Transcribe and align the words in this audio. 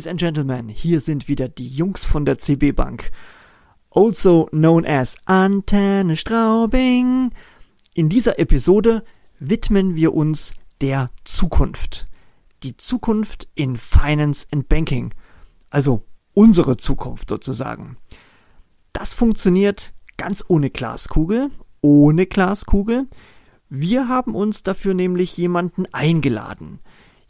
Ladies 0.00 0.08
and 0.12 0.20
Gentlemen, 0.20 0.68
hier 0.70 0.98
sind 0.98 1.28
wieder 1.28 1.50
die 1.50 1.68
Jungs 1.68 2.06
von 2.06 2.24
der 2.24 2.38
CB 2.38 2.72
Bank. 2.72 3.10
Also 3.90 4.46
known 4.46 4.86
as 4.86 5.18
Antenne 5.26 6.16
Straubing. 6.16 7.32
In 7.92 8.08
dieser 8.08 8.38
Episode 8.38 9.04
widmen 9.40 9.96
wir 9.96 10.14
uns 10.14 10.54
der 10.80 11.10
Zukunft. 11.24 12.06
Die 12.62 12.78
Zukunft 12.78 13.46
in 13.54 13.76
Finance 13.76 14.46
and 14.50 14.70
Banking. 14.70 15.12
Also 15.68 16.06
unsere 16.32 16.78
Zukunft 16.78 17.28
sozusagen. 17.28 17.98
Das 18.94 19.12
funktioniert 19.12 19.92
ganz 20.16 20.42
ohne 20.48 20.70
Glaskugel, 20.70 21.50
ohne 21.82 22.24
Glaskugel. 22.24 23.06
Wir 23.68 24.08
haben 24.08 24.34
uns 24.34 24.62
dafür 24.62 24.94
nämlich 24.94 25.36
jemanden 25.36 25.84
eingeladen. 25.92 26.78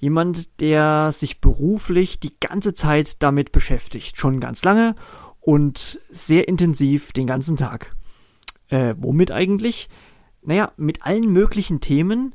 Jemand, 0.00 0.60
der 0.60 1.12
sich 1.12 1.42
beruflich 1.42 2.20
die 2.20 2.32
ganze 2.40 2.72
Zeit 2.72 3.22
damit 3.22 3.52
beschäftigt, 3.52 4.16
schon 4.16 4.40
ganz 4.40 4.64
lange 4.64 4.94
und 5.40 6.00
sehr 6.10 6.48
intensiv 6.48 7.12
den 7.12 7.26
ganzen 7.26 7.58
Tag. 7.58 7.90
Äh, 8.68 8.94
womit 8.96 9.30
eigentlich? 9.30 9.90
Naja, 10.40 10.72
mit 10.78 11.02
allen 11.02 11.30
möglichen 11.30 11.80
Themen, 11.80 12.34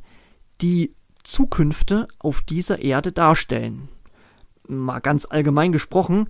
die 0.62 0.94
Zukünfte 1.24 2.08
auf 2.20 2.42
dieser 2.42 2.84
Erde 2.84 3.12
darstellen. 3.12 3.90
Mal 4.68 5.00
ganz 5.00 5.26
allgemein 5.26 5.72
gesprochen, 5.72 6.30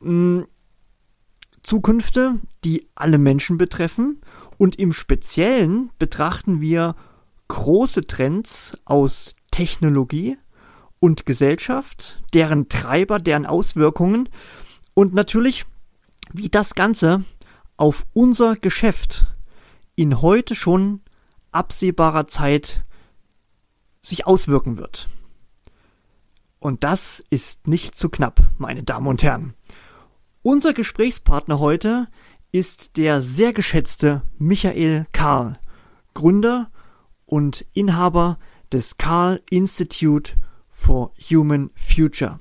mh, 0.00 0.08
hm, 0.08 0.46
Zukünfte, 1.62 2.40
die 2.64 2.88
alle 2.94 3.18
Menschen 3.18 3.58
betreffen 3.58 4.22
und 4.56 4.78
im 4.78 4.94
Speziellen 4.94 5.90
betrachten 5.98 6.62
wir 6.62 6.96
große 7.48 8.06
Trends 8.06 8.78
aus 8.86 9.34
Technologie 9.50 10.38
und 11.00 11.26
Gesellschaft, 11.26 12.22
deren 12.32 12.68
Treiber, 12.68 13.18
deren 13.18 13.46
Auswirkungen 13.46 14.28
und 14.94 15.14
natürlich, 15.14 15.64
wie 16.32 16.48
das 16.48 16.74
Ganze 16.74 17.24
auf 17.76 18.06
unser 18.12 18.54
Geschäft 18.56 19.26
in 19.96 20.20
heute 20.22 20.54
schon 20.54 21.00
absehbarer 21.50 22.26
Zeit 22.28 22.82
sich 24.02 24.26
auswirken 24.26 24.76
wird. 24.76 25.08
Und 26.58 26.84
das 26.84 27.24
ist 27.30 27.66
nicht 27.66 27.96
zu 27.96 28.10
knapp, 28.10 28.42
meine 28.58 28.82
Damen 28.82 29.06
und 29.06 29.22
Herren. 29.22 29.54
Unser 30.42 30.74
Gesprächspartner 30.74 31.58
heute 31.58 32.08
ist 32.52 32.96
der 32.96 33.22
sehr 33.22 33.52
geschätzte 33.52 34.22
Michael 34.38 35.06
Karl, 35.12 35.58
Gründer 36.14 36.70
und 37.24 37.64
Inhaber 37.72 38.38
des 38.72 38.98
Karl 38.98 39.42
Institute 39.48 40.34
for 40.80 41.12
Human 41.30 41.70
Future. 41.74 42.38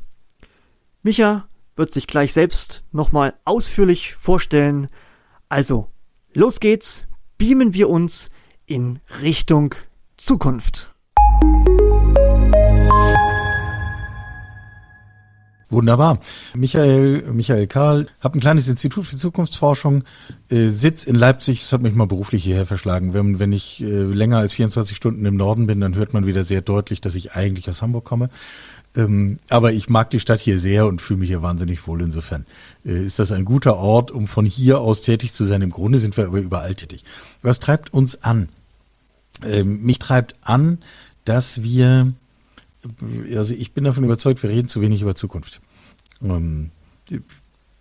Micha 1.03 1.47
wird 1.75 1.91
sich 1.91 2.07
gleich 2.07 2.33
selbst 2.33 2.81
nochmal 2.91 3.33
ausführlich 3.43 4.15
vorstellen. 4.15 4.87
Also, 5.49 5.91
los 6.33 6.59
geht's, 6.59 7.03
beamen 7.37 7.73
wir 7.73 7.89
uns 7.89 8.29
in 8.65 8.99
Richtung 9.21 9.75
Zukunft. 10.15 10.88
Wunderbar. 15.71 16.19
Michael, 16.55 17.31
Michael 17.31 17.67
Karl, 17.67 18.07
habe 18.21 18.37
ein 18.37 18.41
kleines 18.41 18.67
Institut 18.67 19.05
für 19.05 19.17
Zukunftsforschung, 19.17 20.03
äh, 20.49 20.67
Sitz 20.67 21.03
in 21.03 21.15
Leipzig. 21.15 21.61
Das 21.61 21.73
hat 21.73 21.83
mich 21.83 21.93
mal 21.93 22.07
beruflich 22.07 22.43
hierher 22.43 22.65
verschlagen. 22.65 23.13
Wenn, 23.13 23.37
wenn 23.37 23.53
ich 23.53 23.79
äh, 23.81 23.85
länger 23.85 24.39
als 24.39 24.53
24 24.53 24.97
Stunden 24.97 25.25
im 25.25 25.35
Norden 25.35 25.67
bin, 25.67 25.79
dann 25.79 25.93
hört 25.93 26.13
man 26.13 26.25
wieder 26.25 26.43
sehr 26.43 26.61
deutlich, 26.61 27.01
dass 27.01 27.13
ich 27.13 27.33
eigentlich 27.33 27.69
aus 27.69 27.83
Hamburg 27.83 28.03
komme. 28.03 28.29
Ähm, 28.95 29.37
aber 29.49 29.71
ich 29.71 29.89
mag 29.89 30.09
die 30.09 30.19
Stadt 30.19 30.39
hier 30.39 30.57
sehr 30.57 30.87
und 30.87 31.03
fühle 31.03 31.19
mich 31.19 31.29
hier 31.29 31.43
wahnsinnig 31.43 31.85
wohl. 31.85 32.01
Insofern 32.01 32.47
äh, 32.83 33.05
ist 33.05 33.19
das 33.19 33.31
ein 33.31 33.45
guter 33.45 33.77
Ort, 33.77 34.09
um 34.09 34.27
von 34.27 34.45
hier 34.45 34.79
aus 34.79 35.03
tätig 35.03 35.33
zu 35.33 35.45
sein. 35.45 35.61
Im 35.61 35.69
Grunde 35.69 35.99
sind 35.99 36.17
wir 36.17 36.25
aber 36.25 36.39
überall 36.39 36.73
tätig. 36.73 37.03
Was 37.43 37.59
treibt 37.59 37.93
uns 37.93 38.23
an? 38.23 38.49
Ähm, 39.45 39.83
mich 39.83 39.99
treibt 39.99 40.35
an, 40.41 40.79
dass 41.25 41.61
wir 41.61 42.13
also 43.35 43.53
ich 43.53 43.73
bin 43.73 43.83
davon 43.83 44.03
überzeugt, 44.03 44.41
wir 44.43 44.49
reden 44.49 44.69
zu 44.69 44.81
wenig 44.81 45.01
über 45.01 45.15
Zukunft. 45.15 45.61
Ähm, 46.21 46.71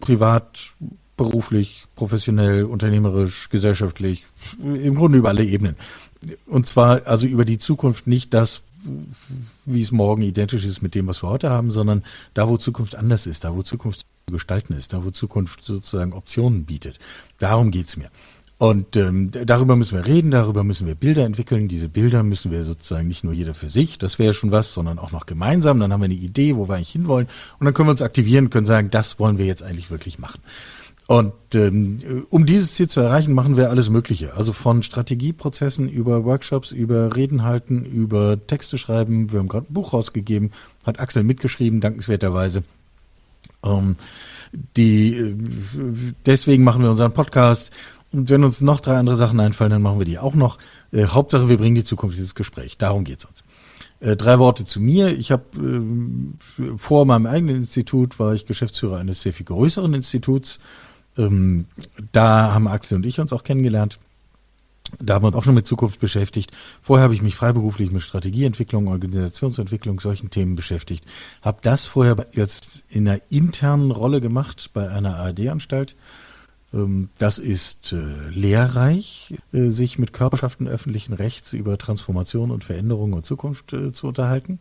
privat, 0.01 0.71
beruflich, 1.17 1.87
professionell, 1.97 2.65
unternehmerisch, 2.65 3.49
gesellschaftlich, 3.51 4.25
im 4.63 4.95
Grunde 4.95 5.19
über 5.19 5.29
alle 5.29 5.45
Ebenen. 5.45 5.77
Und 6.47 6.67
zwar 6.67 7.07
also 7.07 7.27
über 7.27 7.45
die 7.45 7.59
Zukunft 7.59 8.07
nicht 8.07 8.33
das, 8.35 8.63
wie 9.65 9.81
es 9.81 9.93
morgen 9.93 10.23
identisch 10.23 10.65
ist 10.65 10.83
mit 10.83 10.95
dem, 10.95 11.07
was 11.07 11.23
wir 11.23 11.29
heute 11.29 11.51
haben, 11.51 11.71
sondern 11.71 12.05
da, 12.35 12.49
wo 12.49 12.57
Zukunft 12.57 12.95
anders 12.95 13.27
ist, 13.27 13.45
da, 13.45 13.55
wo 13.55 13.63
Zukunft 13.63 14.01
zu 14.01 14.33
gestalten 14.33 14.73
ist, 14.73 14.93
da, 14.93 15.05
wo 15.05 15.11
Zukunft 15.11 15.63
sozusagen 15.63 16.13
Optionen 16.13 16.65
bietet. 16.65 16.99
Darum 17.39 17.71
geht's 17.71 17.97
mir. 17.97 18.11
Und 18.59 18.97
ähm, 18.97 19.31
darüber 19.31 19.77
müssen 19.77 19.97
wir 19.97 20.07
reden, 20.07 20.33
darüber 20.33 20.65
müssen 20.65 20.89
wir 20.89 20.97
Bilder 20.97 21.25
entwickeln. 21.25 21.69
Diese 21.69 21.89
Bilder 21.89 22.25
müssen 22.25 22.51
wir 22.51 22.65
sozusagen 22.65 23.07
nicht 23.07 23.23
nur 23.23 23.33
jeder 23.33 23.55
für 23.55 23.69
sich, 23.69 23.99
das 23.99 24.19
wäre 24.19 24.35
schon 24.35 24.51
was, 24.51 24.75
sondern 24.75 24.99
auch 24.99 25.13
noch 25.13 25.27
gemeinsam. 25.27 25.79
Dann 25.79 25.93
haben 25.93 26.01
wir 26.01 26.07
eine 26.07 26.15
Idee, 26.15 26.57
wo 26.57 26.69
wir 26.69 26.75
eigentlich 26.75 26.91
hinwollen. 26.91 27.29
Und 27.61 27.65
dann 27.65 27.73
können 27.73 27.87
wir 27.87 27.93
uns 27.93 28.03
aktivieren, 28.03 28.51
können 28.51 28.67
sagen, 28.67 28.91
das 28.91 29.21
wollen 29.21 29.39
wir 29.39 29.47
jetzt 29.47 29.63
eigentlich 29.63 29.93
wirklich 29.93 30.19
machen. 30.19 30.41
Und 31.07 31.33
ähm, 31.55 32.27
um 32.31 32.45
dieses 32.47 32.75
Ziel 32.75 32.89
zu 32.89 33.01
erreichen, 33.01 33.33
machen 33.33 33.57
wir 33.57 33.71
alles 33.71 33.91
Mögliche. 33.91 34.35
Also 34.35 34.53
von 34.53 34.83
Strategieprozessen 34.83 35.89
über 35.89 36.25
Workshops, 36.25 36.73
über 36.73 37.17
Reden 37.17 37.45
halten, 37.45 37.85
über 37.85 38.45
Texte 38.45 38.77
schreiben. 38.77 39.33
Wir 39.33 39.39
haben 39.39 39.49
gerade 39.49 39.71
ein 39.71 39.73
Buch 39.73 39.93
rausgegeben, 39.93 40.51
hat 40.85 41.01
Axel 41.01 41.23
mitgeschrieben, 41.23 41.81
dankenswerterweise. 41.81 42.65
Ähm, 43.65 43.97
die, 44.77 45.15
äh, 45.15 45.35
deswegen 46.27 46.65
machen 46.65 46.83
wir 46.83 46.91
unseren 46.91 47.13
Podcast 47.13 47.73
und 48.13 48.31
wenn 48.31 48.45
uns 48.45 48.61
noch 48.61 48.81
drei 48.81 48.97
andere 48.97 49.17
Sachen 49.17 49.39
einfallen, 49.41 49.71
dann 49.71 49.83
machen 49.83 49.99
wir 49.99 50.07
die 50.07 50.19
auch 50.19 50.35
noch. 50.35 50.59
Äh, 50.93 51.07
Hauptsache, 51.07 51.49
wir 51.49 51.59
bringen 51.59 51.75
die 51.75 51.85
Zukunft 51.85 52.17
dieses 52.17 52.35
Gespräch. 52.35 52.79
Darum 52.79 53.05
geht's 53.05 53.25
uns. 53.25 53.45
Äh, 54.01 54.17
drei 54.17 54.39
Worte 54.39 54.65
zu 54.65 54.81
mir. 54.81 55.17
Ich 55.17 55.31
habe 55.31 55.45
äh, 55.57 56.77
vor 56.79 57.05
meinem 57.05 57.27
eigenen 57.27 57.57
Institut 57.57 58.19
war 58.19 58.35
ich 58.35 58.47
Geschäftsführer 58.47 58.99
eines 58.99 59.23
sehr 59.23 59.35
viel 59.35 59.47
größeren 59.47 59.93
Instituts. 59.93 60.59
Ähm, 61.19 61.67
da 62.13 62.55
haben 62.55 62.67
Axel 62.67 62.97
und 62.97 63.05
ich 63.05 63.21
uns 63.21 63.33
auch 63.33 63.43
kennengelernt. 63.43 63.99
Da 65.01 65.15
haben 65.15 65.25
wir 65.25 65.27
uns 65.27 65.37
auch 65.37 65.45
schon 65.45 65.55
mit 65.55 65.67
Zukunft 65.67 66.01
beschäftigt. 66.01 66.51
Vorher 66.81 67.05
habe 67.05 67.13
ich 67.13 67.21
mich 67.21 67.35
freiberuflich 67.35 67.91
mit 67.91 68.01
Strategieentwicklung, 68.01 68.89
Organisationsentwicklung, 68.89 70.01
solchen 70.01 70.31
Themen 70.31 70.57
beschäftigt. 70.57 71.05
Habe 71.43 71.59
das 71.61 71.85
vorher 71.85 72.17
jetzt 72.33 72.85
in 72.89 73.07
einer 73.07 73.21
internen 73.29 73.91
Rolle 73.91 74.23
gemacht 74.23 74.71
bei 74.73 74.89
einer 74.89 75.17
ARD-Anstalt 75.17 75.93
ähm, 75.93 75.97
das 76.71 77.39
ist 77.39 77.95
äh, 77.95 78.29
lehrreich, 78.29 79.35
äh, 79.53 79.71
sich 79.71 79.99
mit 79.99 80.13
Körperschaften 80.13 80.69
öffentlichen 80.69 81.15
Rechts 81.15 81.55
über 81.55 81.79
Transformation 81.79 82.51
und 82.51 82.65
Veränderung 82.65 83.15
und 83.15 83.25
Zukunft 83.25 83.73
äh, 83.73 83.91
zu 83.91 84.09
unterhalten. 84.09 84.59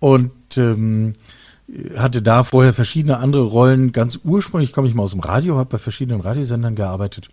Und 0.00 0.58
ähm, 0.58 1.14
hatte 1.96 2.20
da 2.20 2.42
vorher 2.42 2.74
verschiedene 2.74 3.16
andere 3.16 3.44
Rollen. 3.44 3.92
Ganz 3.92 4.20
ursprünglich 4.22 4.74
komme 4.74 4.86
ich 4.86 4.94
mal 4.94 5.04
aus 5.04 5.12
dem 5.12 5.20
Radio, 5.20 5.56
habe 5.56 5.70
bei 5.70 5.78
verschiedenen 5.78 6.20
Radiosendern 6.20 6.74
gearbeitet. 6.74 7.30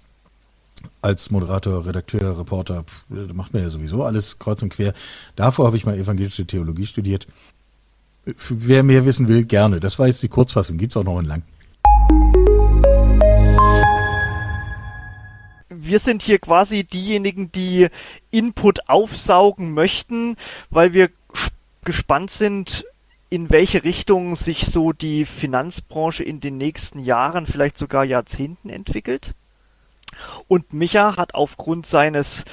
Als 1.02 1.30
Moderator, 1.30 1.86
Redakteur, 1.86 2.40
Reporter, 2.40 2.86
da 3.10 3.34
macht 3.34 3.54
man 3.54 3.62
ja 3.62 3.70
sowieso 3.70 4.04
alles 4.04 4.40
kreuz 4.40 4.64
und 4.64 4.70
quer. 4.70 4.94
Davor 5.36 5.68
habe 5.68 5.76
ich 5.76 5.86
mal 5.86 5.98
evangelische 5.98 6.46
Theologie 6.46 6.86
studiert. 6.86 7.28
Wer 8.50 8.84
mehr 8.84 9.06
wissen 9.06 9.28
will, 9.28 9.44
gerne. 9.44 9.82
Das 9.82 10.00
war 10.00 10.08
jetzt 10.08 10.24
die 10.24 10.30
Kurzfassung, 10.30 10.78
gibt's 10.78 10.96
auch 10.96 11.04
noch 11.04 11.20
in 11.20 11.26
lang. 11.26 11.44
Wir 15.84 16.00
sind 16.00 16.22
hier 16.22 16.40
quasi 16.40 16.84
diejenigen, 16.84 17.52
die 17.52 17.88
Input 18.30 18.90
aufsaugen 18.90 19.74
möchten, 19.74 20.38
weil 20.70 20.94
wir 20.94 21.10
gespannt 21.84 22.32
sind, 22.32 22.86
in 23.30 23.50
welche 23.50 23.84
Richtung 23.84 24.36
sich 24.36 24.66
so 24.66 24.92
die 24.92 25.26
Finanzbranche 25.26 26.24
in 26.24 26.42
den 26.42 26.58
nächsten 26.58 27.00
Jahren, 27.00 27.48
vielleicht 27.48 27.78
sogar 27.78 28.04
Jahrzehnten 28.04 28.70
entwickelt. 28.70 29.34
Und 30.48 30.74
Micha 30.74 31.16
hat 31.16 31.34
aufgrund 31.34 31.86
seines 31.86 32.44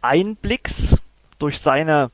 Einblicks 0.00 0.96
durch 1.38 1.60
seine 1.60 2.10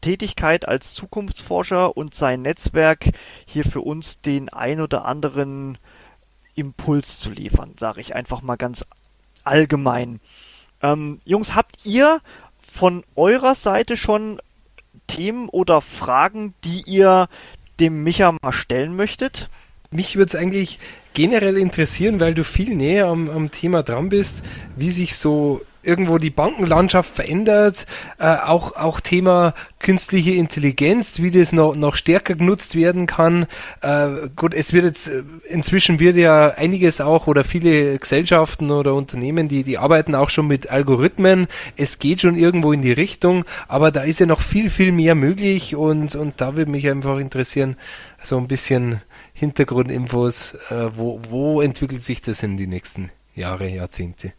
Tätigkeit 0.00 0.68
als 0.68 0.94
Zukunftsforscher 0.94 1.96
und 1.96 2.14
sein 2.14 2.42
Netzwerk 2.42 3.10
hier 3.46 3.64
für 3.64 3.80
uns 3.80 4.20
den 4.20 4.48
ein 4.48 4.80
oder 4.80 5.04
anderen 5.04 5.76
Impuls 6.58 7.18
zu 7.18 7.30
liefern, 7.30 7.74
sage 7.78 8.00
ich 8.00 8.14
einfach 8.14 8.42
mal 8.42 8.56
ganz 8.56 8.84
allgemein. 9.44 10.20
Ähm, 10.82 11.20
Jungs, 11.24 11.54
habt 11.54 11.86
ihr 11.86 12.20
von 12.58 13.04
eurer 13.16 13.54
Seite 13.54 13.96
schon 13.96 14.40
Themen 15.06 15.48
oder 15.48 15.80
Fragen, 15.80 16.54
die 16.64 16.82
ihr 16.82 17.28
dem 17.80 18.02
Micha 18.02 18.34
mal 18.42 18.52
stellen 18.52 18.94
möchtet? 18.96 19.48
Mich 19.90 20.16
würde 20.16 20.28
es 20.28 20.34
eigentlich 20.34 20.78
generell 21.14 21.56
interessieren, 21.56 22.20
weil 22.20 22.34
du 22.34 22.44
viel 22.44 22.74
näher 22.74 23.06
am, 23.06 23.30
am 23.30 23.50
Thema 23.50 23.82
dran 23.82 24.08
bist, 24.08 24.42
wie 24.76 24.90
sich 24.90 25.16
so 25.16 25.62
irgendwo 25.88 26.18
die 26.18 26.30
Bankenlandschaft 26.30 27.14
verändert. 27.14 27.86
Äh, 28.18 28.36
auch, 28.36 28.76
auch 28.76 29.00
Thema 29.00 29.54
künstliche 29.78 30.32
Intelligenz, 30.32 31.20
wie 31.20 31.30
das 31.30 31.52
noch, 31.52 31.74
noch 31.74 31.96
stärker 31.96 32.34
genutzt 32.34 32.74
werden 32.74 33.06
kann. 33.06 33.46
Äh, 33.80 34.28
gut, 34.36 34.54
es 34.54 34.72
wird 34.72 34.84
jetzt, 34.84 35.08
äh, 35.08 35.22
inzwischen 35.48 35.98
wird 35.98 36.16
ja 36.16 36.50
einiges 36.50 37.00
auch 37.00 37.26
oder 37.26 37.44
viele 37.44 37.98
Gesellschaften 37.98 38.70
oder 38.70 38.94
Unternehmen, 38.94 39.48
die, 39.48 39.64
die 39.64 39.78
arbeiten 39.78 40.14
auch 40.14 40.30
schon 40.30 40.46
mit 40.46 40.70
Algorithmen. 40.70 41.46
Es 41.76 41.98
geht 41.98 42.20
schon 42.20 42.36
irgendwo 42.36 42.72
in 42.72 42.82
die 42.82 42.92
Richtung, 42.92 43.44
aber 43.66 43.90
da 43.90 44.02
ist 44.02 44.20
ja 44.20 44.26
noch 44.26 44.42
viel, 44.42 44.70
viel 44.70 44.92
mehr 44.92 45.14
möglich 45.14 45.74
und, 45.74 46.14
und 46.14 46.40
da 46.40 46.56
würde 46.56 46.70
mich 46.70 46.88
einfach 46.88 47.18
interessieren, 47.18 47.76
so 48.22 48.36
ein 48.36 48.48
bisschen 48.48 49.00
Hintergrundinfos, 49.32 50.54
äh, 50.70 50.90
wo, 50.96 51.20
wo 51.28 51.62
entwickelt 51.62 52.02
sich 52.02 52.20
das 52.20 52.42
in 52.42 52.56
die 52.56 52.66
nächsten 52.66 53.10
Jahre, 53.34 53.68
Jahrzehnte? 53.68 54.32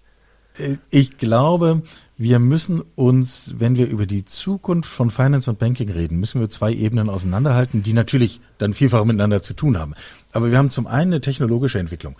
Ich 0.89 1.17
glaube, 1.17 1.83
wir 2.17 2.39
müssen 2.39 2.81
uns, 2.95 3.53
wenn 3.57 3.77
wir 3.77 3.87
über 3.87 4.05
die 4.05 4.25
Zukunft 4.25 4.89
von 4.89 5.09
Finance 5.09 5.49
und 5.49 5.57
Banking 5.57 5.89
reden, 5.89 6.19
müssen 6.19 6.41
wir 6.41 6.49
zwei 6.49 6.73
Ebenen 6.73 7.09
auseinanderhalten, 7.09 7.81
die 7.81 7.93
natürlich 7.93 8.41
dann 8.57 8.73
vielfach 8.73 9.05
miteinander 9.05 9.41
zu 9.41 9.53
tun 9.53 9.77
haben. 9.77 9.93
Aber 10.33 10.51
wir 10.51 10.57
haben 10.57 10.69
zum 10.69 10.85
einen 10.85 11.13
eine 11.13 11.21
technologische 11.21 11.79
Entwicklung 11.79 12.17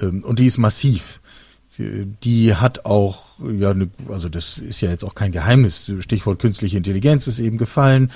ähm, 0.00 0.24
und 0.24 0.38
die 0.38 0.46
ist 0.46 0.58
massiv. 0.58 1.20
Die 1.76 2.54
hat 2.54 2.84
auch, 2.84 3.38
ja, 3.58 3.74
ne, 3.74 3.90
also 4.08 4.28
das 4.28 4.58
ist 4.58 4.80
ja 4.80 4.90
jetzt 4.90 5.04
auch 5.04 5.14
kein 5.14 5.32
Geheimnis. 5.32 5.92
Stichwort 5.98 6.38
künstliche 6.38 6.76
Intelligenz 6.76 7.26
ist 7.26 7.40
eben 7.40 7.58
gefallen. 7.58 8.12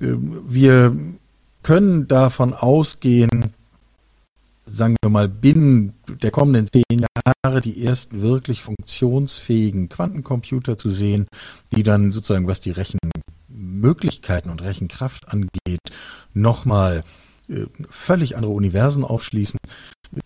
Ähm, 0.00 0.40
wir 0.48 0.96
können 1.62 2.08
davon 2.08 2.54
ausgehen, 2.54 3.52
sagen 4.66 4.96
wir 5.02 5.10
mal, 5.10 5.28
binnen 5.28 5.94
der 6.22 6.30
kommenden 6.30 6.66
zehn 6.66 7.06
Jahre 7.44 7.60
die 7.60 7.84
ersten 7.84 8.20
wirklich 8.20 8.62
funktionsfähigen 8.62 9.88
Quantencomputer 9.88 10.78
zu 10.78 10.90
sehen, 10.90 11.26
die 11.74 11.82
dann 11.82 12.12
sozusagen, 12.12 12.46
was 12.46 12.60
die 12.60 12.72
Rechenmöglichkeiten 12.72 14.50
und 14.50 14.62
Rechenkraft 14.62 15.28
angeht, 15.28 15.80
nochmal 16.34 17.04
äh, 17.48 17.66
völlig 17.88 18.36
andere 18.36 18.52
Universen 18.52 19.04
aufschließen. 19.04 19.58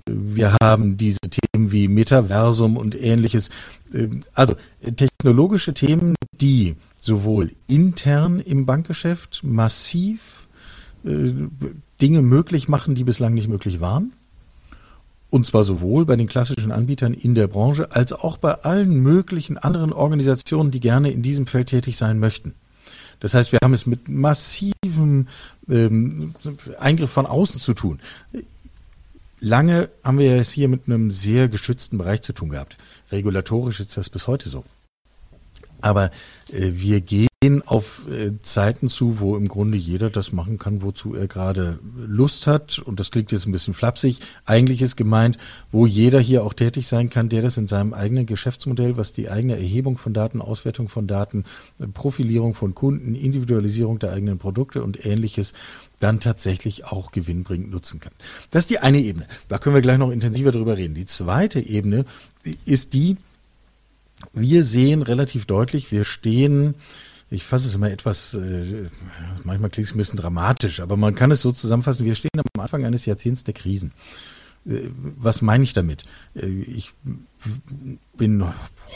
Wir 0.07 0.57
haben 0.63 0.97
diese 0.97 1.21
Themen 1.21 1.73
wie 1.73 1.89
Metaversum 1.89 2.77
und 2.77 3.01
ähnliches. 3.01 3.49
Äh, 3.93 4.09
also 4.35 4.57
technologische 4.97 5.75
Themen, 5.75 6.15
die 6.41 6.77
sowohl 7.01 7.53
intern 7.67 8.41
im 8.41 8.67
Bankgeschäft 8.67 9.43
massiv 9.43 10.49
äh, 11.05 11.33
Dinge 12.01 12.23
möglich 12.23 12.69
machen, 12.69 12.95
die 12.95 13.05
bislang 13.05 13.35
nicht 13.35 13.49
möglich 13.49 13.81
waren. 13.81 14.13
Und 15.35 15.47
zwar 15.47 15.65
sowohl 15.65 16.05
bei 16.05 16.15
den 16.15 16.29
klassischen 16.29 16.71
Anbietern 16.71 17.13
in 17.13 17.35
der 17.35 17.49
Branche 17.49 17.91
als 17.91 18.13
auch 18.13 18.37
bei 18.37 18.53
allen 18.53 19.03
möglichen 19.03 19.59
anderen 19.59 19.93
Organisationen, 19.93 20.71
die 20.71 20.79
gerne 20.79 21.11
in 21.11 21.25
diesem 21.25 21.49
Feld 21.49 21.71
tätig 21.71 21.97
sein 21.97 22.21
möchten. 22.21 22.55
Das 23.19 23.35
heißt, 23.35 23.51
wir 23.51 23.59
haben 23.61 23.75
es 23.75 23.85
mit 23.85 24.09
massivem 24.09 25.27
ähm, 25.69 26.37
Eingriff 26.79 27.11
von 27.11 27.27
außen 27.27 27.61
zu 27.61 27.75
tun. 27.75 27.99
Lange 29.41 29.89
haben 30.05 30.19
wir 30.19 30.37
es 30.37 30.53
hier 30.53 30.69
mit 30.69 30.83
einem 30.87 31.11
sehr 31.11 31.49
geschützten 31.49 31.99
Bereich 31.99 32.23
zu 32.23 32.33
tun 32.33 32.51
gehabt. 32.51 32.77
Regulatorisch 33.11 33.81
ist 33.81 33.97
das 33.97 34.11
bis 34.11 34.29
heute 34.29 34.49
so. 34.49 34.63
Aber 35.81 36.13
äh, 36.53 36.71
wir 36.75 37.01
gehen 37.01 37.27
auf 37.67 38.03
äh, 38.11 38.33
Zeiten 38.43 38.89
zu, 38.89 39.21
wo 39.21 39.37
im 39.37 39.49
Grunde 39.49 39.77
jeder 39.77 40.11
das 40.11 40.33
machen 40.33 40.59
kann, 40.59 40.83
wozu 40.83 41.15
er 41.15 41.27
gerade 41.27 41.79
Lust 41.97 42.47
hat. 42.47 42.79
Und 42.79 43.01
das 43.01 43.11
klingt 43.11 43.33
jetzt 43.33 43.47
ein 43.47 43.53
bisschen 43.53 43.75
flapsig. 43.75 44.21
Eigentlich 44.45 44.83
ist 44.83 44.97
gemeint, 44.97 45.39
wo 45.71 45.87
jeder 45.87 46.21
hier 46.21 46.45
auch 46.45 46.55
tätig 46.55 46.87
sein 46.87 47.11
kann, 47.11 47.29
der 47.29 47.43
das 47.43 47.57
in 47.57 47.67
seinem 47.67 47.93
eigenen 47.93 48.27
Geschäftsmodell, 48.27 48.97
was 48.97 49.13
die 49.13 49.29
eigene 49.29 49.57
Erhebung 49.57 49.99
von 49.99 50.15
Daten, 50.15 50.41
Auswertung 50.41 50.89
von 50.89 51.07
Daten, 51.07 51.45
Profilierung 51.93 52.55
von 52.55 52.75
Kunden, 52.75 53.15
Individualisierung 53.15 53.99
der 53.99 54.13
eigenen 54.13 54.39
Produkte 54.39 54.83
und 54.83 55.05
ähnliches 55.05 55.53
dann 56.01 56.21
tatsächlich 56.21 56.85
auch 56.85 57.13
gewinnbringend 57.13 57.71
nutzen 57.71 58.01
kann. 58.01 58.13
Das 58.51 58.65
ist 58.65 58.71
die 58.71 58.79
eine 58.79 59.01
Ebene. 59.01 59.27
Da 59.49 59.59
können 59.59 59.75
wir 59.75 59.83
gleich 59.83 59.99
noch 59.99 60.11
intensiver 60.11 60.53
drüber 60.53 60.77
reden. 60.77 60.95
Die 60.95 61.07
zweite 61.07 61.61
Ebene 61.61 62.05
ist 62.65 62.93
die, 62.93 63.17
wir 64.33 64.65
sehen 64.65 65.03
relativ 65.03 65.47
deutlich, 65.47 65.93
wir 65.93 66.05
stehen, 66.05 66.75
ich 67.35 67.45
fasse 67.45 67.67
es 67.67 67.75
immer 67.75 67.91
etwas, 67.91 68.35
äh, 68.35 68.89
manchmal 69.45 69.71
klingt 69.71 69.89
es 69.89 69.95
ein 69.95 69.99
bisschen 69.99 70.19
dramatisch, 70.19 70.81
aber 70.81 70.97
man 70.97 71.15
kann 71.15 71.31
es 71.31 71.43
so 71.43 71.53
zusammenfassen, 71.53 72.05
wir 72.05 72.15
stehen 72.15 72.31
am 72.35 72.61
Anfang 72.61 72.85
eines 72.85 73.07
Jahrzehnts 73.07 73.45
der 73.45 73.55
Krisen. 73.55 73.93
Äh, 74.67 74.89
was 75.19 75.43
meine 75.43 75.65
ich 75.65 75.73
damit? 75.73 76.05
Äh, 76.35 76.47
ich 76.47 76.93
bin 78.17 78.45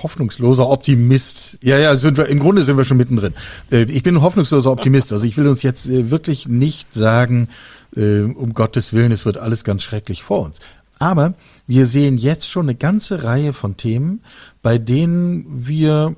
hoffnungsloser 0.03 0.69
Optimist. 0.69 1.59
Ja, 1.63 1.79
ja, 1.79 1.97
sind 1.97 2.17
wir, 2.17 2.27
im 2.27 2.39
Grunde 2.39 2.63
sind 2.63 2.77
wir 2.77 2.85
schon 2.85 2.97
mittendrin. 2.97 3.35
Ich 3.71 4.03
bin 4.03 4.23
hoffnungsloser 4.23 4.71
Optimist. 4.71 5.13
Also 5.13 5.27
ich 5.27 5.37
will 5.37 5.49
uns 5.49 5.63
jetzt 5.63 5.89
wirklich 5.89 6.49
nicht 6.49 6.95
sagen, 6.95 7.49
um 7.95 8.55
Gottes 8.55 8.95
Willen, 8.95 9.13
es 9.13 9.27
wird 9.27 9.37
alles 9.37 9.65
ganz 9.65 9.83
schrecklich 9.83 10.23
vor 10.23 10.45
uns. 10.45 10.61
Aber 10.99 11.35
wir 11.67 11.85
sehen 11.87 12.17
jetzt 12.17 12.49
schon 12.49 12.67
eine 12.67 12.75
ganze 12.75 13.23
Reihe 13.23 13.53
von 13.53 13.77
Themen, 13.77 14.23
bei 14.63 14.79
denen 14.79 15.45
wir, 15.67 16.17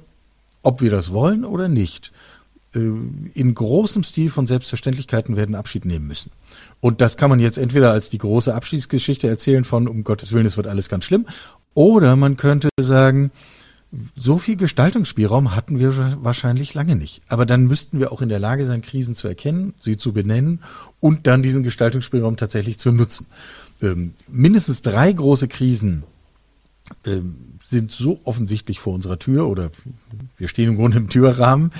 ob 0.62 0.80
wir 0.80 0.90
das 0.90 1.12
wollen 1.12 1.44
oder 1.44 1.68
nicht, 1.68 2.12
äh, 2.74 2.78
in 2.78 3.54
großem 3.54 4.02
Stil 4.02 4.30
von 4.30 4.46
Selbstverständlichkeiten 4.46 5.36
werden 5.36 5.54
Abschied 5.54 5.84
nehmen 5.84 6.06
müssen. 6.06 6.30
Und 6.80 7.00
das 7.00 7.16
kann 7.16 7.30
man 7.30 7.40
jetzt 7.40 7.58
entweder 7.58 7.92
als 7.92 8.10
die 8.10 8.18
große 8.18 8.54
Abschiedsgeschichte 8.54 9.28
erzählen 9.28 9.64
von, 9.64 9.88
um 9.88 10.04
Gottes 10.04 10.32
Willen, 10.32 10.46
es 10.46 10.56
wird 10.56 10.66
alles 10.66 10.88
ganz 10.88 11.04
schlimm, 11.04 11.26
oder 11.74 12.16
man 12.16 12.36
könnte 12.36 12.68
sagen, 12.80 13.30
so 14.14 14.38
viel 14.38 14.56
Gestaltungsspielraum 14.56 15.56
hatten 15.56 15.80
wir 15.80 16.22
wahrscheinlich 16.22 16.74
lange 16.74 16.94
nicht. 16.94 17.22
Aber 17.28 17.44
dann 17.44 17.66
müssten 17.66 17.98
wir 17.98 18.12
auch 18.12 18.22
in 18.22 18.28
der 18.28 18.38
Lage 18.38 18.64
sein, 18.64 18.82
Krisen 18.82 19.16
zu 19.16 19.26
erkennen, 19.26 19.74
sie 19.80 19.96
zu 19.96 20.12
benennen 20.12 20.60
und 21.00 21.26
dann 21.26 21.42
diesen 21.42 21.64
Gestaltungsspielraum 21.64 22.36
tatsächlich 22.36 22.78
zu 22.78 22.92
nutzen. 22.92 23.26
Ähm, 23.82 24.14
mindestens 24.28 24.82
drei 24.82 25.12
große 25.12 25.48
Krisen 25.48 26.04
ähm, 27.04 27.58
sind 27.70 27.92
so 27.92 28.18
offensichtlich 28.24 28.80
vor 28.80 28.94
unserer 28.94 29.18
Tür 29.18 29.48
oder 29.48 29.70
wir 30.36 30.48
stehen 30.48 30.70
im 30.70 30.76
Grunde 30.76 30.98
im 30.98 31.08
Türrahmen, 31.08 31.70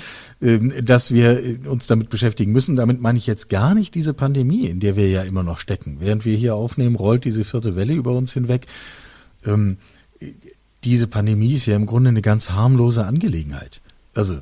ähm, 0.41 0.73
dass 0.83 1.11
wir 1.11 1.43
äh, 1.43 1.57
uns 1.67 1.87
damit 1.87 2.09
beschäftigen 2.09 2.53
müssen. 2.53 2.77
Damit 2.77 3.01
meine 3.01 3.17
ich 3.17 3.27
jetzt 3.27 3.49
gar 3.49 3.75
nicht 3.75 3.93
diese 3.93 4.13
Pandemie, 4.13 4.67
in 4.67 4.79
der 4.79 4.95
wir 4.95 5.09
ja 5.09 5.23
immer 5.23 5.43
noch 5.43 5.57
stecken. 5.57 5.97
Während 5.99 6.23
wir 6.25 6.37
hier 6.37 6.55
aufnehmen, 6.55 6.95
rollt 6.95 7.25
diese 7.25 7.43
vierte 7.43 7.75
Welle 7.75 7.93
über 7.93 8.13
uns 8.13 8.33
hinweg. 8.33 8.67
Ähm, 9.45 9.77
diese 10.83 11.07
Pandemie 11.07 11.53
ist 11.53 11.65
ja 11.65 11.75
im 11.75 11.85
Grunde 11.85 12.09
eine 12.09 12.21
ganz 12.21 12.51
harmlose 12.51 13.05
Angelegenheit. 13.05 13.81
Also 14.13 14.35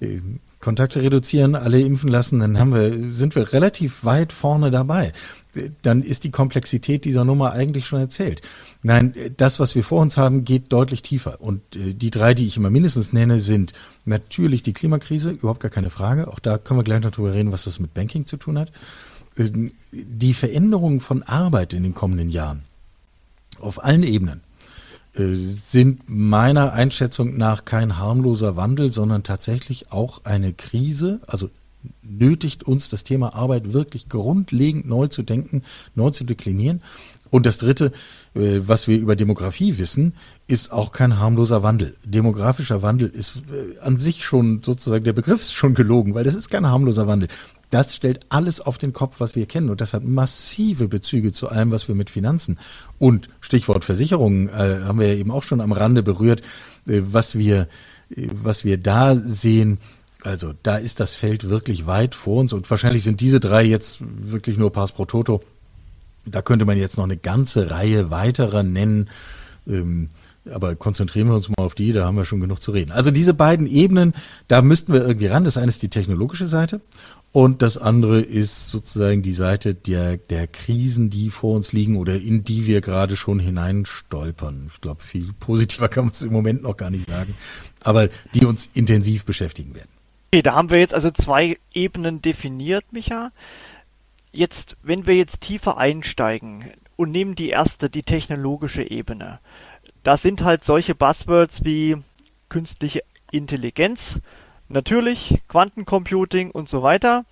äh, 0.00 0.20
Kontakte 0.66 1.00
reduzieren, 1.00 1.54
alle 1.54 1.80
impfen 1.80 2.10
lassen, 2.10 2.40
dann 2.40 2.58
haben 2.58 2.74
wir, 2.74 3.14
sind 3.14 3.34
wir 3.34 3.52
relativ 3.52 4.04
weit 4.04 4.32
vorne 4.32 4.70
dabei 4.70 5.12
dann 5.82 6.02
ist 6.02 6.24
die 6.24 6.30
Komplexität 6.30 7.04
dieser 7.04 7.24
Nummer 7.24 7.52
eigentlich 7.52 7.86
schon 7.86 8.00
erzählt. 8.00 8.42
Nein, 8.82 9.14
das, 9.36 9.58
was 9.58 9.74
wir 9.74 9.84
vor 9.84 10.00
uns 10.00 10.16
haben, 10.16 10.44
geht 10.44 10.72
deutlich 10.72 11.02
tiefer. 11.02 11.40
Und 11.40 11.60
äh, 11.76 11.94
die 11.94 12.10
drei, 12.10 12.34
die 12.34 12.46
ich 12.46 12.56
immer 12.56 12.70
mindestens 12.70 13.12
nenne, 13.12 13.40
sind 13.40 13.72
natürlich 14.04 14.62
die 14.62 14.72
Klimakrise, 14.72 15.30
überhaupt 15.30 15.60
gar 15.60 15.70
keine 15.70 15.90
Frage. 15.90 16.28
Auch 16.28 16.38
da 16.38 16.58
können 16.58 16.80
wir 16.80 16.84
gleich 16.84 17.02
noch 17.02 17.10
drüber 17.10 17.32
reden, 17.32 17.52
was 17.52 17.64
das 17.64 17.80
mit 17.80 17.94
Banking 17.94 18.26
zu 18.26 18.36
tun 18.36 18.58
hat. 18.58 18.72
Ähm, 19.38 19.72
die 19.92 20.34
Veränderung 20.34 21.00
von 21.00 21.22
Arbeit 21.22 21.72
in 21.72 21.82
den 21.82 21.94
kommenden 21.94 22.30
Jahren 22.30 22.64
auf 23.58 23.82
allen 23.82 24.02
Ebenen 24.02 24.42
sind 25.16 26.08
meiner 26.08 26.72
Einschätzung 26.72 27.36
nach 27.36 27.64
kein 27.64 27.98
harmloser 27.98 28.56
Wandel, 28.56 28.92
sondern 28.92 29.22
tatsächlich 29.22 29.90
auch 29.90 30.24
eine 30.24 30.52
Krise, 30.52 31.20
also 31.26 31.50
nötigt 32.02 32.64
uns 32.64 32.88
das 32.88 33.04
Thema 33.04 33.34
Arbeit 33.34 33.72
wirklich 33.72 34.08
grundlegend 34.08 34.86
neu 34.86 35.08
zu 35.08 35.22
denken, 35.22 35.62
neu 35.94 36.10
zu 36.10 36.24
deklinieren. 36.24 36.82
Und 37.30 37.44
das 37.44 37.58
Dritte, 37.58 37.92
äh, 38.34 38.60
was 38.66 38.86
wir 38.86 38.98
über 38.98 39.16
Demografie 39.16 39.78
wissen, 39.78 40.14
ist 40.46 40.70
auch 40.70 40.92
kein 40.92 41.18
harmloser 41.18 41.62
Wandel. 41.62 41.96
Demografischer 42.04 42.82
Wandel 42.82 43.08
ist 43.08 43.36
äh, 43.52 43.78
an 43.80 43.96
sich 43.96 44.24
schon 44.24 44.62
sozusagen, 44.62 45.04
der 45.04 45.12
Begriff 45.12 45.40
ist 45.40 45.52
schon 45.52 45.74
gelogen, 45.74 46.14
weil 46.14 46.24
das 46.24 46.36
ist 46.36 46.50
kein 46.50 46.66
harmloser 46.66 47.06
Wandel. 47.06 47.28
Das 47.70 47.94
stellt 47.94 48.26
alles 48.28 48.60
auf 48.60 48.78
den 48.78 48.92
Kopf, 48.92 49.16
was 49.18 49.34
wir 49.34 49.46
kennen. 49.46 49.70
Und 49.70 49.80
das 49.80 49.92
hat 49.92 50.04
massive 50.04 50.88
Bezüge 50.88 51.32
zu 51.32 51.48
allem, 51.48 51.70
was 51.70 51.88
wir 51.88 51.94
mit 51.94 52.10
Finanzen 52.10 52.58
und 52.98 53.28
Stichwort 53.40 53.84
Versicherungen 53.84 54.48
äh, 54.48 54.80
haben 54.84 55.00
wir 55.00 55.08
ja 55.08 55.14
eben 55.14 55.30
auch 55.30 55.42
schon 55.42 55.60
am 55.60 55.72
Rande 55.72 56.02
berührt, 56.02 56.42
äh, 56.86 57.02
was 57.04 57.36
wir, 57.36 57.68
äh, 58.10 58.28
was 58.32 58.64
wir 58.64 58.78
da 58.78 59.16
sehen, 59.16 59.78
also 60.22 60.52
da 60.62 60.76
ist 60.76 60.98
das 60.98 61.14
Feld 61.14 61.48
wirklich 61.48 61.86
weit 61.86 62.14
vor 62.14 62.40
uns 62.40 62.52
und 62.52 62.68
wahrscheinlich 62.68 63.04
sind 63.04 63.20
diese 63.20 63.38
drei 63.38 63.62
jetzt 63.62 63.98
wirklich 64.00 64.58
nur 64.58 64.72
Pass 64.72 64.90
pro 64.90 65.04
Toto. 65.04 65.42
Da 66.24 66.42
könnte 66.42 66.64
man 66.64 66.76
jetzt 66.76 66.96
noch 66.96 67.04
eine 67.04 67.16
ganze 67.16 67.70
Reihe 67.70 68.10
weiterer 68.10 68.64
nennen. 68.64 69.08
Ähm, 69.68 70.08
aber 70.52 70.76
konzentrieren 70.76 71.28
wir 71.28 71.34
uns 71.34 71.48
mal 71.48 71.64
auf 71.64 71.74
die, 71.74 71.92
da 71.92 72.04
haben 72.04 72.16
wir 72.16 72.24
schon 72.24 72.40
genug 72.40 72.62
zu 72.62 72.70
reden. 72.70 72.92
Also 72.92 73.10
diese 73.10 73.34
beiden 73.34 73.66
Ebenen, 73.66 74.14
da 74.48 74.62
müssten 74.62 74.92
wir 74.92 75.06
irgendwie 75.06 75.26
ran. 75.26 75.44
Das 75.44 75.56
eine 75.56 75.68
ist 75.68 75.82
die 75.82 75.88
technologische 75.88 76.46
Seite 76.46 76.80
Und 77.36 77.60
das 77.60 77.76
andere 77.76 78.22
ist 78.22 78.70
sozusagen 78.70 79.20
die 79.20 79.32
Seite 79.32 79.74
der, 79.74 80.16
der 80.16 80.46
Krisen, 80.46 81.10
die 81.10 81.28
vor 81.28 81.54
uns 81.54 81.70
liegen 81.70 81.98
oder 81.98 82.14
in 82.14 82.44
die 82.44 82.66
wir 82.66 82.80
gerade 82.80 83.14
schon 83.14 83.40
hineinstolpern. 83.40 84.70
Ich 84.74 84.80
glaube, 84.80 85.02
viel 85.02 85.34
positiver 85.38 85.88
kann 85.90 86.06
man 86.06 86.12
es 86.12 86.22
im 86.22 86.32
Moment 86.32 86.62
noch 86.62 86.78
gar 86.78 86.88
nicht 86.88 87.06
sagen, 87.06 87.36
aber 87.84 88.08
die 88.32 88.46
uns 88.46 88.70
intensiv 88.72 89.26
beschäftigen 89.26 89.74
werden. 89.74 89.90
Okay, 90.32 90.40
da 90.40 90.54
haben 90.54 90.70
wir 90.70 90.78
jetzt 90.78 90.94
also 90.94 91.10
zwei 91.10 91.58
Ebenen 91.74 92.22
definiert, 92.22 92.90
Micha. 92.90 93.32
Jetzt, 94.32 94.78
wenn 94.82 95.06
wir 95.06 95.16
jetzt 95.16 95.42
tiefer 95.42 95.76
einsteigen 95.76 96.64
und 96.96 97.10
nehmen 97.10 97.34
die 97.34 97.50
erste, 97.50 97.90
die 97.90 98.02
technologische 98.02 98.90
Ebene. 98.90 99.40
Da 100.04 100.16
sind 100.16 100.42
halt 100.42 100.64
solche 100.64 100.94
Buzzwords 100.94 101.66
wie 101.66 101.98
künstliche 102.48 103.02
Intelligenz, 103.30 104.22
Natürlich, 104.68 105.40
Quantencomputing 105.48 106.50
und 106.50 106.68
so 106.68 106.82
weiter. 106.82 107.24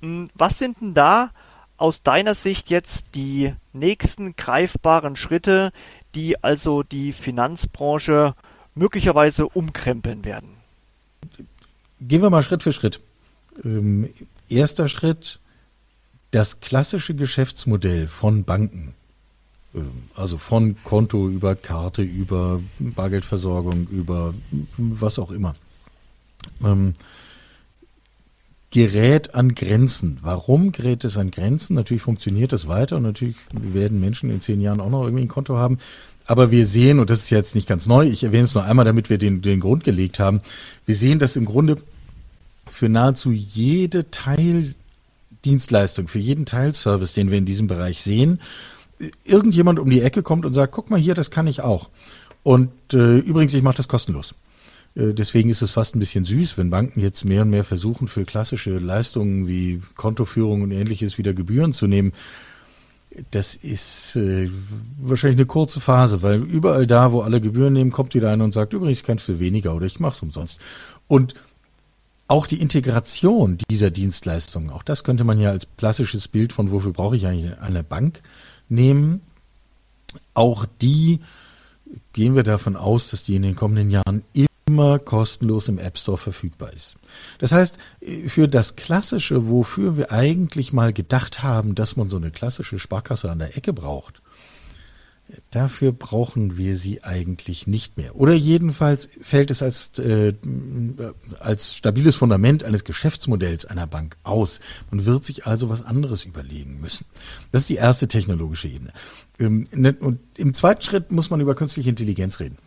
Hm, 0.00 0.30
was 0.34 0.58
sind 0.58 0.80
denn 0.80 0.94
da 0.94 1.30
aus 1.76 2.02
deiner 2.02 2.34
Sicht 2.34 2.70
jetzt 2.70 3.06
die 3.14 3.54
nächsten 3.72 4.36
greifbaren 4.36 5.16
Schritte, 5.16 5.72
die 6.14 6.42
also 6.42 6.82
die 6.82 7.12
Finanzbranche 7.12 8.34
möglicherweise 8.74 9.46
umkrempeln 9.46 10.24
werden? 10.24 10.50
Gehen 12.00 12.22
wir 12.22 12.30
mal 12.30 12.42
Schritt 12.42 12.62
für 12.62 12.72
Schritt. 12.72 13.00
Ähm, 13.62 14.08
erster 14.48 14.88
Schritt, 14.88 15.38
das 16.30 16.60
klassische 16.60 17.14
Geschäftsmodell 17.14 18.06
von 18.06 18.44
Banken, 18.44 18.94
ähm, 19.74 20.08
also 20.14 20.38
von 20.38 20.76
Konto 20.82 21.28
über 21.28 21.56
Karte, 21.56 22.02
über 22.02 22.60
Bargeldversorgung, 22.78 23.86
über 23.88 24.32
was 24.78 25.18
auch 25.18 25.30
immer 25.30 25.54
ähm, 26.64 26.94
gerät 28.70 29.34
an 29.34 29.54
Grenzen. 29.54 30.18
Warum 30.22 30.72
gerät 30.72 31.04
es 31.04 31.16
an 31.16 31.30
Grenzen? 31.30 31.74
Natürlich 31.74 32.02
funktioniert 32.02 32.52
das 32.52 32.68
weiter 32.68 32.96
und 32.96 33.02
natürlich 33.02 33.36
werden 33.52 34.00
Menschen 34.00 34.30
in 34.30 34.40
zehn 34.40 34.60
Jahren 34.60 34.80
auch 34.80 34.90
noch 34.90 35.02
irgendwie 35.02 35.24
ein 35.24 35.28
Konto 35.28 35.56
haben. 35.56 35.78
Aber 36.26 36.52
wir 36.52 36.64
sehen, 36.66 37.00
und 37.00 37.10
das 37.10 37.20
ist 37.20 37.30
jetzt 37.30 37.56
nicht 37.56 37.66
ganz 37.66 37.86
neu, 37.86 38.06
ich 38.06 38.22
erwähne 38.22 38.44
es 38.44 38.54
nur 38.54 38.62
einmal, 38.62 38.84
damit 38.84 39.10
wir 39.10 39.18
den, 39.18 39.42
den 39.42 39.58
Grund 39.58 39.82
gelegt 39.82 40.20
haben, 40.20 40.40
wir 40.86 40.94
sehen, 40.94 41.18
dass 41.18 41.34
im 41.34 41.44
Grunde 41.44 41.76
für 42.70 42.88
nahezu 42.88 43.32
jede 43.32 44.08
Teildienstleistung, 44.12 46.06
für 46.06 46.20
jeden 46.20 46.46
Teilservice, 46.46 47.14
den 47.14 47.32
wir 47.32 47.38
in 47.38 47.46
diesem 47.46 47.66
Bereich 47.66 48.00
sehen, 48.02 48.40
irgendjemand 49.24 49.80
um 49.80 49.90
die 49.90 50.02
Ecke 50.02 50.22
kommt 50.22 50.46
und 50.46 50.54
sagt, 50.54 50.72
guck 50.72 50.90
mal 50.90 51.00
hier, 51.00 51.14
das 51.14 51.32
kann 51.32 51.48
ich 51.48 51.62
auch. 51.62 51.88
Und 52.44 52.70
äh, 52.92 53.18
übrigens, 53.18 53.54
ich 53.54 53.62
mache 53.62 53.78
das 53.78 53.88
kostenlos. 53.88 54.34
Äh, 54.94 55.14
deswegen 55.14 55.50
ist 55.50 55.62
es 55.62 55.70
fast 55.70 55.94
ein 55.94 56.00
bisschen 56.00 56.24
süß, 56.24 56.58
wenn 56.58 56.70
Banken 56.70 57.00
jetzt 57.00 57.24
mehr 57.24 57.42
und 57.42 57.50
mehr 57.50 57.64
versuchen, 57.64 58.08
für 58.08 58.24
klassische 58.24 58.78
Leistungen 58.78 59.46
wie 59.46 59.80
Kontoführung 59.96 60.62
und 60.62 60.72
ähnliches 60.72 61.18
wieder 61.18 61.34
Gebühren 61.34 61.72
zu 61.72 61.86
nehmen. 61.86 62.12
Das 63.32 63.56
ist 63.56 64.14
äh, 64.16 64.50
wahrscheinlich 65.00 65.38
eine 65.38 65.46
kurze 65.46 65.80
Phase, 65.80 66.22
weil 66.22 66.42
überall 66.42 66.86
da, 66.86 67.10
wo 67.10 67.22
alle 67.22 67.40
Gebühren 67.40 67.72
nehmen, 67.72 67.90
kommt 67.90 68.14
wieder 68.14 68.30
einer 68.30 68.44
und 68.44 68.54
sagt, 68.54 68.72
übrigens, 68.72 68.98
ich 68.98 69.04
kann 69.04 69.18
für 69.18 69.40
weniger 69.40 69.74
oder 69.74 69.86
ich 69.86 69.98
mache 69.98 70.12
es 70.12 70.22
umsonst. 70.22 70.60
Und 71.08 71.34
auch 72.28 72.46
die 72.46 72.60
Integration 72.60 73.58
dieser 73.68 73.90
Dienstleistungen, 73.90 74.70
auch 74.70 74.84
das 74.84 75.02
könnte 75.02 75.24
man 75.24 75.40
ja 75.40 75.50
als 75.50 75.66
klassisches 75.76 76.28
Bild 76.28 76.52
von, 76.52 76.70
wofür 76.70 76.92
brauche 76.92 77.16
ich 77.16 77.26
eigentlich 77.26 77.58
eine 77.58 77.82
Bank 77.82 78.22
nehmen. 78.68 79.22
Auch 80.32 80.64
die 80.80 81.18
gehen 82.12 82.36
wir 82.36 82.44
davon 82.44 82.76
aus, 82.76 83.10
dass 83.10 83.24
die 83.24 83.34
in 83.34 83.42
den 83.42 83.56
kommenden 83.56 83.90
Jahren 83.90 84.22
immer 84.70 85.00
kostenlos 85.00 85.68
im 85.68 85.80
App 85.80 85.98
Store 85.98 86.16
verfügbar 86.16 86.72
ist. 86.72 86.94
Das 87.38 87.50
heißt, 87.50 87.76
für 88.28 88.46
das 88.46 88.76
Klassische, 88.76 89.50
wofür 89.50 89.96
wir 89.96 90.12
eigentlich 90.12 90.72
mal 90.72 90.92
gedacht 90.92 91.42
haben, 91.42 91.74
dass 91.74 91.96
man 91.96 92.08
so 92.08 92.16
eine 92.16 92.30
klassische 92.30 92.78
Sparkasse 92.78 93.32
an 93.32 93.40
der 93.40 93.56
Ecke 93.56 93.72
braucht, 93.72 94.22
dafür 95.50 95.90
brauchen 95.90 96.56
wir 96.56 96.76
sie 96.76 97.02
eigentlich 97.02 97.66
nicht 97.66 97.96
mehr. 97.96 98.14
Oder 98.14 98.32
jedenfalls 98.34 99.08
fällt 99.20 99.50
es 99.50 99.60
als, 99.60 99.98
äh, 99.98 100.34
als 101.40 101.74
stabiles 101.74 102.14
Fundament 102.14 102.62
eines 102.62 102.84
Geschäftsmodells 102.84 103.64
einer 103.64 103.88
Bank 103.88 104.18
aus. 104.22 104.60
Man 104.92 105.04
wird 105.04 105.24
sich 105.24 105.46
also 105.46 105.68
was 105.68 105.82
anderes 105.84 106.24
überlegen 106.24 106.80
müssen. 106.80 107.06
Das 107.50 107.62
ist 107.62 107.70
die 107.70 107.76
erste 107.76 108.06
technologische 108.06 108.68
Ebene. 108.68 108.92
Ähm, 109.40 109.66
ne, 109.72 109.96
und 109.98 110.20
im 110.36 110.54
zweiten 110.54 110.82
Schritt 110.82 111.10
muss 111.10 111.30
man 111.30 111.40
über 111.40 111.56
künstliche 111.56 111.90
Intelligenz 111.90 112.38
reden. 112.38 112.58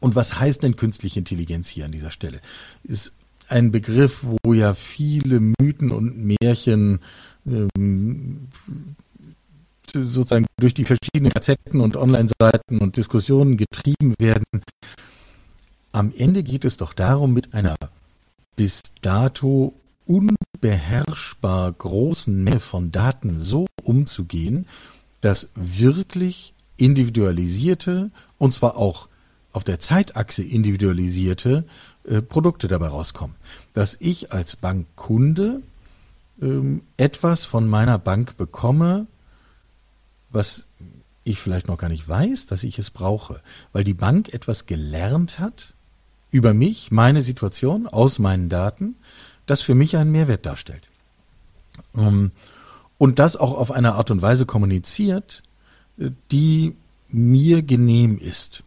Und 0.00 0.16
was 0.16 0.38
heißt 0.38 0.62
denn 0.62 0.76
künstliche 0.76 1.18
Intelligenz 1.18 1.68
hier 1.68 1.84
an 1.84 1.92
dieser 1.92 2.10
Stelle? 2.10 2.40
Ist 2.84 3.12
ein 3.48 3.70
Begriff, 3.70 4.24
wo 4.44 4.52
ja 4.52 4.74
viele 4.74 5.40
Mythen 5.40 5.90
und 5.90 6.36
Märchen 6.40 7.00
ähm, 7.46 8.48
sozusagen 9.92 10.46
durch 10.58 10.74
die 10.74 10.84
verschiedenen 10.84 11.32
Gazetten 11.32 11.80
und 11.80 11.96
Online-Seiten 11.96 12.78
und 12.78 12.96
Diskussionen 12.96 13.56
getrieben 13.56 14.14
werden. 14.18 14.44
Am 15.92 16.12
Ende 16.16 16.42
geht 16.42 16.64
es 16.64 16.76
doch 16.76 16.92
darum, 16.92 17.32
mit 17.32 17.54
einer 17.54 17.76
bis 18.56 18.82
dato 19.00 19.74
unbeherrschbar 20.04 21.72
großen 21.72 22.42
Menge 22.42 22.60
von 22.60 22.92
Daten 22.92 23.40
so 23.40 23.66
umzugehen, 23.82 24.66
dass 25.20 25.48
wirklich 25.54 26.54
individualisierte 26.76 28.10
und 28.38 28.54
zwar 28.54 28.76
auch 28.76 29.07
auf 29.58 29.64
der 29.64 29.80
Zeitachse 29.80 30.44
individualisierte 30.44 31.64
äh, 32.04 32.22
Produkte 32.22 32.68
dabei 32.68 32.86
rauskommen. 32.86 33.34
Dass 33.72 33.96
ich 33.98 34.30
als 34.30 34.54
Bankkunde 34.54 35.62
ähm, 36.40 36.82
etwas 36.96 37.44
von 37.44 37.66
meiner 37.66 37.98
Bank 37.98 38.36
bekomme, 38.36 39.08
was 40.30 40.68
ich 41.24 41.40
vielleicht 41.40 41.66
noch 41.66 41.76
gar 41.76 41.88
nicht 41.88 42.08
weiß, 42.08 42.46
dass 42.46 42.62
ich 42.62 42.78
es 42.78 42.90
brauche, 42.90 43.40
weil 43.72 43.82
die 43.82 43.94
Bank 43.94 44.32
etwas 44.32 44.66
gelernt 44.66 45.40
hat 45.40 45.74
über 46.30 46.54
mich, 46.54 46.92
meine 46.92 47.20
Situation, 47.20 47.88
aus 47.88 48.20
meinen 48.20 48.48
Daten, 48.48 48.94
das 49.46 49.60
für 49.60 49.74
mich 49.74 49.96
einen 49.96 50.12
Mehrwert 50.12 50.46
darstellt. 50.46 50.84
Ähm, 51.96 52.30
und 52.96 53.18
das 53.18 53.36
auch 53.36 53.58
auf 53.58 53.72
eine 53.72 53.96
Art 53.96 54.12
und 54.12 54.22
Weise 54.22 54.46
kommuniziert, 54.46 55.42
äh, 55.98 56.10
die 56.30 56.76
mir 57.08 57.62
genehm 57.62 58.18
ist. 58.18 58.62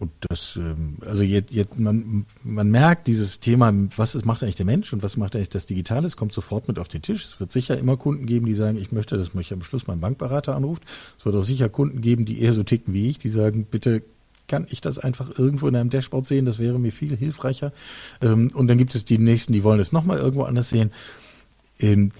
Und 0.00 0.12
das, 0.28 0.56
ähm, 0.56 0.96
also 1.04 1.24
jetzt, 1.24 1.52
jetzt 1.52 1.78
man, 1.78 2.24
man 2.44 2.70
merkt 2.70 3.08
dieses 3.08 3.40
Thema, 3.40 3.72
was 3.96 4.14
ist, 4.14 4.24
macht 4.24 4.42
eigentlich 4.42 4.54
der 4.54 4.66
Mensch 4.66 4.92
und 4.92 5.02
was 5.02 5.16
macht 5.16 5.34
eigentlich 5.34 5.48
das 5.48 5.66
Digitale, 5.66 6.06
es 6.06 6.16
kommt 6.16 6.32
sofort 6.32 6.68
mit 6.68 6.78
auf 6.78 6.86
den 6.86 7.02
Tisch. 7.02 7.24
Es 7.24 7.40
wird 7.40 7.50
sicher 7.50 7.76
immer 7.76 7.96
Kunden 7.96 8.26
geben, 8.26 8.46
die 8.46 8.54
sagen, 8.54 8.78
ich 8.78 8.92
möchte, 8.92 9.16
dass 9.16 9.34
mich 9.34 9.52
am 9.52 9.64
Schluss 9.64 9.88
mein 9.88 10.00
Bankberater 10.00 10.54
anruft. 10.54 10.84
Es 11.18 11.24
wird 11.24 11.34
auch 11.34 11.42
sicher 11.42 11.68
Kunden 11.68 12.00
geben, 12.00 12.24
die 12.26 12.40
eher 12.40 12.52
so 12.52 12.62
ticken 12.62 12.94
wie 12.94 13.10
ich, 13.10 13.18
die 13.18 13.28
sagen, 13.28 13.66
bitte 13.68 14.02
kann 14.46 14.66
ich 14.70 14.80
das 14.80 14.98
einfach 14.98 15.36
irgendwo 15.38 15.68
in 15.68 15.76
einem 15.76 15.90
Dashboard 15.90 16.26
sehen, 16.26 16.46
das 16.46 16.58
wäre 16.58 16.78
mir 16.78 16.92
viel 16.92 17.16
hilfreicher. 17.16 17.72
Ähm, 18.22 18.50
und 18.54 18.68
dann 18.68 18.78
gibt 18.78 18.94
es 18.94 19.04
die 19.04 19.18
nächsten, 19.18 19.52
die 19.52 19.64
wollen 19.64 19.80
es 19.80 19.92
nochmal 19.92 20.18
irgendwo 20.18 20.44
anders 20.44 20.70
sehen. 20.70 20.92
Ähm, 21.80 22.12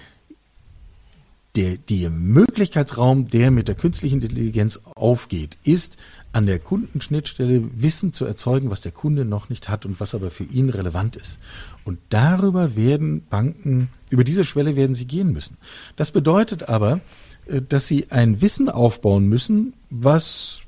der, 1.56 1.76
der 1.76 2.11
Möglichkeitsraum, 2.11 3.26
der 3.28 3.50
mit 3.50 3.66
der 3.66 3.75
künstlichen 3.75 4.23
Intelligenz 4.23 4.80
aufgeht, 4.94 5.56
ist, 5.64 5.97
an 6.32 6.47
der 6.47 6.58
Kundenschnittstelle 6.58 7.62
Wissen 7.80 8.12
zu 8.12 8.25
erzeugen, 8.25 8.70
was 8.70 8.80
der 8.80 8.92
Kunde 8.92 9.25
noch 9.25 9.49
nicht 9.49 9.68
hat 9.68 9.87
und 9.87 9.99
was 9.99 10.14
aber 10.14 10.30
für 10.30 10.44
ihn 10.44 10.68
relevant 10.68 11.16
ist. 11.16 11.38
Und 11.85 11.99
darüber 12.11 12.76
werden 12.76 13.25
Banken, 13.28 13.88
über 14.11 14.25
diese 14.25 14.44
Schwelle 14.44 14.76
werden 14.76 14.94
sie 14.94 15.06
gehen 15.06 15.32
müssen. 15.32 15.56
Das 15.97 16.11
bedeutet 16.11 16.68
aber, 16.68 17.00
äh, 17.47 17.62
dass 17.62 17.88
sie 17.88 18.11
ein 18.11 18.40
Wissen 18.40 18.68
aufbauen 18.68 19.28
müssen, 19.28 19.73
was, 19.90 20.61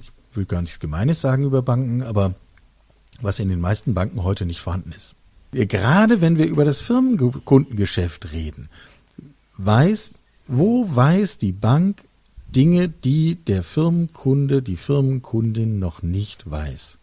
ich 0.00 0.36
will 0.36 0.44
gar 0.44 0.62
nichts 0.62 0.80
Gemeines 0.80 1.20
sagen 1.20 1.44
über 1.44 1.62
Banken, 1.62 2.02
aber 2.02 2.34
was 3.20 3.40
in 3.40 3.48
den 3.48 3.60
meisten 3.60 3.94
Banken 3.94 4.22
heute 4.22 4.46
nicht 4.46 4.60
vorhanden 4.60 4.92
ist. 4.92 5.14
Gerade 5.52 6.20
wenn 6.20 6.38
wir 6.38 6.46
über 6.46 6.64
das 6.64 6.80
Firmenkundengeschäft 6.80 8.32
reden, 8.32 8.68
weiß, 9.56 10.14
wo 10.48 10.86
weiß 10.94 11.38
die 11.38 11.52
Bank, 11.52 12.04
Dinge, 12.56 12.88
die 12.88 13.36
der 13.46 13.62
Firmenkunde, 13.62 14.62
die 14.62 14.76
Firmenkundin 14.76 15.78
noch 15.78 16.02
nicht 16.02 16.50
weiß. 16.50 16.98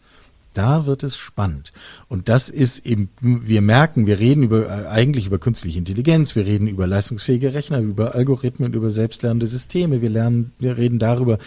Da 0.52 0.86
wird 0.86 1.02
es 1.02 1.16
spannend. 1.16 1.72
Und 2.08 2.28
das 2.28 2.48
ist 2.48 2.86
eben, 2.86 3.08
wir 3.20 3.60
merken, 3.60 4.06
wir 4.06 4.18
reden 4.18 4.42
über, 4.42 4.68
äh, 4.68 4.86
eigentlich 4.86 5.26
über 5.26 5.38
künstliche 5.38 5.78
Intelligenz, 5.78 6.34
wir 6.36 6.46
reden 6.46 6.66
über 6.66 6.86
leistungsfähige 6.86 7.54
Rechner, 7.54 7.80
über 7.80 8.14
Algorithmen, 8.14 8.72
über 8.72 8.90
selbstlernende 8.90 9.46
Systeme, 9.46 10.02
wir 10.02 10.10
lernen, 10.10 10.52
wir 10.58 10.76
reden 10.76 10.98
darüber, 10.98 11.38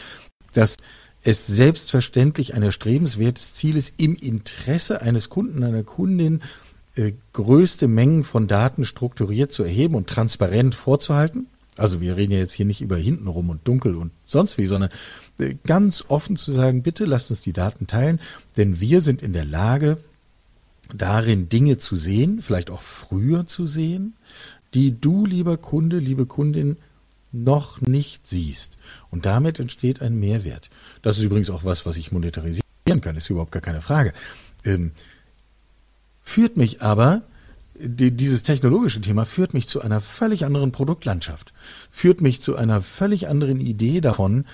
dass 0.53 0.77
es 1.23 1.47
selbstverständlich 1.47 2.53
ein 2.53 2.63
erstrebenswertes 2.63 3.53
Ziel 3.53 3.75
ist, 3.75 3.93
im 3.97 4.15
Interesse 4.15 5.01
eines 5.01 5.29
Kunden, 5.29 5.63
einer 5.63 5.83
Kundin, 5.83 6.41
äh, 6.95 7.13
größte 7.33 7.87
Mengen 7.87 8.23
von 8.23 8.47
Daten 8.47 8.85
strukturiert 8.85 9.51
zu 9.51 9.63
erheben 9.63 9.95
und 9.95 10.07
transparent 10.07 10.75
vorzuhalten. 10.75 11.47
Also 11.77 12.01
wir 12.01 12.17
reden 12.17 12.33
ja 12.33 12.39
jetzt 12.39 12.53
hier 12.53 12.65
nicht 12.65 12.81
über 12.81 12.97
hintenrum 12.97 13.49
und 13.49 13.67
dunkel 13.67 13.95
und 13.95 14.11
sonst 14.25 14.57
wie, 14.57 14.65
sondern 14.65 14.89
äh, 15.39 15.55
ganz 15.65 16.05
offen 16.07 16.35
zu 16.35 16.51
sagen, 16.51 16.83
bitte 16.83 17.05
lasst 17.05 17.29
uns 17.29 17.41
die 17.41 17.53
Daten 17.53 17.87
teilen, 17.87 18.19
denn 18.57 18.79
wir 18.79 19.01
sind 19.01 19.21
in 19.21 19.33
der 19.33 19.45
Lage, 19.45 19.97
darin 20.93 21.49
Dinge 21.49 21.77
zu 21.77 21.95
sehen, 21.95 22.41
vielleicht 22.41 22.69
auch 22.69 22.81
früher 22.81 23.45
zu 23.45 23.65
sehen, 23.65 24.15
die 24.73 24.99
du, 24.99 25.25
lieber 25.25 25.57
Kunde, 25.57 25.99
liebe 25.99 26.25
Kundin, 26.25 26.77
noch 27.31 27.81
nicht 27.81 28.25
siehst. 28.25 28.77
Und 29.09 29.25
damit 29.25 29.59
entsteht 29.59 30.01
ein 30.01 30.19
Mehrwert. 30.19 30.69
Das 31.01 31.17
ist 31.17 31.23
übrigens 31.23 31.49
auch 31.49 31.63
was, 31.63 31.85
was 31.85 31.97
ich 31.97 32.11
monetarisieren 32.11 32.63
kann, 33.01 33.15
ist 33.15 33.29
überhaupt 33.29 33.51
gar 33.51 33.61
keine 33.61 33.81
Frage. 33.81 34.13
Ähm, 34.63 34.91
führt 36.23 36.57
mich 36.57 36.81
aber, 36.81 37.23
die, 37.79 38.11
dieses 38.11 38.43
technologische 38.43 39.01
Thema 39.01 39.25
führt 39.25 39.53
mich 39.53 39.67
zu 39.67 39.81
einer 39.81 40.01
völlig 40.01 40.45
anderen 40.45 40.71
Produktlandschaft, 40.71 41.53
führt 41.91 42.21
mich 42.21 42.41
zu 42.41 42.55
einer 42.55 42.81
völlig 42.81 43.27
anderen 43.27 43.59
Idee 43.59 44.01
davon, 44.01 44.45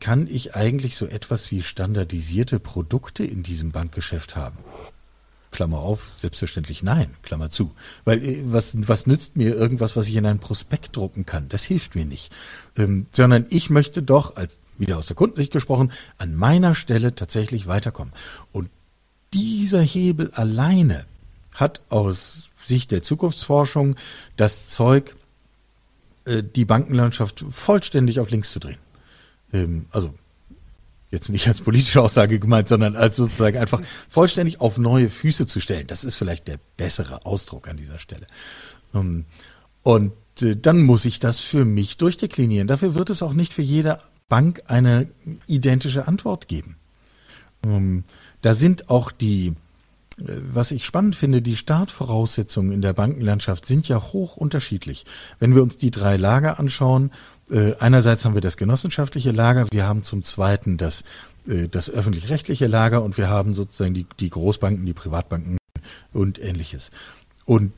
kann 0.00 0.28
ich 0.28 0.54
eigentlich 0.54 0.96
so 0.96 1.06
etwas 1.06 1.50
wie 1.50 1.62
standardisierte 1.62 2.60
Produkte 2.60 3.24
in 3.24 3.42
diesem 3.42 3.72
Bankgeschäft 3.72 4.36
haben? 4.36 4.58
Klammer 5.50 5.78
auf, 5.78 6.12
selbstverständlich 6.14 6.82
nein, 6.82 7.14
Klammer 7.22 7.50
zu. 7.50 7.72
Weil 8.04 8.22
äh, 8.22 8.42
was, 8.44 8.74
was 8.86 9.06
nützt 9.06 9.36
mir 9.36 9.54
irgendwas, 9.54 9.96
was 9.96 10.08
ich 10.08 10.16
in 10.16 10.26
einen 10.26 10.40
Prospekt 10.40 10.94
drucken 10.94 11.24
kann? 11.26 11.48
Das 11.48 11.64
hilft 11.64 11.94
mir 11.94 12.04
nicht. 12.04 12.34
Ähm, 12.76 13.06
sondern 13.12 13.46
ich 13.48 13.70
möchte 13.70 14.02
doch, 14.02 14.36
als 14.36 14.58
wieder 14.76 14.98
aus 14.98 15.06
der 15.06 15.16
Kundensicht 15.16 15.50
gesprochen, 15.52 15.90
an 16.18 16.34
meiner 16.34 16.74
Stelle 16.74 17.14
tatsächlich 17.14 17.66
weiterkommen. 17.66 18.12
Und 18.52 18.68
dieser 19.32 19.80
Hebel 19.80 20.30
alleine 20.32 21.06
hat 21.54 21.80
aus 21.88 22.47
Sicht 22.68 22.92
der 22.92 23.02
Zukunftsforschung 23.02 23.96
das 24.36 24.68
Zeug, 24.68 25.16
äh, 26.24 26.42
die 26.42 26.64
Bankenlandschaft 26.64 27.44
vollständig 27.50 28.20
auf 28.20 28.30
links 28.30 28.52
zu 28.52 28.60
drehen. 28.60 28.78
Ähm, 29.52 29.86
also 29.90 30.14
jetzt 31.10 31.30
nicht 31.30 31.48
als 31.48 31.62
politische 31.62 32.02
Aussage 32.02 32.38
gemeint, 32.38 32.68
sondern 32.68 32.96
als 32.96 33.16
sozusagen 33.16 33.58
einfach 33.58 33.80
vollständig 34.08 34.60
auf 34.60 34.78
neue 34.78 35.10
Füße 35.10 35.46
zu 35.46 35.60
stellen. 35.60 35.86
Das 35.86 36.04
ist 36.04 36.16
vielleicht 36.16 36.48
der 36.48 36.58
bessere 36.76 37.24
Ausdruck 37.24 37.68
an 37.68 37.76
dieser 37.76 37.98
Stelle. 37.98 38.26
Ähm, 38.94 39.24
und 39.82 40.12
äh, 40.42 40.56
dann 40.56 40.82
muss 40.82 41.04
ich 41.04 41.18
das 41.18 41.40
für 41.40 41.64
mich 41.64 41.96
durchdeklinieren. 41.96 42.68
Dafür 42.68 42.94
wird 42.94 43.10
es 43.10 43.22
auch 43.22 43.32
nicht 43.32 43.54
für 43.54 43.62
jede 43.62 43.98
Bank 44.28 44.62
eine 44.66 45.08
identische 45.46 46.06
Antwort 46.06 46.48
geben. 46.48 46.76
Ähm, 47.64 48.04
da 48.42 48.54
sind 48.54 48.90
auch 48.90 49.10
die, 49.10 49.54
was 50.18 50.70
ich 50.70 50.84
spannend 50.84 51.16
finde, 51.16 51.42
die 51.42 51.56
Startvoraussetzungen 51.56 52.72
in 52.72 52.82
der 52.82 52.92
Bankenlandschaft 52.92 53.66
sind 53.66 53.88
ja 53.88 54.02
hoch 54.12 54.36
unterschiedlich. 54.36 55.06
Wenn 55.38 55.54
wir 55.54 55.62
uns 55.62 55.76
die 55.76 55.90
drei 55.90 56.16
Lager 56.16 56.58
anschauen, 56.58 57.12
äh, 57.50 57.74
einerseits 57.78 58.24
haben 58.24 58.34
wir 58.34 58.40
das 58.40 58.56
genossenschaftliche 58.56 59.30
Lager, 59.30 59.66
wir 59.70 59.86
haben 59.86 60.02
zum 60.02 60.22
Zweiten 60.22 60.76
das, 60.76 61.04
äh, 61.46 61.68
das 61.68 61.88
öffentlich-rechtliche 61.88 62.66
Lager 62.66 63.02
und 63.02 63.16
wir 63.16 63.28
haben 63.28 63.54
sozusagen 63.54 63.94
die, 63.94 64.06
die 64.18 64.30
Großbanken, 64.30 64.84
die 64.84 64.92
Privatbanken 64.92 65.56
und 66.12 66.42
ähnliches. 66.42 66.90
Und 67.44 67.72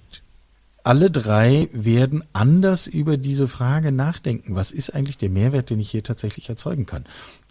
alle 0.83 1.11
drei 1.11 1.69
werden 1.73 2.25
anders 2.33 2.87
über 2.87 3.19
diese 3.19 3.49
Frage 3.49 3.93
nachdenken. 3.93 4.57
Was 4.57 4.73
ist 4.73 4.95
eigentlich 4.95 5.19
der 5.19 5.29
Mehrwert, 5.29 5.71
den 5.71 5.79
ich 5.79 5.91
hier 5.91 6.03
tatsächlich 6.03 6.49
erzeugen 6.49 6.87
kann? 6.87 7.05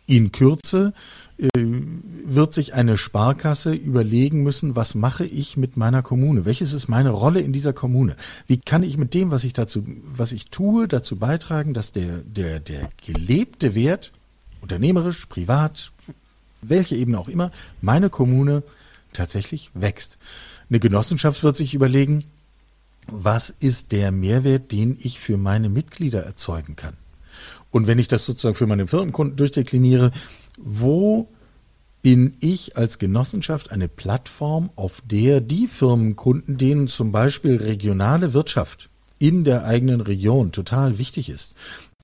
In 0.07 0.31
Kürze 0.31 0.93
wird 1.39 2.53
sich 2.53 2.73
eine 2.73 2.97
Sparkasse 2.97 3.73
überlegen 3.73 4.43
müssen, 4.43 4.75
was 4.75 4.93
mache 4.93 5.25
ich 5.25 5.55
mit 5.55 5.77
meiner 5.77 6.01
Kommune? 6.01 6.43
Welches 6.43 6.73
ist 6.73 6.89
meine 6.89 7.11
Rolle 7.11 7.39
in 7.39 7.53
dieser 7.53 7.71
Kommune? 7.71 8.17
Wie 8.45 8.57
kann 8.57 8.83
ich 8.83 8.97
mit 8.97 9.13
dem, 9.13 9.31
was 9.31 9.45
ich 9.45 9.53
dazu, 9.53 9.83
was 10.03 10.33
ich 10.33 10.45
tue, 10.45 10.87
dazu 10.87 11.15
beitragen, 11.15 11.73
dass 11.73 11.93
der, 11.93 12.17
der, 12.17 12.59
der 12.59 12.89
gelebte 13.05 13.73
Wert, 13.73 14.11
unternehmerisch, 14.61 15.27
privat, 15.27 15.91
welche 16.61 16.97
Ebene 16.97 17.17
auch 17.17 17.29
immer, 17.29 17.51
meine 17.81 18.09
Kommune 18.09 18.61
tatsächlich 19.13 19.71
wächst. 19.73 20.17
Eine 20.69 20.79
Genossenschaft 20.79 21.41
wird 21.41 21.55
sich 21.55 21.73
überlegen, 21.73 22.25
was 23.07 23.49
ist 23.49 23.93
der 23.93 24.11
Mehrwert, 24.11 24.73
den 24.73 24.97
ich 25.01 25.19
für 25.19 25.37
meine 25.37 25.69
Mitglieder 25.69 26.23
erzeugen 26.23 26.75
kann? 26.75 26.95
Und 27.71 27.87
wenn 27.87 27.99
ich 27.99 28.07
das 28.07 28.25
sozusagen 28.25 28.55
für 28.55 28.67
meine 28.67 28.87
Firmenkunden 28.87 29.35
durchdekliniere, 29.35 30.11
wo 30.57 31.29
bin 32.01 32.35
ich 32.39 32.77
als 32.77 32.97
Genossenschaft 32.97 33.71
eine 33.71 33.87
Plattform, 33.87 34.69
auf 34.75 35.01
der 35.05 35.41
die 35.41 35.67
Firmenkunden, 35.67 36.57
denen 36.57 36.87
zum 36.87 37.11
Beispiel 37.11 37.57
regionale 37.57 38.33
Wirtschaft 38.33 38.89
in 39.19 39.43
der 39.43 39.65
eigenen 39.65 40.01
Region 40.01 40.51
total 40.51 40.97
wichtig 40.97 41.29
ist, 41.29 41.55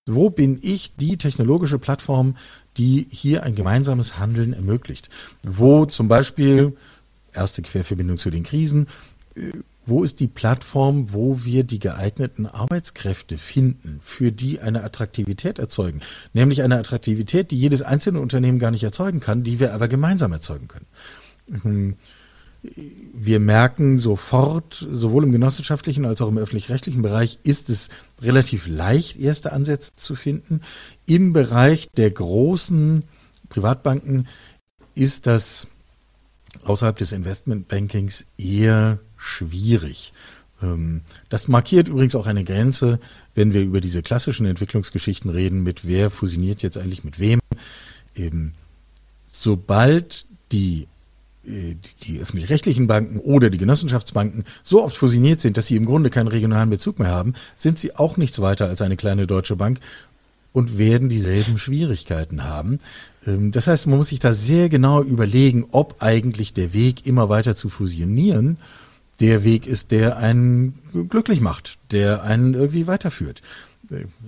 wo 0.06 0.30
bin 0.30 0.60
ich 0.62 0.96
die 0.98 1.18
technologische 1.18 1.80
Plattform, 1.80 2.36
die 2.78 3.08
hier 3.10 3.44
ein 3.44 3.56
gemeinsames 3.56 4.20
Handeln 4.20 4.54
ermöglicht? 4.54 5.10
Wo 5.44 5.86
zum 5.86 6.08
Beispiel, 6.08 6.76
erste 7.34 7.62
Querverbindung 7.62 8.18
zu 8.18 8.30
den 8.30 8.44
Krisen, 8.44 8.88
äh, 9.36 9.52
wo 9.86 10.04
ist 10.04 10.20
die 10.20 10.28
Plattform, 10.28 11.14
wo 11.14 11.44
wir 11.44 11.64
die 11.64 11.80
geeigneten 11.80 12.48
Arbeitskräfte 12.48 13.38
finden, 13.38 14.00
für 14.04 14.32
die 14.32 14.60
eine 14.60 14.84
Attraktivität 14.84 15.60
erzeugen? 15.60 16.02
Nämlich 16.34 16.64
eine 16.64 16.78
Attraktivität, 16.78 17.52
die 17.52 17.60
jedes 17.60 17.82
einzelne 17.82 18.20
Unternehmen 18.20 18.60
gar 18.60 18.72
nicht 18.72 18.84
erzeugen 18.84 19.20
kann, 19.20 19.44
die 19.44 19.60
wir 19.60 19.74
aber 19.74 19.88
gemeinsam 19.88 20.34
erzeugen 20.34 20.68
können. 20.68 20.88
Hm. 21.62 21.96
Wir 23.14 23.40
merken 23.40 24.00
sofort, 24.00 24.88
sowohl 24.90 25.24
im 25.24 25.32
genossenschaftlichen 25.32 26.04
als 26.04 26.20
auch 26.22 26.30
im 26.30 26.40
öffentlich-rechtlichen 26.40 27.04
Bereich 27.04 27.38
ist 27.44 27.70
es 27.70 27.90
relativ 28.24 28.66
leicht, 28.68 29.18
erste 29.18 29.52
Ansätze 29.52 29.92
zu 29.96 30.16
finden. 30.16 30.62
Im 31.06 31.32
Bereich 31.32 31.90
der 31.96 32.10
großen 32.10 33.04
Privatbanken 33.50 34.28
ist 34.96 35.28
das 35.28 35.68
außerhalb 36.64 36.98
des 36.98 37.12
Investmentbankings 37.12 38.26
eher 38.38 39.00
schwierig. 39.26 40.14
Ähm, 40.62 41.02
das 41.30 41.48
markiert 41.48 41.88
übrigens 41.88 42.16
auch 42.16 42.28
eine 42.28 42.44
Grenze, 42.44 43.00
wenn 43.34 43.54
wir 43.54 43.62
über 43.62 43.82
diese 43.82 44.02
klassischen 44.02 44.46
Entwicklungsgeschichten 44.46 45.30
reden, 45.30 45.64
mit 45.64 45.86
wer 45.86 46.10
fusioniert 46.10 46.62
jetzt 46.62 46.78
eigentlich 46.78 47.04
mit 47.04 47.20
wem. 47.20 47.40
Eben, 48.16 48.54
sobald 49.26 50.26
die 50.52 50.88
äh, 51.46 51.76
die 52.04 52.20
öffentlich-rechtlichen 52.20 52.88
Banken 52.88 53.20
oder 53.20 53.50
die 53.50 53.58
Genossenschaftsbanken 53.58 54.46
so 54.64 54.84
oft 54.84 54.96
fusioniert 54.96 55.42
sind, 55.42 55.58
dass 55.58 55.68
sie 55.68 55.76
im 55.76 55.86
Grunde 55.86 56.10
keinen 56.10 56.28
regionalen 56.28 56.70
Bezug 56.70 57.00
mehr 57.00 57.10
haben, 57.10 57.34
sind 57.56 57.78
sie 57.78 57.96
auch 57.96 58.18
nichts 58.18 58.40
weiter 58.42 58.68
als 58.68 58.82
eine 58.82 58.96
kleine 58.96 59.28
deutsche 59.28 59.56
Bank 59.56 59.80
und 60.54 60.78
werden 60.78 61.10
dieselben 61.10 61.58
Schwierigkeiten 61.58 62.46
haben. 62.46 62.80
Ähm, 63.28 63.52
das 63.52 63.68
heißt, 63.68 63.88
man 63.88 63.98
muss 63.98 64.10
sich 64.10 64.20
da 64.20 64.34
sehr 64.34 64.70
genau 64.70 65.04
überlegen, 65.04 65.66
ob 65.72 66.02
eigentlich 66.02 66.54
der 66.54 66.74
Weg 66.74 67.06
immer 67.06 67.30
weiter 67.30 67.56
zu 67.56 67.70
fusionieren 67.70 68.58
der 69.20 69.44
Weg 69.44 69.68
ist, 69.68 69.92
der 69.92 70.18
einen 70.18 70.80
glücklich 71.10 71.42
macht, 71.42 71.78
der 71.92 72.24
einen 72.24 72.54
irgendwie 72.54 72.88
weiterführt. 72.88 73.42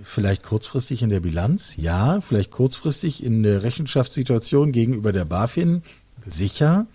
Vielleicht 0.04 0.44
kurzfristig 0.44 1.02
in 1.02 1.10
der 1.10 1.20
Bilanz, 1.20 1.76
ja, 1.78 2.22
vielleicht 2.22 2.52
kurzfristig 2.52 3.24
in 3.24 3.44
der 3.44 3.64
Rechenschaftssituation 3.64 4.72
gegenüber 4.72 5.12
der 5.12 5.26
BaFin, 5.26 5.82
sicher, 6.26 6.86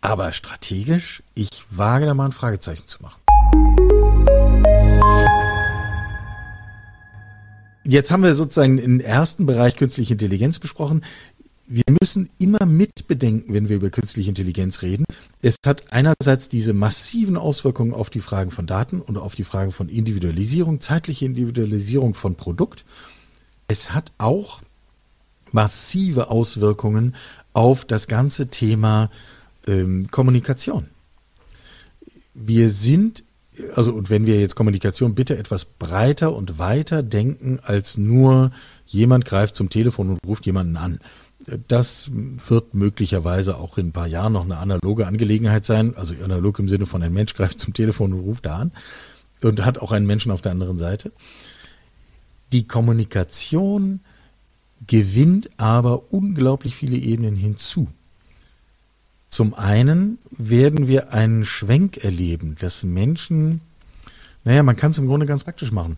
aber 0.00 0.32
strategisch, 0.32 1.22
ich 1.34 1.64
wage 1.70 2.06
da 2.06 2.14
mal 2.14 2.26
ein 2.26 2.32
Fragezeichen 2.32 2.86
zu 2.86 3.02
machen. 3.02 3.20
Jetzt 7.88 8.10
haben 8.10 8.24
wir 8.24 8.34
sozusagen 8.34 8.76
den 8.78 9.00
ersten 9.00 9.46
Bereich 9.46 9.76
künstliche 9.76 10.14
Intelligenz 10.14 10.58
besprochen 10.58 11.04
wir 11.68 11.84
müssen 12.00 12.30
immer 12.38 12.64
mitbedenken, 12.64 13.52
wenn 13.52 13.68
wir 13.68 13.76
über 13.76 13.90
künstliche 13.90 14.28
Intelligenz 14.28 14.82
reden. 14.82 15.04
Es 15.42 15.56
hat 15.66 15.92
einerseits 15.92 16.48
diese 16.48 16.72
massiven 16.72 17.36
Auswirkungen 17.36 17.92
auf 17.92 18.10
die 18.10 18.20
Fragen 18.20 18.50
von 18.50 18.66
Daten 18.66 19.00
und 19.00 19.18
auf 19.18 19.34
die 19.34 19.44
Fragen 19.44 19.72
von 19.72 19.88
Individualisierung, 19.88 20.80
zeitliche 20.80 21.24
Individualisierung 21.24 22.14
von 22.14 22.36
Produkt. 22.36 22.84
Es 23.68 23.92
hat 23.92 24.12
auch 24.18 24.62
massive 25.52 26.30
Auswirkungen 26.30 27.14
auf 27.52 27.84
das 27.84 28.06
ganze 28.06 28.48
Thema 28.48 29.10
ähm, 29.66 30.08
Kommunikation. 30.10 30.88
Wir 32.34 32.70
sind, 32.70 33.24
also 33.74 33.92
und 33.92 34.10
wenn 34.10 34.26
wir 34.26 34.40
jetzt 34.40 34.54
Kommunikation 34.54 35.14
bitte 35.14 35.36
etwas 35.36 35.64
breiter 35.64 36.34
und 36.34 36.58
weiter 36.58 37.02
denken 37.02 37.58
als 37.62 37.96
nur 37.96 38.52
jemand 38.86 39.24
greift 39.24 39.56
zum 39.56 39.70
Telefon 39.70 40.10
und 40.10 40.20
ruft 40.26 40.46
jemanden 40.46 40.76
an 40.76 41.00
das 41.68 42.10
wird 42.12 42.74
möglicherweise 42.74 43.56
auch 43.58 43.78
in 43.78 43.88
ein 43.88 43.92
paar 43.92 44.06
Jahren 44.06 44.32
noch 44.32 44.44
eine 44.44 44.56
analoge 44.56 45.06
Angelegenheit 45.06 45.66
sein. 45.66 45.94
Also 45.96 46.14
analog 46.22 46.58
im 46.58 46.68
Sinne 46.68 46.86
von 46.86 47.02
ein 47.02 47.12
Mensch 47.12 47.34
greift 47.34 47.60
zum 47.60 47.74
Telefon 47.74 48.12
und 48.12 48.20
ruft 48.20 48.46
da 48.46 48.56
an 48.56 48.72
und 49.42 49.64
hat 49.64 49.78
auch 49.78 49.92
einen 49.92 50.06
Menschen 50.06 50.32
auf 50.32 50.40
der 50.40 50.52
anderen 50.52 50.78
Seite. 50.78 51.12
Die 52.52 52.66
Kommunikation 52.66 54.00
gewinnt 54.86 55.50
aber 55.56 56.12
unglaublich 56.12 56.74
viele 56.74 56.96
Ebenen 56.96 57.36
hinzu. 57.36 57.88
Zum 59.30 59.54
einen 59.54 60.18
werden 60.30 60.86
wir 60.86 61.12
einen 61.12 61.44
Schwenk 61.44 62.02
erleben, 62.02 62.56
dass 62.58 62.84
Menschen, 62.84 63.60
naja, 64.44 64.62
man 64.62 64.76
kann 64.76 64.92
es 64.92 64.98
im 64.98 65.06
Grunde 65.06 65.26
ganz 65.26 65.44
praktisch 65.44 65.72
machen. 65.72 65.96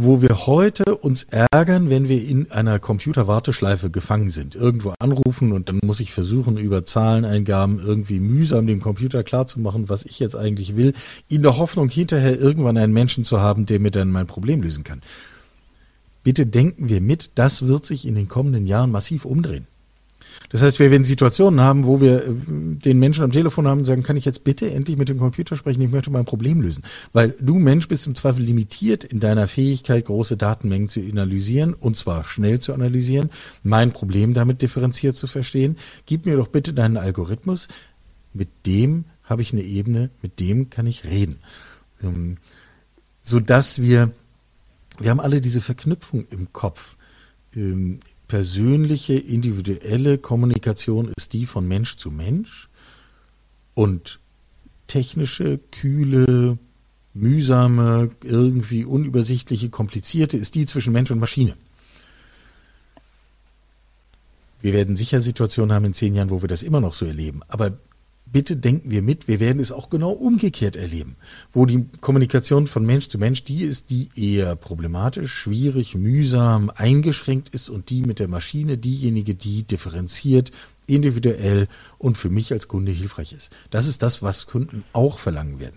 Wo 0.00 0.22
wir 0.22 0.46
heute 0.46 0.94
uns 0.94 1.24
ärgern, 1.24 1.90
wenn 1.90 2.08
wir 2.08 2.24
in 2.24 2.52
einer 2.52 2.78
Computerwarteschleife 2.78 3.90
gefangen 3.90 4.30
sind, 4.30 4.54
irgendwo 4.54 4.94
anrufen 5.00 5.50
und 5.52 5.68
dann 5.68 5.80
muss 5.84 5.98
ich 5.98 6.12
versuchen, 6.12 6.56
über 6.56 6.84
Zahleneingaben 6.84 7.80
irgendwie 7.80 8.20
mühsam 8.20 8.68
dem 8.68 8.80
Computer 8.80 9.24
klarzumachen, 9.24 9.88
was 9.88 10.04
ich 10.04 10.20
jetzt 10.20 10.36
eigentlich 10.36 10.76
will, 10.76 10.94
in 11.28 11.42
der 11.42 11.58
Hoffnung, 11.58 11.88
hinterher 11.88 12.38
irgendwann 12.38 12.76
einen 12.76 12.92
Menschen 12.92 13.24
zu 13.24 13.40
haben, 13.40 13.66
der 13.66 13.80
mir 13.80 13.90
dann 13.90 14.12
mein 14.12 14.28
Problem 14.28 14.62
lösen 14.62 14.84
kann. 14.84 15.02
Bitte 16.22 16.46
denken 16.46 16.88
wir 16.88 17.00
mit, 17.00 17.30
das 17.34 17.66
wird 17.66 17.84
sich 17.84 18.06
in 18.06 18.14
den 18.14 18.28
kommenden 18.28 18.66
Jahren 18.66 18.92
massiv 18.92 19.24
umdrehen. 19.24 19.66
Das 20.50 20.62
heißt, 20.62 20.78
wir 20.78 20.90
werden 20.90 21.04
Situationen 21.04 21.60
haben, 21.60 21.84
wo 21.84 22.00
wir 22.00 22.24
äh, 22.24 22.30
den 22.46 22.98
Menschen 22.98 23.22
am 23.22 23.32
Telefon 23.32 23.66
haben 23.66 23.80
und 23.80 23.84
sagen, 23.84 24.02
kann 24.02 24.16
ich 24.16 24.24
jetzt 24.24 24.44
bitte 24.44 24.70
endlich 24.70 24.96
mit 24.96 25.08
dem 25.08 25.18
Computer 25.18 25.56
sprechen, 25.56 25.82
ich 25.82 25.90
möchte 25.90 26.10
mein 26.10 26.24
Problem 26.24 26.60
lösen. 26.60 26.84
Weil 27.12 27.34
du 27.40 27.58
Mensch 27.58 27.88
bist 27.88 28.06
im 28.06 28.14
Zweifel 28.14 28.42
limitiert 28.42 29.04
in 29.04 29.20
deiner 29.20 29.46
Fähigkeit, 29.46 30.06
große 30.06 30.36
Datenmengen 30.36 30.88
zu 30.88 31.00
analysieren 31.00 31.74
und 31.74 31.96
zwar 31.96 32.24
schnell 32.24 32.60
zu 32.60 32.72
analysieren, 32.72 33.30
mein 33.62 33.92
Problem 33.92 34.32
damit 34.32 34.62
differenziert 34.62 35.16
zu 35.16 35.26
verstehen. 35.26 35.76
Gib 36.06 36.24
mir 36.24 36.36
doch 36.36 36.48
bitte 36.48 36.72
deinen 36.72 36.96
Algorithmus, 36.96 37.68
mit 38.32 38.48
dem 38.66 39.04
habe 39.24 39.42
ich 39.42 39.52
eine 39.52 39.62
Ebene, 39.62 40.10
mit 40.22 40.40
dem 40.40 40.70
kann 40.70 40.86
ich 40.86 41.04
reden. 41.04 41.40
Ähm, 42.02 42.38
sodass 43.20 43.82
wir, 43.82 44.10
wir 44.98 45.10
haben 45.10 45.20
alle 45.20 45.40
diese 45.40 45.60
Verknüpfung 45.60 46.26
im 46.30 46.52
Kopf. 46.52 46.96
Ähm, 47.54 48.00
persönliche, 48.28 49.14
individuelle 49.14 50.18
Kommunikation 50.18 51.12
ist 51.16 51.32
die 51.32 51.46
von 51.46 51.66
Mensch 51.66 51.96
zu 51.96 52.10
Mensch 52.10 52.68
und 53.74 54.20
technische, 54.86 55.58
kühle, 55.72 56.58
mühsame, 57.14 58.10
irgendwie 58.22 58.84
unübersichtliche, 58.84 59.70
komplizierte 59.70 60.36
ist 60.36 60.54
die 60.54 60.66
zwischen 60.66 60.92
Mensch 60.92 61.10
und 61.10 61.18
Maschine. 61.18 61.56
Wir 64.60 64.72
werden 64.72 64.96
sicher 64.96 65.20
Situationen 65.20 65.74
haben 65.74 65.86
in 65.86 65.94
zehn 65.94 66.14
Jahren, 66.14 66.30
wo 66.30 66.42
wir 66.42 66.48
das 66.48 66.62
immer 66.62 66.80
noch 66.80 66.92
so 66.92 67.06
erleben. 67.06 67.40
Aber 67.48 67.78
bitte 68.32 68.56
denken 68.56 68.90
wir 68.90 69.02
mit, 69.02 69.28
wir 69.28 69.40
werden 69.40 69.60
es 69.60 69.72
auch 69.72 69.90
genau 69.90 70.10
umgekehrt 70.10 70.76
erleben, 70.76 71.16
wo 71.52 71.66
die 71.66 71.86
Kommunikation 72.00 72.66
von 72.66 72.84
Mensch 72.84 73.08
zu 73.08 73.18
Mensch 73.18 73.44
die 73.44 73.62
ist, 73.62 73.90
die 73.90 74.08
eher 74.14 74.56
problematisch, 74.56 75.32
schwierig, 75.32 75.94
mühsam, 75.94 76.70
eingeschränkt 76.74 77.50
ist 77.50 77.68
und 77.68 77.90
die 77.90 78.02
mit 78.02 78.18
der 78.18 78.28
Maschine 78.28 78.78
diejenige, 78.78 79.34
die 79.34 79.64
differenziert, 79.64 80.52
individuell 80.86 81.68
und 81.98 82.18
für 82.18 82.30
mich 82.30 82.52
als 82.52 82.68
Kunde 82.68 82.92
hilfreich 82.92 83.32
ist. 83.32 83.52
Das 83.70 83.86
ist 83.86 84.02
das, 84.02 84.22
was 84.22 84.46
Kunden 84.46 84.84
auch 84.92 85.18
verlangen 85.18 85.60
werden. 85.60 85.76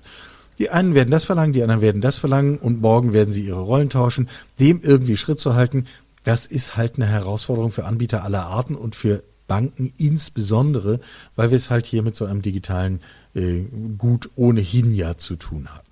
Die 0.60 0.70
einen 0.70 0.96
werden 0.96 1.12
das 1.12 1.24
verlangen, 1.24 1.54
die 1.54 1.64
anderen 1.64 1.82
werden 1.82 2.02
das 2.02 2.18
verlangen 2.18 2.58
und 2.60 2.82
morgen 2.82 3.14
werden 3.14 3.34
sie 3.34 3.46
ihre 3.46 3.62
Rollen 3.62 3.90
tauschen. 3.90 4.30
Dem 4.60 4.82
irgendwie 4.82 5.18
Schritt 5.18 5.40
zu 5.40 5.56
halten, 5.56 5.86
das 6.24 6.46
ist 6.46 6.78
halt 6.78 6.96
eine 6.96 7.08
Herausforderung 7.08 7.72
für 7.72 7.86
Anbieter 7.86 8.24
aller 8.24 8.46
Arten 8.46 8.76
und 8.76 8.96
für 8.96 9.24
Banken 9.52 9.92
insbesondere, 9.98 11.02
weil 11.36 11.52
wir 11.52 11.58
es 11.58 11.70
halt 11.70 11.86
hier 11.86 12.04
mit 12.04 12.16
so 12.16 12.24
einem 12.24 12.42
digitalen 12.42 13.02
äh, 13.36 13.66
Gut 13.98 14.30
ohnehin 14.38 14.96
ja 14.96 15.18
zu 15.18 15.36
tun 15.36 15.68
haben. 15.68 15.88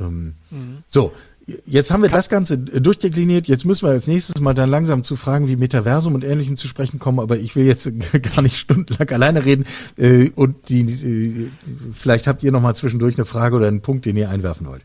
Ähm, 0.00 0.34
mhm. 0.50 0.78
So, 0.88 1.12
Jetzt 1.66 1.92
haben 1.92 2.02
wir 2.02 2.08
das 2.08 2.28
Ganze 2.28 2.58
durchdekliniert. 2.58 3.46
Jetzt 3.46 3.64
müssen 3.64 3.86
wir 3.86 3.90
als 3.90 4.06
nächstes 4.06 4.40
mal 4.40 4.54
dann 4.54 4.68
langsam 4.68 5.04
zu 5.04 5.14
Fragen 5.14 5.48
wie 5.48 5.56
Metaversum 5.56 6.14
und 6.14 6.24
Ähnlichem 6.24 6.56
zu 6.56 6.66
sprechen 6.66 6.98
kommen. 6.98 7.20
Aber 7.20 7.36
ich 7.36 7.54
will 7.54 7.66
jetzt 7.66 7.88
gar 8.34 8.42
nicht 8.42 8.56
stundenlang 8.56 9.08
alleine 9.10 9.44
reden. 9.44 9.64
Äh, 9.96 10.30
und 10.34 10.68
die, 10.68 10.80
äh, 10.80 11.50
vielleicht 11.92 12.26
habt 12.26 12.42
ihr 12.42 12.50
noch 12.50 12.62
mal 12.62 12.74
zwischendurch 12.74 13.16
eine 13.16 13.24
Frage 13.24 13.56
oder 13.56 13.68
einen 13.68 13.82
Punkt, 13.82 14.06
den 14.06 14.16
ihr 14.16 14.30
einwerfen 14.30 14.66
wollt. 14.66 14.84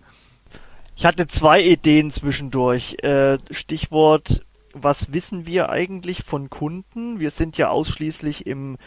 Ich 0.96 1.06
hatte 1.06 1.28
zwei 1.28 1.64
Ideen 1.64 2.10
zwischendurch. 2.10 2.98
Äh, 3.04 3.38
Stichwort 3.52 4.44
was 4.84 5.14
wissen 5.14 5.46
wir 5.46 5.70
eigentlich 5.70 6.24
von 6.24 6.50
Kunden? 6.50 7.20
Wir 7.20 7.32
sind 7.32 7.58
ja 7.58 7.70
ausschließlich 7.70 8.46
im 8.46 8.78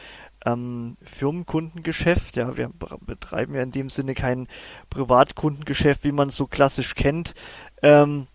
ähm, 0.44 0.96
Firmenkundengeschäft. 1.02 2.36
Ja, 2.36 2.56
wir 2.56 2.70
betreiben 3.06 3.54
ja 3.54 3.62
in 3.62 3.72
dem 3.72 3.90
Sinne 3.90 4.14
kein 4.14 4.48
Privatkundengeschäft, 4.88 6.04
wie 6.04 6.12
man 6.12 6.28
es 6.28 6.36
so 6.36 6.46
klassisch 6.46 6.94
kennt. 6.94 7.34
Ähm, 7.82 8.26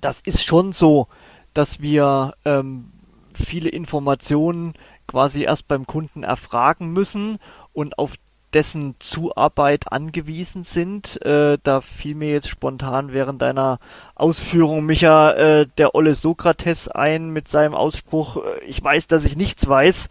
das 0.00 0.20
ist 0.20 0.44
schon 0.44 0.72
so, 0.72 1.08
dass 1.52 1.80
wir 1.80 2.34
ähm, 2.44 2.92
viele 3.34 3.68
Informationen 3.68 4.74
quasi 5.06 5.42
erst 5.42 5.68
beim 5.68 5.86
Kunden 5.86 6.22
erfragen 6.22 6.92
müssen 6.92 7.38
und 7.72 7.98
auf 7.98 8.14
dessen 8.54 8.94
Zuarbeit 9.00 9.92
angewiesen 9.92 10.64
sind. 10.64 11.20
Äh, 11.22 11.58
da 11.62 11.80
fiel 11.80 12.14
mir 12.14 12.30
jetzt 12.30 12.48
spontan 12.48 13.12
während 13.12 13.42
deiner 13.42 13.78
Ausführung, 14.14 14.86
Micha, 14.86 15.32
äh, 15.32 15.66
der 15.78 15.94
Olle 15.94 16.14
Sokrates 16.14 16.88
ein 16.88 17.30
mit 17.30 17.48
seinem 17.48 17.74
Ausspruch, 17.74 18.38
äh, 18.38 18.64
ich 18.64 18.82
weiß, 18.82 19.08
dass 19.08 19.24
ich 19.24 19.36
nichts 19.36 19.68
weiß. 19.68 20.08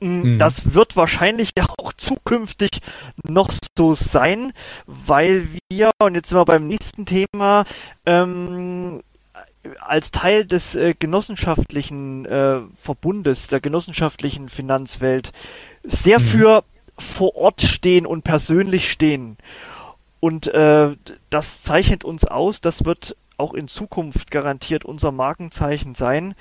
Mm, 0.00 0.06
mhm. 0.06 0.38
Das 0.38 0.74
wird 0.74 0.96
wahrscheinlich 0.96 1.50
auch 1.78 1.92
zukünftig 1.92 2.80
noch 3.22 3.50
so 3.76 3.94
sein, 3.94 4.52
weil 4.86 5.48
wir, 5.70 5.90
und 5.98 6.14
jetzt 6.14 6.30
sind 6.30 6.38
wir 6.38 6.44
beim 6.44 6.66
nächsten 6.66 7.06
Thema, 7.06 7.64
ähm, 8.04 9.02
als 9.80 10.10
Teil 10.12 10.44
des 10.44 10.76
äh, 10.76 10.94
genossenschaftlichen 10.98 12.24
äh, 12.24 12.60
Verbundes, 12.78 13.48
der 13.48 13.60
genossenschaftlichen 13.60 14.48
Finanzwelt, 14.48 15.32
sehr 15.82 16.20
mhm. 16.20 16.24
für 16.24 16.64
vor 16.98 17.36
Ort 17.36 17.62
stehen 17.62 18.06
und 18.06 18.22
persönlich 18.22 18.90
stehen. 18.90 19.36
Und 20.20 20.48
äh, 20.48 20.96
das 21.30 21.62
zeichnet 21.62 22.04
uns 22.04 22.24
aus, 22.24 22.60
das 22.60 22.84
wird 22.84 23.16
auch 23.36 23.52
in 23.52 23.68
Zukunft 23.68 24.30
garantiert 24.30 24.84
unser 24.84 25.12
Markenzeichen 25.12 25.94
sein, 25.94 26.34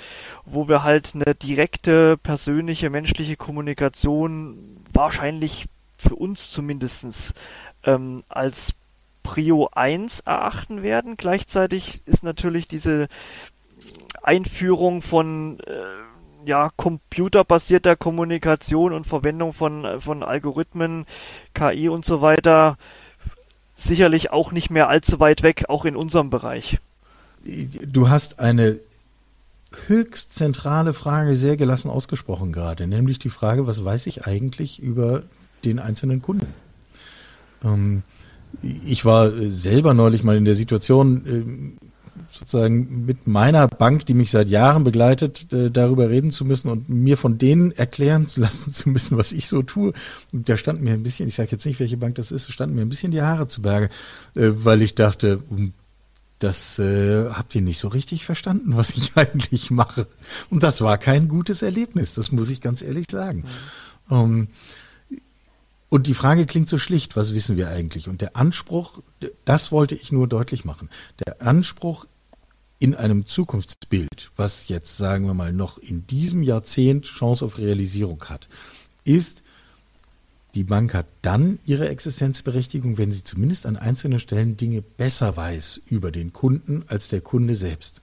wo 0.46 0.68
wir 0.68 0.84
halt 0.84 1.12
eine 1.14 1.36
direkte, 1.36 2.18
persönliche, 2.18 2.90
menschliche 2.90 3.36
Kommunikation 3.36 4.78
wahrscheinlich 4.94 5.66
für 5.98 6.16
uns 6.16 6.52
zumindestens 6.52 7.34
ähm, 7.84 8.24
als 8.30 8.74
Prio 9.24 9.70
1 9.74 10.22
erachten 10.22 10.84
werden. 10.84 11.18
Gleichzeitig 11.18 12.02
ist 12.06 12.24
natürlich 12.24 12.68
diese 12.68 13.08
Einführung 14.22 15.02
von 15.02 15.60
äh, 15.60 15.72
ja, 16.46 16.70
computerbasierter 16.76 17.96
Kommunikation 17.96 18.94
und 18.94 19.06
Verwendung 19.06 19.54
von, 19.54 20.02
von 20.02 20.24
Algorithmen, 20.24 21.06
KI 21.54 21.90
und 21.90 22.06
so 22.06 22.22
weiter 22.22 22.78
sicherlich 23.76 24.32
auch 24.32 24.52
nicht 24.52 24.70
mehr 24.70 24.90
allzu 24.90 25.20
weit 25.20 25.44
weg, 25.44 25.66
auch 25.68 25.86
in 25.86 25.96
unserem 25.96 26.30
Bereich. 26.30 26.80
Du 27.86 28.10
hast 28.10 28.40
eine 28.40 28.80
höchst 29.88 30.34
zentrale 30.34 30.94
Frage 30.94 31.36
sehr 31.36 31.58
gelassen 31.58 31.90
ausgesprochen 31.90 32.54
gerade, 32.54 32.88
nämlich 32.88 33.20
die 33.20 33.30
Frage, 33.30 33.68
was 33.68 33.84
weiß 33.84 34.08
ich 34.08 34.26
eigentlich 34.26 34.82
über 34.82 35.24
den 35.66 35.80
einzelnen 35.80 36.22
Kunden? 36.22 36.48
Ähm, 37.64 38.04
ich 38.64 39.04
war 39.04 39.32
selber 39.50 39.94
neulich 39.94 40.24
mal 40.24 40.38
in 40.38 40.46
der 40.46 40.56
Situation, 40.56 41.26
ähm, 41.28 41.78
sozusagen 42.32 43.06
mit 43.06 43.28
meiner 43.28 43.68
Bank, 43.68 44.06
die 44.06 44.14
mich 44.14 44.32
seit 44.32 44.50
Jahren 44.50 44.84
begleitet, 44.84 45.52
äh, 45.54 45.72
darüber 45.72 46.10
reden 46.10 46.32
zu 46.32 46.46
müssen 46.46 46.70
und 46.70 46.90
mir 46.90 47.18
von 47.18 47.38
denen 47.38 47.72
erklären 47.72 48.28
zu 48.28 48.42
lassen 48.42 48.72
zu 48.74 48.90
müssen, 48.90 49.18
was 49.18 49.32
ich 49.32 49.48
so 49.48 49.62
tue. 49.62 49.94
Und 50.32 50.50
da 50.50 50.58
stand 50.58 50.82
mir 50.82 50.94
ein 50.94 51.04
bisschen, 51.04 51.28
ich 51.28 51.36
sage 51.36 51.52
jetzt 51.52 51.66
nicht, 51.66 51.80
welche 51.80 51.98
Bank 51.98 52.16
das 52.16 52.32
ist, 52.32 52.52
standen 52.52 52.76
mir 52.76 52.82
ein 52.82 52.90
bisschen 52.90 53.12
die 53.12 53.22
Haare 53.22 53.48
zu 53.48 53.62
Berge, 53.62 53.90
äh, 54.36 54.50
weil 54.56 54.82
ich 54.82 54.96
dachte, 54.96 55.40
hm, 55.50 55.74
das 56.40 56.80
äh, 56.80 57.30
habt 57.30 57.56
ihr 57.56 57.62
nicht 57.62 57.80
so 57.80 57.88
richtig 57.88 58.26
verstanden, 58.26 58.76
was 58.76 58.92
ich 58.92 59.12
eigentlich 59.16 59.72
mache. 59.72 60.08
Und 60.50 60.64
das 60.64 60.82
war 60.82 60.98
kein 60.98 61.28
gutes 61.28 61.62
Erlebnis, 61.62 62.16
das 62.16 62.32
muss 62.32 62.50
ich 62.50 62.62
ganz 62.62 62.82
ehrlich 62.82 63.08
sagen. 63.10 63.40
Mhm. 63.40 63.46
Um, 64.08 64.48
und 65.90 66.08
die 66.08 66.14
Frage 66.14 66.46
klingt 66.46 66.68
so 66.68 66.78
schlicht, 66.78 67.16
was 67.16 67.34
wissen 67.34 67.58
wir 67.58 67.70
eigentlich? 67.70 68.10
Und 68.10 68.22
der 68.22 68.36
Anspruch, 68.36 69.02
das 69.46 69.72
wollte 69.72 69.96
ich 69.96 70.12
nur 70.12 70.28
deutlich 70.28 70.66
machen, 70.66 70.90
der 71.26 71.42
Anspruch 71.42 72.06
in 72.80 72.96
einem 72.96 73.26
Zukunftsbild, 73.26 74.32
was 74.36 74.68
jetzt 74.68 74.98
sagen 74.98 75.26
wir 75.28 75.34
mal 75.34 75.54
noch 75.54 75.78
in 75.78 76.06
diesem 76.08 76.44
Jahrzehnt 76.44 77.06
Chance 77.06 77.46
auf 77.46 77.58
Realisierung 77.58 78.24
hat, 78.26 78.48
ist, 79.04 79.44
die 80.56 80.64
Bank 80.64 80.94
hat 80.94 81.08
dann 81.22 81.60
ihre 81.66 81.90
Existenzberechtigung, 81.90 82.98
wenn 82.98 83.12
sie 83.12 83.24
zumindest 83.24 83.66
an 83.66 83.76
einzelnen 83.76 84.20
Stellen 84.20 84.56
Dinge 84.58 84.82
besser 84.82 85.36
weiß 85.36 85.82
über 85.88 86.12
den 86.12 86.32
Kunden 86.32 86.84
als 86.88 87.10
der 87.10 87.22
Kunde 87.22 87.56
selbst. 87.56 88.02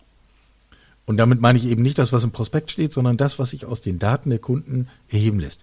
Und 1.06 1.16
damit 1.16 1.40
meine 1.40 1.58
ich 1.58 1.64
eben 1.64 1.82
nicht 1.82 1.98
das, 1.98 2.12
was 2.12 2.24
im 2.24 2.30
Prospekt 2.30 2.70
steht, 2.70 2.92
sondern 2.92 3.16
das, 3.16 3.38
was 3.38 3.50
sich 3.50 3.64
aus 3.66 3.80
den 3.80 3.98
Daten 3.98 4.30
der 4.30 4.38
Kunden 4.38 4.88
erheben 5.08 5.40
lässt. 5.40 5.62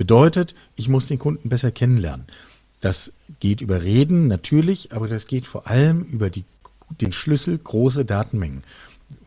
Bedeutet, 0.00 0.54
ich 0.76 0.88
muss 0.88 1.08
den 1.08 1.18
Kunden 1.18 1.50
besser 1.50 1.70
kennenlernen. 1.70 2.24
Das 2.80 3.12
geht 3.38 3.60
über 3.60 3.82
Reden 3.82 4.28
natürlich, 4.28 4.94
aber 4.94 5.08
das 5.08 5.26
geht 5.26 5.44
vor 5.44 5.66
allem 5.66 6.04
über 6.04 6.30
die 6.30 6.46
den 7.02 7.12
Schlüssel 7.12 7.58
große 7.58 8.06
Datenmengen. 8.06 8.64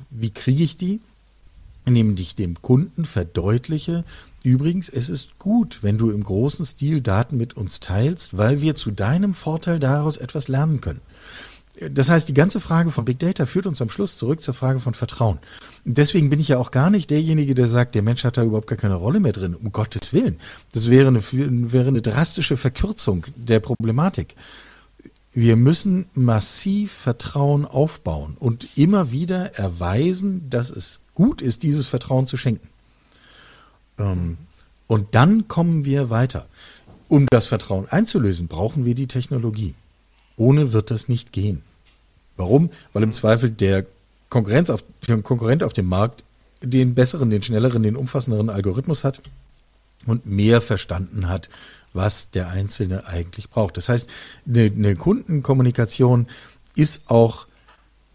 Wie 0.10 0.32
kriege 0.32 0.64
ich 0.64 0.76
die? 0.76 1.00
Indem 1.86 2.18
ich 2.18 2.34
dem 2.34 2.60
Kunden 2.64 3.06
verdeutliche, 3.06 4.04
übrigens, 4.42 4.90
es 4.90 5.10
ist 5.10 5.38
gut, 5.38 5.78
wenn 5.84 6.00
du 6.00 6.10
im 6.10 6.24
großen 6.24 6.66
Stil 6.66 7.02
Daten 7.02 7.38
mit 7.38 7.56
uns 7.56 7.80
teilst, 7.80 8.36
weil 8.36 8.62
wir 8.62 8.74
zu 8.74 8.90
deinem 8.90 9.36
Vorteil 9.36 9.78
daraus 9.78 10.18
etwas 10.18 10.48
lernen 10.48 10.82
können. 10.82 11.02
Das 11.80 12.10
heißt, 12.10 12.30
die 12.30 12.36
ganze 12.36 12.60
Frage 12.60 12.92
von 12.92 13.04
Big 13.04 13.18
Data 13.20 13.48
führt 13.48 13.66
uns 13.66 13.82
am 13.82 13.90
Schluss 13.90 14.18
zurück 14.18 14.44
zur 14.44 14.54
Frage 14.54 14.80
von 14.80 14.94
Vertrauen. 14.94 15.40
Deswegen 15.86 16.30
bin 16.30 16.40
ich 16.40 16.50
ja 16.50 16.60
auch 16.60 16.70
gar 16.70 16.92
nicht 16.92 17.10
derjenige, 17.10 17.56
der 17.56 17.68
sagt, 17.68 17.96
der 17.96 18.04
Mensch 18.04 18.24
hat 18.24 18.38
da 18.38 18.44
überhaupt 18.44 18.68
gar 18.68 18.78
keine 18.78 18.96
Rolle 18.96 19.20
mehr 19.20 19.34
drin, 19.34 19.56
um 19.56 19.72
Gottes 19.72 20.14
Willen. 20.14 20.40
Das 20.72 20.90
wäre 20.90 21.08
eine, 21.08 21.22
wäre 21.32 21.88
eine 21.88 22.04
drastische 22.04 22.58
Verkürzung 22.58 23.26
der 23.36 23.60
Problematik. 23.60 24.36
Wir 25.34 25.56
müssen 25.56 26.06
massiv 26.14 26.92
Vertrauen 26.92 27.66
aufbauen 27.66 28.38
und 28.38 28.78
immer 28.78 29.12
wieder 29.12 29.56
erweisen, 29.56 30.48
dass 30.52 30.70
es 30.70 31.00
gut 31.16 31.42
ist, 31.42 31.64
dieses 31.64 31.88
Vertrauen 31.88 32.28
zu 32.28 32.38
schenken. 32.38 32.70
Ähm, 33.98 34.38
und 34.86 35.16
dann 35.16 35.48
kommen 35.48 35.86
wir 35.86 36.12
weiter. 36.12 36.46
Um 37.08 37.26
das 37.32 37.48
Vertrauen 37.48 37.88
einzulösen, 37.90 38.48
brauchen 38.48 38.86
wir 38.86 38.94
die 38.94 39.08
Technologie. 39.08 39.74
Ohne 40.38 40.74
wird 40.74 40.92
das 40.92 41.08
nicht 41.08 41.32
gehen. 41.32 41.62
Warum? 42.38 42.70
Weil 42.94 43.04
im 43.04 43.14
Zweifel 43.14 43.50
der 43.50 43.86
Konkurrenz 44.30 44.70
auf, 44.70 44.84
der 45.08 45.22
Konkurrent 45.22 45.64
auf 45.64 45.74
dem 45.74 45.88
Markt 45.88 46.24
den 46.62 46.96
besseren, 46.96 47.30
den 47.30 47.44
schnelleren, 47.44 47.84
den 47.84 47.96
umfassenderen 47.96 48.50
Algorithmus 48.50 49.04
hat 49.04 49.22
und 50.06 50.26
mehr 50.26 50.62
verstanden 50.62 51.30
hat, 51.30 51.50
was 51.94 52.32
der 52.32 52.50
Einzelne 52.50 53.06
eigentlich 53.08 53.50
braucht. 53.50 53.78
Das 53.78 53.90
heißt, 53.90 54.10
eine, 54.48 54.64
eine 54.64 54.96
Kundenkommunikation 54.96 56.28
ist 56.76 57.04
auch, 57.10 57.48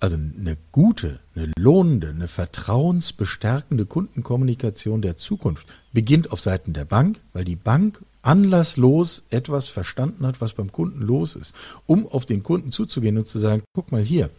also 0.00 0.16
eine 0.16 0.56
gute, 0.72 1.20
eine 1.34 1.52
lohnende, 1.56 2.08
eine 2.08 2.28
vertrauensbestärkende 2.28 3.86
Kundenkommunikation 3.86 5.02
der 5.02 5.16
Zukunft 5.16 5.66
beginnt 5.92 6.32
auf 6.32 6.40
Seiten 6.40 6.72
der 6.72 6.84
Bank, 6.84 7.20
weil 7.32 7.44
die 7.44 7.56
Bank 7.56 8.02
anlasslos 8.22 9.22
etwas 9.30 9.68
verstanden 9.68 10.26
hat, 10.26 10.40
was 10.40 10.54
beim 10.54 10.72
Kunden 10.72 11.02
los 11.02 11.36
ist, 11.36 11.54
um 11.86 12.06
auf 12.06 12.26
den 12.26 12.42
Kunden 12.42 12.72
zuzugehen 12.72 13.18
und 13.18 13.28
zu 13.28 13.38
sagen, 13.38 13.62
guck 13.74 13.92
mal 13.92 14.02
hier, 14.02 14.30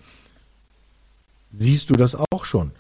siehst 1.53 1.89
du 1.89 1.95
das 1.95 2.15
auch 2.15 2.45
schon? 2.45 2.71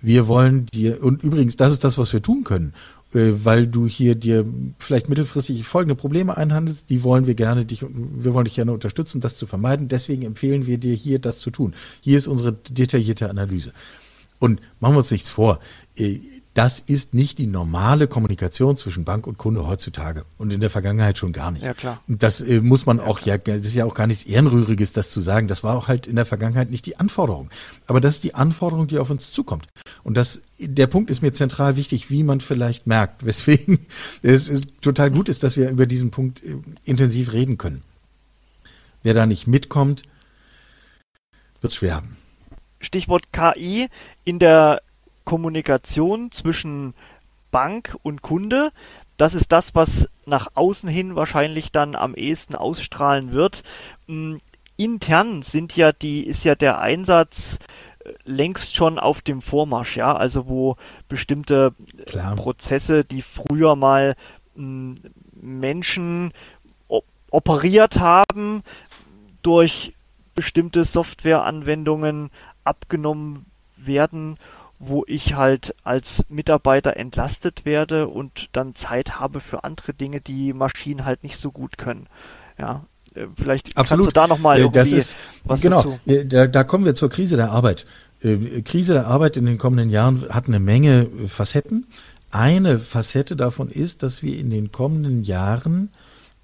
Wir 0.00 0.28
wollen 0.28 0.66
dir, 0.66 1.02
und 1.02 1.22
übrigens, 1.22 1.56
das 1.56 1.72
ist 1.72 1.82
das, 1.82 1.98
was 1.98 2.12
wir 2.12 2.22
tun 2.22 2.44
können, 2.44 2.74
äh, 3.14 3.32
weil 3.44 3.66
du 3.66 3.86
hier 3.86 4.14
dir 4.14 4.44
vielleicht 4.78 5.08
mittelfristig 5.08 5.64
folgende 5.64 5.94
Probleme 5.94 6.36
einhandelst, 6.36 6.90
die 6.90 7.02
wollen 7.02 7.26
wir 7.26 7.34
gerne 7.34 7.64
dich, 7.64 7.82
wir 7.82 8.34
wollen 8.34 8.44
dich 8.44 8.54
gerne 8.54 8.72
unterstützen, 8.72 9.20
das 9.20 9.36
zu 9.36 9.46
vermeiden. 9.46 9.88
Deswegen 9.88 10.22
empfehlen 10.22 10.66
wir 10.66 10.78
dir 10.78 10.94
hier 10.94 11.18
das 11.18 11.38
zu 11.38 11.50
tun. 11.50 11.74
Hier 12.00 12.18
ist 12.18 12.28
unsere 12.28 12.52
detaillierte 12.52 13.30
Analyse. 13.30 13.72
Und 14.38 14.60
machen 14.80 14.94
wir 14.94 14.98
uns 14.98 15.10
nichts 15.10 15.30
vor. 15.30 15.60
Äh, 16.56 16.60
das 16.60 16.80
ist 16.80 17.14
nicht 17.14 17.38
die 17.38 17.46
normale 17.46 18.08
Kommunikation 18.08 18.76
zwischen 18.76 19.04
Bank 19.04 19.26
und 19.26 19.38
Kunde 19.38 19.66
heutzutage 19.66 20.24
und 20.38 20.52
in 20.52 20.60
der 20.60 20.70
Vergangenheit 20.70 21.18
schon 21.18 21.32
gar 21.32 21.50
nicht. 21.50 21.62
Ja, 21.62 21.74
klar. 21.74 22.02
Und 22.08 22.22
das 22.22 22.40
äh, 22.40 22.60
muss 22.60 22.86
man 22.86 22.98
ja, 22.98 23.04
auch, 23.04 23.20
ja, 23.20 23.38
das 23.38 23.58
ist 23.58 23.74
ja 23.74 23.84
auch 23.84 23.94
gar 23.94 24.06
nichts 24.06 24.24
Ehrenrühriges, 24.24 24.92
das 24.92 25.10
zu 25.10 25.20
sagen. 25.20 25.48
Das 25.48 25.62
war 25.62 25.76
auch 25.76 25.88
halt 25.88 26.06
in 26.06 26.16
der 26.16 26.24
Vergangenheit 26.24 26.70
nicht 26.70 26.86
die 26.86 26.96
Anforderung. 26.96 27.50
Aber 27.86 28.00
das 28.00 28.16
ist 28.16 28.24
die 28.24 28.34
Anforderung, 28.34 28.88
die 28.88 28.98
auf 28.98 29.10
uns 29.10 29.32
zukommt. 29.32 29.68
Und 30.02 30.16
das, 30.16 30.42
der 30.58 30.86
Punkt 30.86 31.10
ist 31.10 31.22
mir 31.22 31.32
zentral 31.32 31.76
wichtig, 31.76 32.10
wie 32.10 32.22
man 32.22 32.40
vielleicht 32.40 32.86
merkt, 32.86 33.24
weswegen 33.26 33.86
es 34.22 34.50
total 34.80 35.10
gut 35.10 35.28
ist, 35.28 35.42
dass 35.42 35.56
wir 35.56 35.70
über 35.70 35.86
diesen 35.86 36.10
Punkt 36.10 36.42
äh, 36.42 36.56
intensiv 36.84 37.32
reden 37.32 37.58
können. 37.58 37.82
Wer 39.02 39.14
da 39.14 39.26
nicht 39.26 39.46
mitkommt, 39.46 40.02
wird 41.60 41.74
schwer 41.74 41.96
haben. 41.96 42.16
Stichwort 42.80 43.32
KI 43.32 43.88
in 44.24 44.38
der 44.38 44.82
Kommunikation 45.26 46.32
zwischen 46.32 46.94
Bank 47.50 47.96
und 48.02 48.22
Kunde. 48.22 48.72
Das 49.18 49.34
ist 49.34 49.52
das, 49.52 49.74
was 49.74 50.08
nach 50.24 50.48
außen 50.54 50.88
hin 50.88 51.16
wahrscheinlich 51.16 51.72
dann 51.72 51.94
am 51.94 52.14
ehesten 52.14 52.54
ausstrahlen 52.54 53.32
wird. 53.32 53.62
Hm, 54.06 54.40
intern 54.78 55.42
sind 55.42 55.76
ja 55.76 55.92
die, 55.92 56.26
ist 56.26 56.44
ja 56.44 56.54
der 56.54 56.80
Einsatz 56.80 57.58
äh, 58.04 58.12
längst 58.24 58.74
schon 58.74 58.98
auf 58.98 59.20
dem 59.20 59.42
Vormarsch, 59.42 59.96
ja, 59.96 60.14
also 60.16 60.48
wo 60.48 60.76
bestimmte 61.08 61.74
äh, 61.98 62.02
Klar. 62.04 62.36
Prozesse, 62.36 63.04
die 63.04 63.22
früher 63.22 63.76
mal 63.76 64.16
hm, 64.54 64.96
Menschen 65.40 66.32
operiert 67.30 67.98
haben, 67.98 68.62
durch 69.42 69.92
bestimmte 70.34 70.84
Softwareanwendungen 70.84 72.30
abgenommen 72.64 73.46
werden 73.76 74.38
wo 74.78 75.04
ich 75.06 75.34
halt 75.34 75.74
als 75.84 76.24
Mitarbeiter 76.28 76.96
entlastet 76.96 77.64
werde 77.64 78.08
und 78.08 78.48
dann 78.52 78.74
Zeit 78.74 79.18
habe 79.18 79.40
für 79.40 79.64
andere 79.64 79.94
Dinge, 79.94 80.20
die 80.20 80.52
Maschinen 80.52 81.04
halt 81.04 81.22
nicht 81.22 81.38
so 81.38 81.50
gut 81.50 81.78
können. 81.78 82.08
Ja, 82.58 82.86
äh, 83.14 83.26
vielleicht 83.36 83.76
Absolut. 83.76 84.06
kannst 84.06 84.16
du 84.16 84.20
da 84.20 84.26
nochmal 84.26 84.58
äh, 84.58 84.60
irgendwie 84.60 84.78
das 84.78 84.92
ist, 84.92 85.16
was 85.44 85.60
genau, 85.60 85.82
dazu. 85.82 85.98
Äh, 86.06 86.24
da, 86.24 86.46
da 86.46 86.64
kommen 86.64 86.84
wir 86.84 86.94
zur 86.94 87.08
Krise 87.08 87.36
der 87.36 87.50
Arbeit. 87.50 87.86
Krise 88.64 88.94
der 88.94 89.06
Arbeit 89.06 89.36
in 89.36 89.44
den 89.44 89.58
kommenden 89.58 89.90
Jahren 89.90 90.26
hat 90.30 90.48
eine 90.48 90.58
Menge 90.58 91.06
Facetten. 91.26 91.86
Eine 92.30 92.78
Facette 92.78 93.36
davon 93.36 93.68
ist, 93.68 94.02
dass 94.02 94.22
wir 94.22 94.38
in 94.38 94.48
den 94.48 94.72
kommenden 94.72 95.22
Jahren 95.22 95.90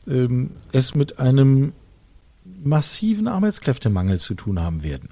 ähm, 0.06 0.50
es 0.72 0.94
mit 0.94 1.18
einem 1.18 1.72
massiven 2.62 3.26
Arbeitskräftemangel 3.26 4.18
zu 4.18 4.34
tun 4.34 4.60
haben 4.60 4.82
werden. 4.82 5.08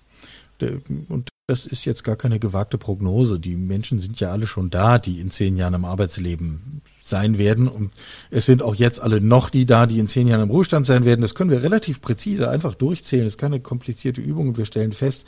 Und 1.08 1.30
das 1.50 1.66
ist 1.66 1.84
jetzt 1.84 2.04
gar 2.04 2.14
keine 2.14 2.38
gewagte 2.38 2.78
Prognose. 2.78 3.40
Die 3.40 3.56
Menschen 3.56 3.98
sind 3.98 4.20
ja 4.20 4.30
alle 4.30 4.46
schon 4.46 4.70
da, 4.70 5.00
die 5.00 5.18
in 5.18 5.32
zehn 5.32 5.56
Jahren 5.56 5.74
im 5.74 5.84
Arbeitsleben 5.84 6.80
sein 7.02 7.38
werden. 7.38 7.66
Und 7.66 7.90
es 8.30 8.46
sind 8.46 8.62
auch 8.62 8.76
jetzt 8.76 9.00
alle 9.00 9.20
noch 9.20 9.50
die 9.50 9.66
da, 9.66 9.86
die 9.86 9.98
in 9.98 10.06
zehn 10.06 10.28
Jahren 10.28 10.42
im 10.42 10.50
Ruhestand 10.50 10.86
sein 10.86 11.04
werden. 11.04 11.22
Das 11.22 11.34
können 11.34 11.50
wir 11.50 11.64
relativ 11.64 12.00
präzise 12.00 12.48
einfach 12.48 12.76
durchzählen. 12.76 13.24
Das 13.24 13.32
ist 13.32 13.38
keine 13.38 13.58
komplizierte 13.58 14.20
Übung. 14.20 14.56
Wir 14.56 14.64
stellen 14.64 14.92
fest, 14.92 15.26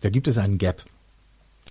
da 0.00 0.10
gibt 0.10 0.28
es 0.28 0.36
einen 0.36 0.58
Gap. 0.58 0.84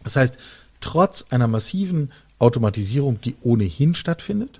Das 0.03 0.15
heißt, 0.15 0.37
trotz 0.79 1.25
einer 1.29 1.47
massiven 1.47 2.11
Automatisierung, 2.39 3.21
die 3.21 3.35
ohnehin 3.43 3.93
stattfindet, 3.93 4.59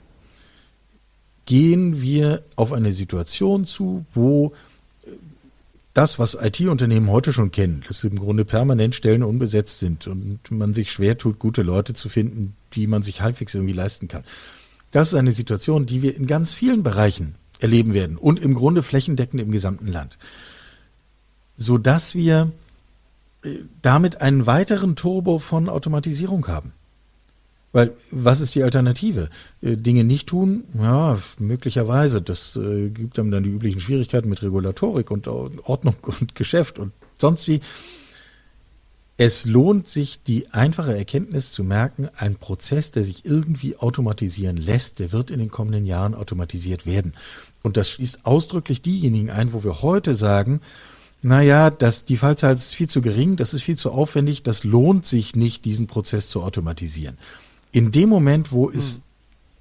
gehen 1.47 1.99
wir 1.99 2.43
auf 2.55 2.73
eine 2.73 2.93
Situation 2.93 3.65
zu, 3.65 4.05
wo 4.13 4.53
das, 5.93 6.19
was 6.19 6.37
IT-Unternehmen 6.41 7.09
heute 7.09 7.33
schon 7.33 7.51
kennen, 7.51 7.83
dass 7.87 8.03
im 8.03 8.17
Grunde 8.17 8.45
permanent 8.45 8.95
Stellen 8.95 9.23
unbesetzt 9.23 9.79
sind 9.79 10.07
und 10.07 10.39
man 10.49 10.73
sich 10.73 10.91
schwer 10.91 11.17
tut, 11.17 11.37
gute 11.37 11.63
Leute 11.63 11.93
zu 11.93 12.07
finden, 12.07 12.55
die 12.73 12.87
man 12.87 13.03
sich 13.03 13.21
halbwegs 13.21 13.55
irgendwie 13.55 13.73
leisten 13.73 14.07
kann. 14.07 14.23
Das 14.91 15.09
ist 15.09 15.15
eine 15.15 15.31
Situation, 15.31 15.85
die 15.85 16.01
wir 16.01 16.15
in 16.15 16.27
ganz 16.27 16.53
vielen 16.53 16.83
Bereichen 16.83 17.35
erleben 17.59 17.93
werden 17.93 18.17
und 18.17 18.39
im 18.39 18.53
Grunde 18.53 18.83
flächendeckend 18.83 19.41
im 19.41 19.51
gesamten 19.51 19.87
Land. 19.87 20.17
Sodass 21.55 22.15
wir 22.15 22.51
äh, 23.43 23.59
damit 23.81 24.21
einen 24.21 24.47
weiteren 24.47 24.95
Turbo 24.95 25.39
von 25.39 25.69
Automatisierung 25.69 26.47
haben. 26.47 26.73
Weil 27.73 27.93
was 28.11 28.41
ist 28.41 28.55
die 28.55 28.63
Alternative? 28.63 29.29
Äh, 29.61 29.77
Dinge 29.77 30.03
nicht 30.03 30.27
tun? 30.27 30.65
Ja, 30.77 31.17
möglicherweise. 31.39 32.21
Das 32.21 32.55
äh, 32.55 32.89
gibt 32.89 33.17
einem 33.17 33.31
dann 33.31 33.43
die 33.43 33.49
üblichen 33.49 33.79
Schwierigkeiten 33.79 34.29
mit 34.29 34.43
Regulatorik 34.43 35.09
und 35.11 35.27
Ordnung 35.27 35.95
und 36.01 36.35
Geschäft 36.35 36.79
und 36.79 36.91
sonst 37.17 37.47
wie. 37.47 37.61
Es 39.17 39.45
lohnt 39.45 39.87
sich, 39.87 40.23
die 40.23 40.51
einfache 40.51 40.97
Erkenntnis 40.97 41.51
zu 41.51 41.63
merken, 41.63 42.09
ein 42.15 42.37
Prozess, 42.37 42.89
der 42.89 43.03
sich 43.03 43.23
irgendwie 43.23 43.77
automatisieren 43.77 44.57
lässt, 44.57 44.97
der 44.97 45.11
wird 45.11 45.29
in 45.29 45.37
den 45.37 45.51
kommenden 45.51 45.85
Jahren 45.85 46.15
automatisiert 46.15 46.87
werden. 46.87 47.13
Und 47.61 47.77
das 47.77 47.91
schließt 47.91 48.25
ausdrücklich 48.25 48.81
diejenigen 48.81 49.29
ein, 49.29 49.53
wo 49.53 49.63
wir 49.63 49.83
heute 49.83 50.15
sagen, 50.15 50.59
naja, 51.21 51.69
das, 51.69 52.03
die 52.03 52.17
Fallzahl 52.17 52.55
ist 52.55 52.73
viel 52.73 52.89
zu 52.89 53.01
gering, 53.01 53.35
das 53.35 53.53
ist 53.53 53.61
viel 53.61 53.77
zu 53.77 53.91
aufwendig, 53.91 54.41
das 54.41 54.63
lohnt 54.63 55.05
sich 55.05 55.35
nicht, 55.35 55.65
diesen 55.65 55.85
Prozess 55.85 56.29
zu 56.29 56.41
automatisieren 56.41 57.19
in 57.71 57.91
dem 57.91 58.09
Moment, 58.09 58.51
wo 58.51 58.69
es 58.69 58.95
hm. 58.95 59.01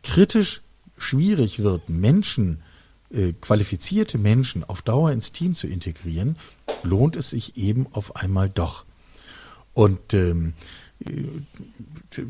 kritisch 0.02 0.62
schwierig 0.98 1.62
wird, 1.62 1.88
Menschen, 1.88 2.62
äh, 3.12 3.32
qualifizierte 3.40 4.18
Menschen 4.18 4.64
auf 4.64 4.82
Dauer 4.82 5.12
ins 5.12 5.32
Team 5.32 5.54
zu 5.54 5.66
integrieren, 5.66 6.36
lohnt 6.82 7.16
es 7.16 7.30
sich 7.30 7.56
eben 7.56 7.86
auf 7.92 8.16
einmal 8.16 8.48
doch. 8.48 8.84
Und 9.72 10.14
ähm, 10.14 10.54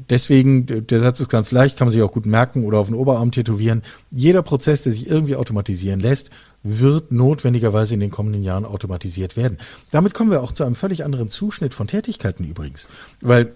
deswegen, 0.08 0.86
der 0.86 1.00
Satz 1.00 1.20
ist 1.20 1.28
ganz 1.28 1.50
leicht, 1.50 1.76
kann 1.76 1.88
man 1.88 1.92
sich 1.92 2.02
auch 2.02 2.12
gut 2.12 2.26
merken 2.26 2.64
oder 2.64 2.78
auf 2.78 2.86
den 2.86 2.94
Oberarm 2.94 3.32
tätowieren. 3.32 3.82
Jeder 4.10 4.42
Prozess, 4.42 4.82
der 4.82 4.92
sich 4.92 5.08
irgendwie 5.08 5.36
automatisieren 5.36 6.00
lässt, 6.00 6.30
wird 6.62 7.10
notwendigerweise 7.10 7.94
in 7.94 8.00
den 8.00 8.10
kommenden 8.10 8.42
Jahren 8.42 8.64
automatisiert 8.64 9.36
werden. 9.36 9.58
Damit 9.90 10.14
kommen 10.14 10.30
wir 10.30 10.42
auch 10.42 10.52
zu 10.52 10.64
einem 10.64 10.74
völlig 10.74 11.04
anderen 11.04 11.28
Zuschnitt 11.28 11.74
von 11.74 11.86
Tätigkeiten 11.86 12.44
übrigens. 12.44 12.86
Weil 13.20 13.54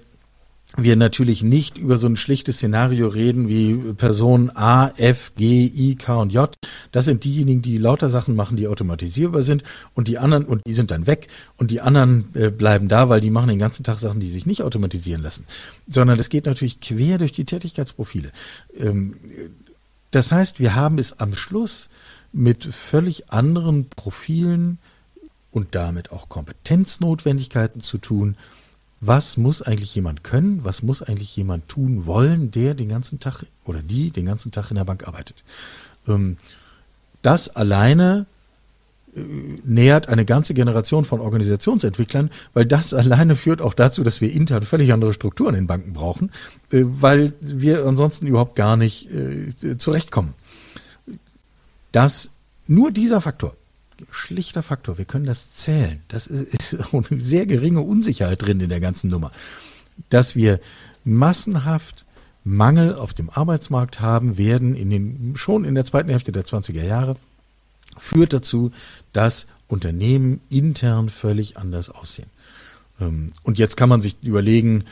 wir 0.76 0.96
natürlich 0.96 1.42
nicht 1.42 1.78
über 1.78 1.96
so 1.96 2.08
ein 2.08 2.16
schlichtes 2.16 2.56
Szenario 2.56 3.06
reden 3.08 3.48
wie 3.48 3.74
Person 3.94 4.50
A, 4.54 4.88
F, 4.96 5.32
G, 5.36 5.66
I, 5.66 5.94
K 5.94 6.20
und 6.20 6.32
J. 6.32 6.52
Das 6.90 7.04
sind 7.04 7.24
diejenigen, 7.24 7.62
die 7.62 7.78
lauter 7.78 8.10
Sachen 8.10 8.34
machen, 8.34 8.56
die 8.56 8.66
automatisierbar 8.66 9.42
sind 9.42 9.62
und 9.94 10.08
die 10.08 10.18
anderen, 10.18 10.44
und 10.44 10.62
die 10.66 10.74
sind 10.74 10.90
dann 10.90 11.06
weg 11.06 11.28
und 11.56 11.70
die 11.70 11.80
anderen 11.80 12.34
äh, 12.34 12.50
bleiben 12.50 12.88
da, 12.88 13.08
weil 13.08 13.20
die 13.20 13.30
machen 13.30 13.48
den 13.48 13.58
ganzen 13.58 13.84
Tag 13.84 13.98
Sachen, 13.98 14.20
die 14.20 14.28
sich 14.28 14.46
nicht 14.46 14.62
automatisieren 14.62 15.22
lassen. 15.22 15.46
Sondern 15.86 16.18
das 16.18 16.28
geht 16.28 16.46
natürlich 16.46 16.80
quer 16.80 17.18
durch 17.18 17.32
die 17.32 17.44
Tätigkeitsprofile. 17.44 18.32
Ähm, 18.76 19.14
das 20.10 20.32
heißt, 20.32 20.58
wir 20.60 20.74
haben 20.74 20.98
es 20.98 21.20
am 21.20 21.34
Schluss 21.34 21.88
mit 22.32 22.64
völlig 22.64 23.32
anderen 23.32 23.88
Profilen 23.88 24.78
und 25.52 25.76
damit 25.76 26.10
auch 26.10 26.28
Kompetenznotwendigkeiten 26.28 27.80
zu 27.80 27.98
tun. 27.98 28.36
Was 29.06 29.36
muss 29.36 29.60
eigentlich 29.60 29.94
jemand 29.94 30.24
können? 30.24 30.60
Was 30.62 30.82
muss 30.82 31.02
eigentlich 31.02 31.36
jemand 31.36 31.68
tun 31.68 32.06
wollen, 32.06 32.50
der 32.50 32.74
den 32.74 32.88
ganzen 32.88 33.20
Tag 33.20 33.44
oder 33.64 33.82
die 33.82 34.10
den 34.10 34.24
ganzen 34.24 34.50
Tag 34.50 34.70
in 34.70 34.76
der 34.76 34.84
Bank 34.84 35.06
arbeitet? 35.06 35.44
Ähm, 36.08 36.36
das 37.20 37.54
alleine 37.54 38.26
äh, 39.14 39.20
nähert 39.64 40.08
eine 40.08 40.24
ganze 40.24 40.54
Generation 40.54 41.04
von 41.04 41.20
Organisationsentwicklern, 41.20 42.30
weil 42.54 42.64
das 42.64 42.94
alleine 42.94 43.36
führt 43.36 43.60
auch 43.60 43.74
dazu, 43.74 44.04
dass 44.04 44.20
wir 44.22 44.32
intern 44.32 44.62
völlig 44.62 44.92
andere 44.92 45.12
Strukturen 45.12 45.54
in 45.54 45.66
Banken 45.66 45.92
brauchen, 45.92 46.30
äh, 46.70 46.82
weil 46.84 47.34
wir 47.40 47.84
ansonsten 47.84 48.26
überhaupt 48.26 48.56
gar 48.56 48.76
nicht 48.76 49.10
äh, 49.10 49.76
zurechtkommen. 49.76 50.34
Das 51.92 52.30
nur 52.66 52.90
dieser 52.90 53.20
Faktor, 53.20 53.54
schlichter 54.10 54.62
Faktor, 54.62 54.98
wir 54.98 55.04
können 55.04 55.26
das 55.26 55.52
zählen. 55.52 56.02
Das 56.08 56.26
ist, 56.26 56.74
ist 56.74 56.94
eine 56.94 57.20
sehr 57.20 57.46
geringe 57.46 57.80
Unsicherheit 57.80 58.42
drin 58.42 58.60
in 58.60 58.68
der 58.68 58.80
ganzen 58.80 59.10
Nummer, 59.10 59.32
dass 60.10 60.36
wir 60.36 60.60
massenhaft 61.04 62.04
Mangel 62.44 62.94
auf 62.94 63.14
dem 63.14 63.30
Arbeitsmarkt 63.30 64.00
haben 64.00 64.36
werden 64.36 64.74
in 64.74 64.90
den, 64.90 65.36
schon 65.36 65.64
in 65.64 65.74
der 65.74 65.84
zweiten 65.84 66.10
Hälfte 66.10 66.30
der 66.30 66.44
20er 66.44 66.84
Jahre, 66.84 67.16
führt 67.96 68.32
dazu, 68.32 68.70
dass 69.12 69.46
Unternehmen 69.66 70.40
intern 70.50 71.08
völlig 71.08 71.56
anders 71.56 71.88
aussehen. 71.88 72.28
Ähm, 73.00 73.30
und 73.42 73.58
jetzt 73.58 73.76
kann 73.76 73.88
man 73.88 74.02
sich 74.02 74.22
überlegen, 74.22 74.84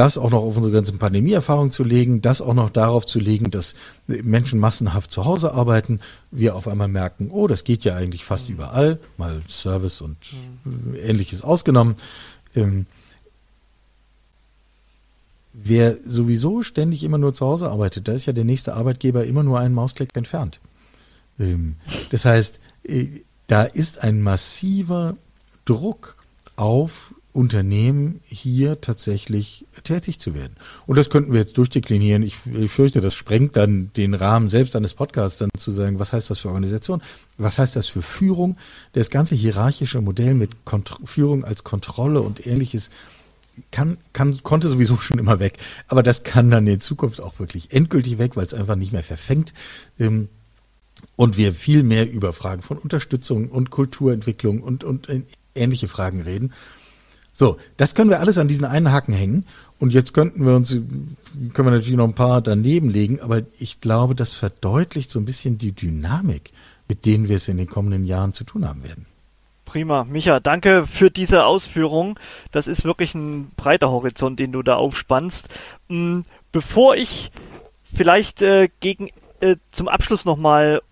das 0.00 0.16
auch 0.16 0.30
noch 0.30 0.42
auf 0.42 0.56
unsere 0.56 0.72
ganzen 0.72 0.98
Pandemieerfahrung 0.98 1.70
zu 1.70 1.84
legen, 1.84 2.22
das 2.22 2.40
auch 2.40 2.54
noch 2.54 2.70
darauf 2.70 3.04
zu 3.04 3.18
legen, 3.18 3.50
dass 3.50 3.74
Menschen 4.06 4.58
massenhaft 4.58 5.10
zu 5.10 5.26
Hause 5.26 5.52
arbeiten, 5.52 6.00
wir 6.30 6.56
auf 6.56 6.68
einmal 6.68 6.88
merken, 6.88 7.28
oh, 7.30 7.46
das 7.46 7.64
geht 7.64 7.84
ja 7.84 7.96
eigentlich 7.96 8.24
fast 8.24 8.48
mhm. 8.48 8.54
überall, 8.54 8.98
mal 9.18 9.42
Service 9.46 10.00
und 10.00 10.16
mhm. 10.64 10.94
ähnliches 10.94 11.42
ausgenommen. 11.42 11.96
Ähm, 12.56 12.86
wer 15.52 15.98
sowieso 16.06 16.62
ständig 16.62 17.04
immer 17.04 17.18
nur 17.18 17.34
zu 17.34 17.44
Hause 17.44 17.68
arbeitet, 17.68 18.08
da 18.08 18.12
ist 18.12 18.24
ja 18.24 18.32
der 18.32 18.44
nächste 18.44 18.72
Arbeitgeber 18.72 19.26
immer 19.26 19.42
nur 19.42 19.60
einen 19.60 19.74
Mausklick 19.74 20.16
entfernt. 20.16 20.60
Ähm, 21.38 21.76
das 22.08 22.24
heißt, 22.24 22.58
äh, 22.84 23.06
da 23.48 23.64
ist 23.64 24.02
ein 24.02 24.22
massiver 24.22 25.18
Druck 25.66 26.16
auf 26.56 27.14
Unternehmen 27.32 28.20
hier 28.26 28.80
tatsächlich 28.80 29.66
tätig 29.84 30.18
zu 30.18 30.34
werden. 30.34 30.56
Und 30.86 30.98
das 30.98 31.10
könnten 31.10 31.32
wir 31.32 31.40
jetzt 31.40 31.56
durchdeklinieren. 31.58 32.22
Ich, 32.22 32.38
ich, 32.52 32.70
fürchte, 32.70 33.00
das 33.00 33.14
sprengt 33.14 33.56
dann 33.56 33.92
den 33.96 34.14
Rahmen 34.14 34.48
selbst 34.48 34.74
eines 34.74 34.94
Podcasts, 34.94 35.38
dann 35.38 35.50
zu 35.56 35.70
sagen, 35.70 35.98
was 35.98 36.12
heißt 36.12 36.28
das 36.28 36.40
für 36.40 36.48
Organisation, 36.48 37.02
was 37.38 37.58
heißt 37.58 37.76
das 37.76 37.86
für 37.86 38.02
Führung. 38.02 38.56
Das 38.92 39.10
ganze 39.10 39.36
hierarchische 39.36 40.00
Modell 40.00 40.34
mit 40.34 40.64
Kont 40.64 40.96
Führung 41.04 41.44
als 41.44 41.62
Kontrolle 41.62 42.20
und 42.20 42.46
ähnliches 42.46 42.90
kann, 43.70 43.98
kann, 44.12 44.42
konnte 44.42 44.68
sowieso 44.68 44.96
schon 44.96 45.18
immer 45.18 45.38
weg. 45.38 45.58
Aber 45.88 46.02
das 46.02 46.24
kann 46.24 46.50
dann 46.50 46.66
in 46.66 46.80
Zukunft 46.80 47.20
auch 47.20 47.38
wirklich 47.38 47.72
endgültig 47.72 48.18
weg, 48.18 48.36
weil 48.36 48.46
es 48.46 48.54
einfach 48.54 48.76
nicht 48.76 48.92
mehr 48.92 49.02
verfängt. 49.02 49.52
Ähm, 49.98 50.28
und 51.16 51.36
wir 51.36 51.52
viel 51.52 51.82
mehr 51.82 52.10
über 52.10 52.32
Fragen 52.32 52.62
von 52.62 52.76
Unterstützung 52.76 53.48
und 53.48 53.70
Kulturentwicklung 53.70 54.62
und, 54.62 54.84
und 54.84 55.08
äh, 55.08 55.22
ähnliche 55.54 55.88
Fragen 55.88 56.22
reden. 56.22 56.52
So, 57.32 57.56
das 57.76 57.94
können 57.94 58.10
wir 58.10 58.20
alles 58.20 58.38
an 58.38 58.48
diesen 58.48 58.64
einen 58.64 58.92
Haken 58.92 59.12
hängen. 59.12 59.46
Und 59.78 59.94
jetzt 59.94 60.12
könnten 60.12 60.44
wir 60.44 60.54
uns, 60.54 60.70
können 60.70 61.54
wir 61.54 61.70
natürlich 61.70 61.96
noch 61.96 62.08
ein 62.08 62.14
paar 62.14 62.42
daneben 62.42 62.90
legen, 62.90 63.20
aber 63.20 63.42
ich 63.58 63.80
glaube, 63.80 64.14
das 64.14 64.34
verdeutlicht 64.34 65.10
so 65.10 65.18
ein 65.18 65.24
bisschen 65.24 65.56
die 65.56 65.72
Dynamik, 65.72 66.52
mit 66.86 67.06
denen 67.06 67.28
wir 67.28 67.36
es 67.36 67.48
in 67.48 67.56
den 67.56 67.68
kommenden 67.68 68.04
Jahren 68.04 68.34
zu 68.34 68.44
tun 68.44 68.68
haben 68.68 68.84
werden. 68.84 69.06
Prima. 69.64 70.04
Micha, 70.04 70.40
danke 70.40 70.86
für 70.86 71.10
diese 71.10 71.44
Ausführung. 71.44 72.18
Das 72.50 72.66
ist 72.66 72.84
wirklich 72.84 73.14
ein 73.14 73.52
breiter 73.56 73.90
Horizont, 73.90 74.40
den 74.40 74.50
du 74.50 74.62
da 74.62 74.74
aufspannst. 74.74 75.48
Hm, 75.88 76.24
bevor 76.50 76.96
ich 76.96 77.30
vielleicht 77.82 78.42
äh, 78.42 78.68
gegen, 78.80 79.10
äh, 79.38 79.56
zum 79.70 79.88
Abschluss 79.88 80.24
nochmal 80.24 80.82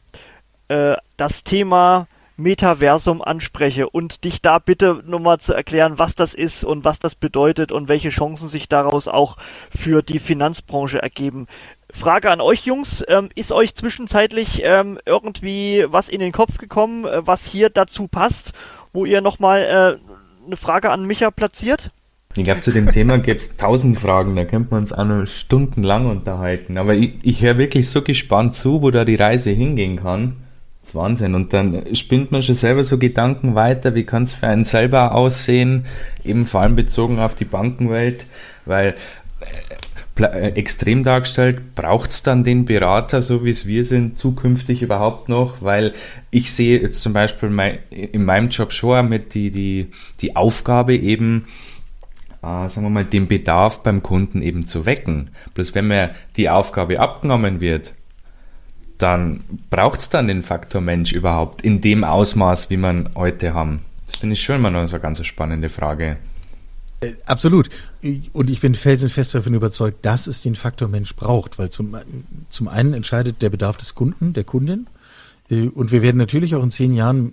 äh, 0.68 0.94
das 1.16 1.42
Thema 1.42 2.06
Metaversum 2.38 3.20
anspreche 3.20 3.90
und 3.90 4.24
dich 4.24 4.40
da 4.40 4.60
bitte 4.60 5.02
nochmal 5.04 5.38
zu 5.38 5.52
erklären, 5.52 5.98
was 5.98 6.14
das 6.14 6.34
ist 6.34 6.64
und 6.64 6.84
was 6.84 7.00
das 7.00 7.16
bedeutet 7.16 7.72
und 7.72 7.88
welche 7.88 8.10
Chancen 8.10 8.48
sich 8.48 8.68
daraus 8.68 9.08
auch 9.08 9.36
für 9.76 10.02
die 10.02 10.20
Finanzbranche 10.20 11.02
ergeben. 11.02 11.48
Frage 11.92 12.30
an 12.30 12.40
euch 12.40 12.64
Jungs, 12.64 13.04
ähm, 13.08 13.28
ist 13.34 13.50
euch 13.50 13.74
zwischenzeitlich 13.74 14.60
ähm, 14.62 14.98
irgendwie 15.04 15.84
was 15.88 16.08
in 16.08 16.20
den 16.20 16.32
Kopf 16.32 16.58
gekommen, 16.58 17.04
äh, 17.04 17.26
was 17.26 17.44
hier 17.44 17.70
dazu 17.70 18.06
passt, 18.06 18.52
wo 18.92 19.04
ihr 19.04 19.20
nochmal 19.20 19.62
äh, 19.62 20.46
eine 20.46 20.56
Frage 20.56 20.90
an 20.90 21.06
Micha 21.06 21.32
platziert? 21.32 21.90
Ich 22.36 22.44
glaube, 22.44 22.60
zu 22.60 22.70
dem 22.70 22.90
Thema 22.92 23.18
gäbe 23.18 23.40
es 23.40 23.56
tausend 23.56 23.98
Fragen, 23.98 24.36
da 24.36 24.44
könnte 24.44 24.70
man 24.70 24.80
uns 24.82 24.92
auch 24.92 25.04
noch 25.04 25.26
stundenlang 25.26 26.06
unterhalten. 26.06 26.78
Aber 26.78 26.94
ich, 26.94 27.14
ich 27.22 27.42
höre 27.42 27.58
wirklich 27.58 27.88
so 27.88 28.02
gespannt 28.02 28.54
zu, 28.54 28.80
wo 28.80 28.92
da 28.92 29.04
die 29.04 29.16
Reise 29.16 29.50
hingehen 29.50 29.96
kann. 29.96 30.36
Wahnsinn. 30.94 31.34
Und 31.34 31.52
dann 31.52 31.94
spinnt 31.94 32.32
man 32.32 32.42
schon 32.42 32.54
selber 32.54 32.84
so 32.84 32.98
Gedanken 32.98 33.54
weiter, 33.54 33.94
wie 33.94 34.04
kann 34.04 34.22
es 34.24 34.34
für 34.34 34.46
einen 34.46 34.64
selber 34.64 35.14
aussehen, 35.14 35.86
eben 36.24 36.46
vor 36.46 36.62
allem 36.62 36.76
bezogen 36.76 37.18
auf 37.18 37.34
die 37.34 37.44
Bankenwelt, 37.44 38.26
weil 38.64 38.94
äh, 39.40 39.46
äh, 40.20 40.48
extrem 40.54 41.04
dargestellt, 41.04 41.74
braucht 41.76 42.10
es 42.10 42.22
dann 42.22 42.42
den 42.42 42.64
Berater, 42.64 43.22
so 43.22 43.44
wie 43.44 43.50
es 43.50 43.66
wir 43.66 43.84
sind, 43.84 44.18
zukünftig 44.18 44.82
überhaupt 44.82 45.28
noch? 45.28 45.62
Weil 45.62 45.94
ich 46.30 46.52
sehe 46.52 46.80
jetzt 46.80 47.02
zum 47.02 47.12
Beispiel 47.12 47.50
mein, 47.50 47.78
in 47.90 48.24
meinem 48.24 48.48
Job 48.48 48.72
schon 48.72 49.08
mit 49.08 49.34
die, 49.34 49.50
die, 49.50 49.92
die 50.20 50.34
Aufgabe 50.34 50.96
eben, 50.96 51.46
äh, 52.42 52.68
sagen 52.68 52.82
wir 52.82 52.90
mal, 52.90 53.04
den 53.04 53.28
Bedarf 53.28 53.82
beim 53.82 54.02
Kunden 54.02 54.42
eben 54.42 54.66
zu 54.66 54.86
wecken. 54.86 55.30
Bloß 55.54 55.74
wenn 55.74 55.86
mir 55.86 56.10
die 56.36 56.50
Aufgabe 56.50 56.98
abgenommen 56.98 57.60
wird, 57.60 57.94
dann 58.98 59.40
braucht 59.70 60.00
es 60.00 60.10
dann 60.10 60.28
den 60.28 60.42
Faktor 60.42 60.80
Mensch 60.80 61.12
überhaupt 61.12 61.62
in 61.62 61.80
dem 61.80 62.04
Ausmaß, 62.04 62.70
wie 62.70 62.76
man 62.76 63.10
heute 63.14 63.54
haben? 63.54 63.80
Das 64.06 64.16
finde 64.16 64.34
ich 64.34 64.42
schon 64.42 64.56
immer 64.56 64.70
noch 64.70 64.86
so 64.86 64.96
eine 64.96 65.02
ganz 65.02 65.24
spannende 65.24 65.68
Frage. 65.68 66.16
Äh, 67.00 67.12
absolut. 67.26 67.68
Und 68.32 68.50
ich 68.50 68.60
bin 68.60 68.74
felsenfest 68.74 69.34
davon 69.34 69.54
überzeugt, 69.54 70.04
dass 70.04 70.26
es 70.26 70.42
den 70.42 70.56
Faktor 70.56 70.88
Mensch 70.88 71.14
braucht, 71.14 71.58
weil 71.58 71.70
zum, 71.70 71.96
zum 72.48 72.68
einen 72.68 72.94
entscheidet 72.94 73.42
der 73.42 73.50
Bedarf 73.50 73.76
des 73.76 73.94
Kunden, 73.94 74.32
der 74.32 74.44
Kundin. 74.44 74.86
Äh, 75.50 75.68
und 75.68 75.92
wir 75.92 76.02
werden 76.02 76.16
natürlich 76.16 76.54
auch 76.54 76.62
in 76.62 76.70
zehn 76.70 76.94
Jahren 76.94 77.32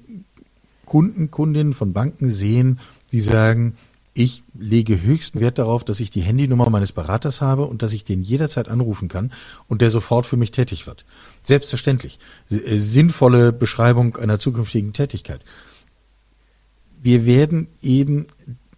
Kunden, 0.85 1.31
Kundinnen 1.31 1.73
von 1.73 1.93
Banken 1.93 2.29
sehen, 2.29 2.79
die 3.11 3.21
sagen, 3.21 3.75
ich 4.17 4.43
lege 4.57 5.01
höchsten 5.01 5.41
Wert 5.41 5.57
darauf, 5.57 5.83
dass 5.83 5.99
ich 5.99 6.09
die 6.09 6.21
Handynummer 6.21 6.69
meines 6.69 6.93
Beraters 6.93 7.41
habe 7.41 7.65
und 7.65 7.83
dass 7.83 7.91
ich 7.91 8.05
den 8.05 8.23
jederzeit 8.23 8.69
anrufen 8.69 9.09
kann 9.09 9.33
und 9.67 9.81
der 9.81 9.91
sofort 9.91 10.25
für 10.25 10.37
mich 10.37 10.51
tätig 10.51 10.87
wird. 10.87 11.05
Selbstverständlich. 11.43 12.17
Äh, 12.49 12.77
sinnvolle 12.77 13.51
Beschreibung 13.51 14.15
einer 14.15 14.39
zukünftigen 14.39 14.93
Tätigkeit. 14.93 15.41
Wir 17.01 17.25
werden 17.25 17.67
eben 17.81 18.25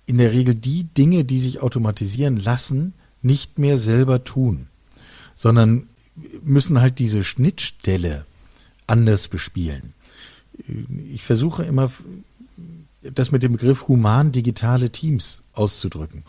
in 0.07 0.17
der 0.17 0.31
Regel 0.31 0.55
die 0.55 0.85
Dinge, 0.85 1.23
die 1.23 1.39
sich 1.39 1.61
automatisieren 1.61 2.37
lassen, 2.37 2.95
nicht 3.21 3.59
mehr 3.59 3.77
selber 3.77 4.23
tun, 4.23 4.67
sondern 5.35 5.87
müssen 6.43 6.81
halt 6.81 6.97
diese 6.97 7.23
Schnittstelle 7.23 8.25
anders 8.87 9.27
bespielen. 9.27 9.93
Ich 11.13 11.23
versuche 11.23 11.63
immer 11.63 11.91
das 13.13 13.31
mit 13.31 13.43
dem 13.43 13.53
Begriff 13.53 13.87
human-digitale 13.87 14.91
Teams 14.91 15.43
auszudrücken. 15.53 16.23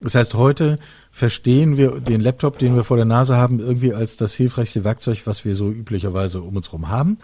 Das 0.00 0.16
heißt, 0.16 0.34
heute 0.34 0.78
verstehen 1.12 1.76
wir 1.76 2.00
den 2.00 2.20
Laptop, 2.20 2.58
den 2.58 2.74
wir 2.74 2.82
vor 2.84 2.96
der 2.96 3.06
Nase 3.06 3.36
haben, 3.36 3.60
irgendwie 3.60 3.94
als 3.94 4.16
das 4.16 4.34
hilfreichste 4.34 4.82
Werkzeug, 4.82 5.22
was 5.26 5.44
wir 5.44 5.54
so 5.54 5.70
üblicherweise 5.70 6.42
um 6.42 6.56
uns 6.56 6.68
herum 6.68 6.88
haben. 6.88 7.18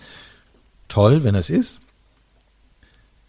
Toll, 0.87 1.24
wenn 1.24 1.34
es 1.34 1.50
ist. 1.50 1.80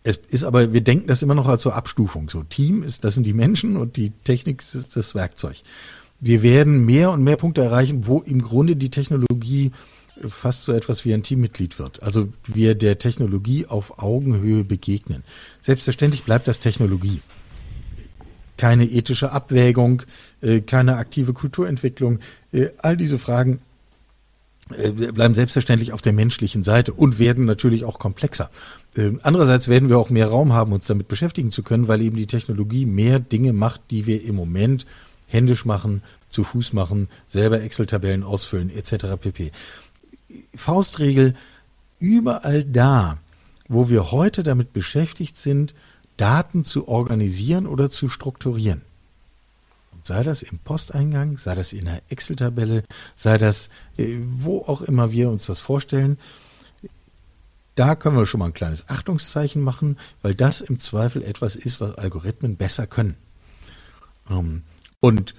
Es 0.03 0.17
ist 0.29 0.43
aber, 0.43 0.71
wir 0.71 0.81
denken 0.81 1.07
das 1.07 1.23
immer 1.23 1.33
noch 1.33 1.47
als 1.47 1.63
so 1.63 1.71
Abstufung. 1.71 2.29
So 2.29 2.43
Team 2.43 2.83
ist, 2.83 3.03
das 3.03 3.15
sind 3.15 3.25
die 3.25 3.33
Menschen 3.33 3.75
und 3.75 3.97
die 3.97 4.11
Technik 4.23 4.61
ist 4.61 4.95
das 4.95 5.15
Werkzeug. 5.15 5.57
Wir 6.19 6.43
werden 6.43 6.85
mehr 6.85 7.11
und 7.11 7.23
mehr 7.23 7.37
Punkte 7.37 7.61
erreichen, 7.63 8.05
wo 8.05 8.19
im 8.19 8.41
Grunde 8.41 8.75
die 8.75 8.91
Technologie 8.91 9.71
fast 10.27 10.63
so 10.63 10.73
etwas 10.73 11.05
wie 11.05 11.13
ein 11.13 11.23
Teammitglied 11.23 11.79
wird. 11.79 12.03
Also 12.03 12.29
wir 12.45 12.75
der 12.75 12.99
Technologie 12.99 13.65
auf 13.65 13.99
Augenhöhe 13.99 14.63
begegnen. 14.63 15.23
Selbstverständlich 15.61 16.23
bleibt 16.23 16.47
das 16.47 16.59
Technologie. 16.59 17.21
Keine 18.57 18.85
ethische 18.85 19.31
Abwägung, 19.31 20.03
äh, 20.41 20.61
keine 20.61 20.97
aktive 20.97 21.33
Kulturentwicklung. 21.33 22.19
Äh, 22.51 22.67
all 22.79 22.97
diese 22.97 23.19
Fragen 23.19 23.61
äh, 24.77 24.91
bleiben 24.91 25.33
selbstverständlich 25.33 25.93
auf 25.93 26.01
der 26.01 26.13
menschlichen 26.13 26.63
Seite 26.63 26.93
und 26.93 27.19
werden 27.19 27.45
natürlich 27.45 27.85
auch 27.85 27.99
komplexer. 27.99 28.49
Andererseits 29.21 29.67
werden 29.67 29.87
wir 29.87 29.99
auch 29.99 30.09
mehr 30.09 30.27
Raum 30.27 30.53
haben, 30.53 30.73
uns 30.73 30.87
damit 30.87 31.07
beschäftigen 31.07 31.51
zu 31.51 31.61
können, 31.61 31.87
weil 31.87 32.01
eben 32.01 32.17
die 32.17 32.25
Technologie 32.25 32.87
mehr 32.87 33.19
Dinge 33.19 33.53
macht, 33.53 33.81
die 33.91 34.07
wir 34.07 34.23
im 34.23 34.33
Moment 34.33 34.87
händisch 35.27 35.63
machen, 35.63 36.01
zu 36.29 36.43
Fuß 36.43 36.73
machen, 36.73 37.07
selber 37.27 37.61
Excel-Tabellen 37.61 38.23
ausfüllen 38.23 38.69
etc. 38.69 39.17
pp. 39.19 39.51
Faustregel, 40.55 41.35
überall 41.99 42.63
da, 42.63 43.17
wo 43.67 43.89
wir 43.89 44.11
heute 44.11 44.43
damit 44.43 44.73
beschäftigt 44.73 45.37
sind, 45.37 45.73
Daten 46.17 46.63
zu 46.63 46.87
organisieren 46.87 47.65
oder 47.65 47.89
zu 47.89 48.09
strukturieren. 48.09 48.81
Und 49.91 50.05
sei 50.05 50.23
das 50.23 50.43
im 50.43 50.59
Posteingang, 50.59 51.37
sei 51.37 51.55
das 51.55 51.73
in 51.73 51.87
einer 51.87 52.01
Excel-Tabelle, 52.09 52.83
sei 53.15 53.37
das 53.37 53.69
äh, 53.97 54.17
wo 54.31 54.61
auch 54.61 54.81
immer 54.81 55.11
wir 55.11 55.29
uns 55.29 55.45
das 55.45 55.59
vorstellen, 55.59 56.17
da 57.75 57.95
können 57.95 58.17
wir 58.17 58.25
schon 58.25 58.39
mal 58.39 58.47
ein 58.47 58.53
kleines 58.53 58.89
Achtungszeichen 58.89 59.61
machen, 59.61 59.97
weil 60.21 60.35
das 60.35 60.59
im 60.59 60.79
Zweifel 60.79 61.23
etwas 61.23 61.55
ist, 61.55 61.79
was 61.79 61.97
Algorithmen 61.97 62.57
besser 62.57 62.87
können. 62.87 63.15
Ähm, 64.29 64.63
und 64.99 65.33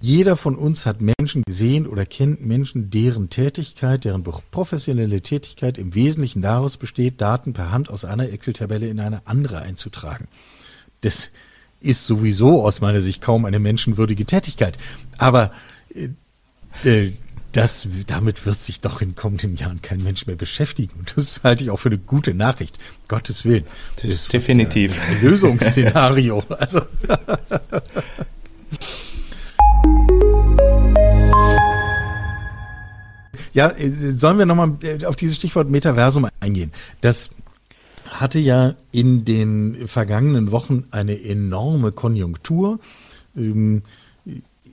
jeder 0.00 0.36
von 0.36 0.56
uns 0.56 0.86
hat 0.86 1.00
Menschen 1.00 1.42
gesehen 1.46 1.86
oder 1.86 2.06
kennt 2.06 2.44
Menschen, 2.44 2.90
deren 2.90 3.30
Tätigkeit, 3.30 4.04
deren 4.04 4.22
professionelle 4.22 5.20
Tätigkeit 5.20 5.78
im 5.78 5.94
Wesentlichen 5.94 6.42
daraus 6.42 6.76
besteht, 6.76 7.20
Daten 7.20 7.52
per 7.52 7.70
Hand 7.70 7.90
aus 7.90 8.04
einer 8.04 8.30
Excel-Tabelle 8.30 8.88
in 8.88 9.00
eine 9.00 9.26
andere 9.26 9.60
einzutragen. 9.62 10.28
Das 11.00 11.30
ist 11.80 12.06
sowieso 12.06 12.64
aus 12.64 12.80
meiner 12.80 13.00
Sicht 13.00 13.22
kaum 13.22 13.44
eine 13.44 13.58
menschenwürdige 13.58 14.24
Tätigkeit. 14.24 14.76
Aber 15.18 15.52
äh, 15.94 16.08
äh 16.88 17.12
das, 17.52 17.88
damit 18.06 18.44
wird 18.44 18.58
sich 18.58 18.82
doch 18.82 19.00
in 19.00 19.16
kommenden 19.16 19.56
Jahren 19.56 19.80
kein 19.80 20.02
Mensch 20.02 20.26
mehr 20.26 20.36
beschäftigen. 20.36 20.92
Und 20.98 21.16
das 21.16 21.42
halte 21.44 21.64
ich 21.64 21.70
auch 21.70 21.78
für 21.78 21.88
eine 21.88 21.96
gute 21.96 22.34
Nachricht. 22.34 22.78
Gottes 23.08 23.44
Willen. 23.46 23.64
Das 23.96 24.04
ist, 24.04 24.32
definitiv. 24.32 25.00
Ein 25.00 25.22
Lösungsszenario. 25.22 26.44
Also. 26.58 26.82
ja, 33.52 33.72
sollen 33.78 34.38
wir 34.38 34.46
nochmal 34.46 34.72
äh, 34.82 35.04
auf 35.04 35.16
dieses 35.16 35.36
Stichwort 35.36 35.70
Metaversum 35.70 36.28
eingehen? 36.40 36.72
Das 37.00 37.30
hatte 38.10 38.38
ja 38.38 38.74
in 38.92 39.24
den 39.24 39.86
vergangenen 39.86 40.50
Wochen 40.50 40.84
eine 40.90 41.22
enorme 41.22 41.92
Konjunktur. 41.92 42.78
Ähm, 43.36 43.82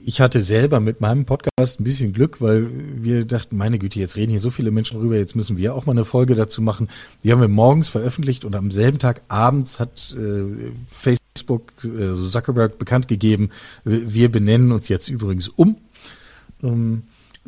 ich 0.07 0.21
hatte 0.21 0.43
selber 0.43 0.79
mit 0.79 1.01
meinem 1.01 1.25
Podcast 1.25 1.79
ein 1.79 1.83
bisschen 1.83 2.13
Glück, 2.13 2.39
weil 2.39 2.69
wir 2.95 3.25
dachten, 3.25 3.57
meine 3.57 3.79
Güte, 3.79 3.99
jetzt 3.99 4.15
reden 4.15 4.29
hier 4.29 4.39
so 4.39 4.51
viele 4.51 4.69
Menschen 4.69 4.99
drüber, 4.99 5.17
jetzt 5.17 5.35
müssen 5.35 5.57
wir 5.57 5.73
auch 5.73 5.87
mal 5.87 5.93
eine 5.93 6.05
Folge 6.05 6.35
dazu 6.35 6.61
machen. 6.61 6.89
Die 7.23 7.31
haben 7.31 7.41
wir 7.41 7.47
morgens 7.47 7.89
veröffentlicht 7.89 8.45
und 8.45 8.55
am 8.55 8.69
selben 8.69 8.99
Tag 8.99 9.23
abends 9.29 9.79
hat 9.79 10.15
äh, 10.15 10.71
Facebook, 10.91 11.71
äh, 11.83 12.13
Zuckerberg 12.13 12.77
bekannt 12.77 13.07
gegeben, 13.07 13.49
wir 13.83 14.31
benennen 14.31 14.71
uns 14.71 14.89
jetzt 14.89 15.09
übrigens 15.09 15.47
um. 15.47 15.77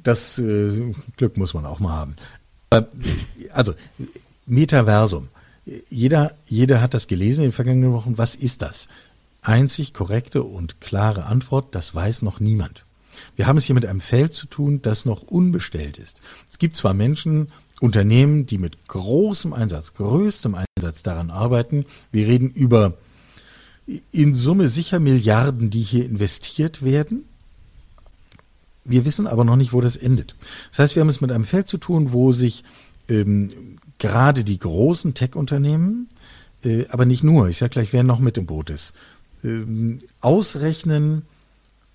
Das 0.03 0.37
äh, 0.37 0.93
Glück 1.17 1.37
muss 1.37 1.53
man 1.53 1.65
auch 1.65 1.79
mal 1.79 1.95
haben. 1.95 2.15
Also, 3.51 3.73
Metaversum. 4.45 5.29
Jeder, 5.89 6.35
jeder 6.45 6.81
hat 6.81 6.93
das 6.93 7.07
gelesen 7.07 7.41
in 7.41 7.49
den 7.49 7.53
vergangenen 7.53 7.93
Wochen. 7.93 8.17
Was 8.17 8.35
ist 8.35 8.61
das? 8.61 8.87
einzig 9.47 9.93
korrekte 9.93 10.43
und 10.43 10.81
klare 10.81 11.25
Antwort, 11.25 11.73
das 11.73 11.95
weiß 11.95 12.21
noch 12.21 12.39
niemand. 12.39 12.85
Wir 13.35 13.47
haben 13.47 13.57
es 13.57 13.65
hier 13.65 13.75
mit 13.75 13.85
einem 13.85 14.01
Feld 14.01 14.33
zu 14.33 14.45
tun, 14.47 14.81
das 14.81 15.05
noch 15.05 15.23
unbestellt 15.23 15.97
ist. 15.97 16.21
Es 16.49 16.59
gibt 16.59 16.75
zwar 16.75 16.93
Menschen, 16.93 17.49
Unternehmen, 17.79 18.45
die 18.45 18.57
mit 18.57 18.87
großem 18.87 19.53
Einsatz, 19.53 19.93
größtem 19.93 20.55
Einsatz 20.55 21.03
daran 21.03 21.31
arbeiten. 21.31 21.85
Wir 22.11 22.27
reden 22.27 22.49
über 22.51 22.97
in 24.11 24.33
Summe 24.33 24.67
sicher 24.67 24.99
Milliarden, 24.99 25.69
die 25.69 25.81
hier 25.81 26.05
investiert 26.05 26.83
werden. 26.83 27.26
Wir 28.87 29.05
wissen 29.05 29.27
aber 29.27 29.43
noch 29.43 29.55
nicht, 29.55 29.73
wo 29.73 29.81
das 29.81 29.97
endet. 29.97 30.35
Das 30.69 30.79
heißt, 30.79 30.95
wir 30.95 31.01
haben 31.01 31.09
es 31.09 31.21
mit 31.21 31.31
einem 31.31 31.45
Feld 31.45 31.67
zu 31.67 31.77
tun, 31.77 32.13
wo 32.13 32.31
sich 32.31 32.63
ähm, 33.09 33.51
gerade 33.97 34.43
die 34.43 34.59
großen 34.59 35.13
Tech-Unternehmen, 35.13 36.09
äh, 36.63 36.85
aber 36.89 37.05
nicht 37.05 37.23
nur, 37.23 37.49
ich 37.49 37.57
sage 37.57 37.71
gleich, 37.71 37.93
wer 37.93 38.03
noch 38.03 38.19
mit 38.19 38.37
im 38.37 38.45
Boot 38.45 38.69
ist, 38.69 38.93
ähm, 39.43 39.99
ausrechnen, 40.21 41.23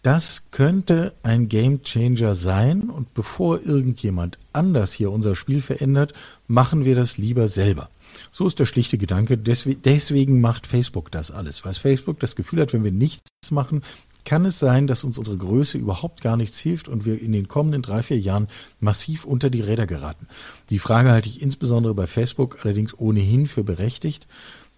das 0.02 0.44
könnte 0.50 1.14
ein 1.22 1.48
Game 1.48 1.82
Changer 1.82 2.34
sein 2.34 2.90
und 2.90 3.14
bevor 3.14 3.62
irgendjemand 3.62 4.36
anders 4.52 4.92
hier 4.92 5.12
unser 5.12 5.36
Spiel 5.36 5.62
verändert, 5.62 6.12
machen 6.48 6.84
wir 6.84 6.96
das 6.96 7.18
lieber 7.18 7.46
selber. 7.46 7.88
So 8.32 8.46
ist 8.46 8.58
der 8.58 8.66
schlichte 8.66 8.98
Gedanke. 8.98 9.38
Deswegen 9.38 10.40
macht 10.40 10.66
Facebook 10.66 11.10
das 11.12 11.30
alles. 11.30 11.64
Weil 11.64 11.74
Facebook 11.74 12.18
das 12.18 12.34
Gefühl 12.34 12.60
hat, 12.60 12.72
wenn 12.72 12.84
wir 12.84 12.92
nichts 12.92 13.30
machen, 13.50 13.82
kann 14.24 14.44
es 14.44 14.58
sein, 14.58 14.86
dass 14.86 15.04
uns 15.04 15.18
unsere 15.18 15.36
Größe 15.36 15.78
überhaupt 15.78 16.20
gar 16.20 16.36
nichts 16.36 16.58
hilft 16.58 16.88
und 16.88 17.04
wir 17.04 17.20
in 17.20 17.32
den 17.32 17.48
kommenden 17.48 17.82
drei, 17.82 18.02
vier 18.02 18.18
Jahren 18.18 18.48
massiv 18.80 19.24
unter 19.24 19.50
die 19.50 19.60
Räder 19.60 19.86
geraten. 19.86 20.28
Die 20.70 20.78
Frage 20.78 21.10
halte 21.10 21.28
ich 21.28 21.42
insbesondere 21.42 21.94
bei 21.94 22.06
Facebook 22.06 22.58
allerdings 22.62 22.98
ohnehin 22.98 23.46
für 23.46 23.64
berechtigt. 23.64 24.26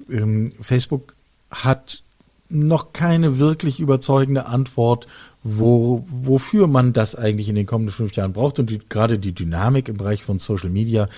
Ähm, 0.08 0.52
Facebook 0.60 1.14
hat 1.50 2.02
noch 2.48 2.92
keine 2.92 3.38
wirklich 3.38 3.80
überzeugende 3.80 4.46
Antwort, 4.46 5.06
wo, 5.42 6.06
wofür 6.08 6.66
man 6.66 6.92
das 6.92 7.14
eigentlich 7.14 7.48
in 7.48 7.54
den 7.54 7.66
kommenden 7.66 7.94
fünf 7.94 8.14
Jahren 8.14 8.32
braucht. 8.32 8.58
Und 8.58 8.70
die, 8.70 8.80
gerade 8.88 9.18
die 9.18 9.32
Dynamik 9.32 9.88
im 9.88 9.96
Bereich 9.96 10.22
von 10.22 10.38
Social 10.38 10.70
Media 10.70 11.08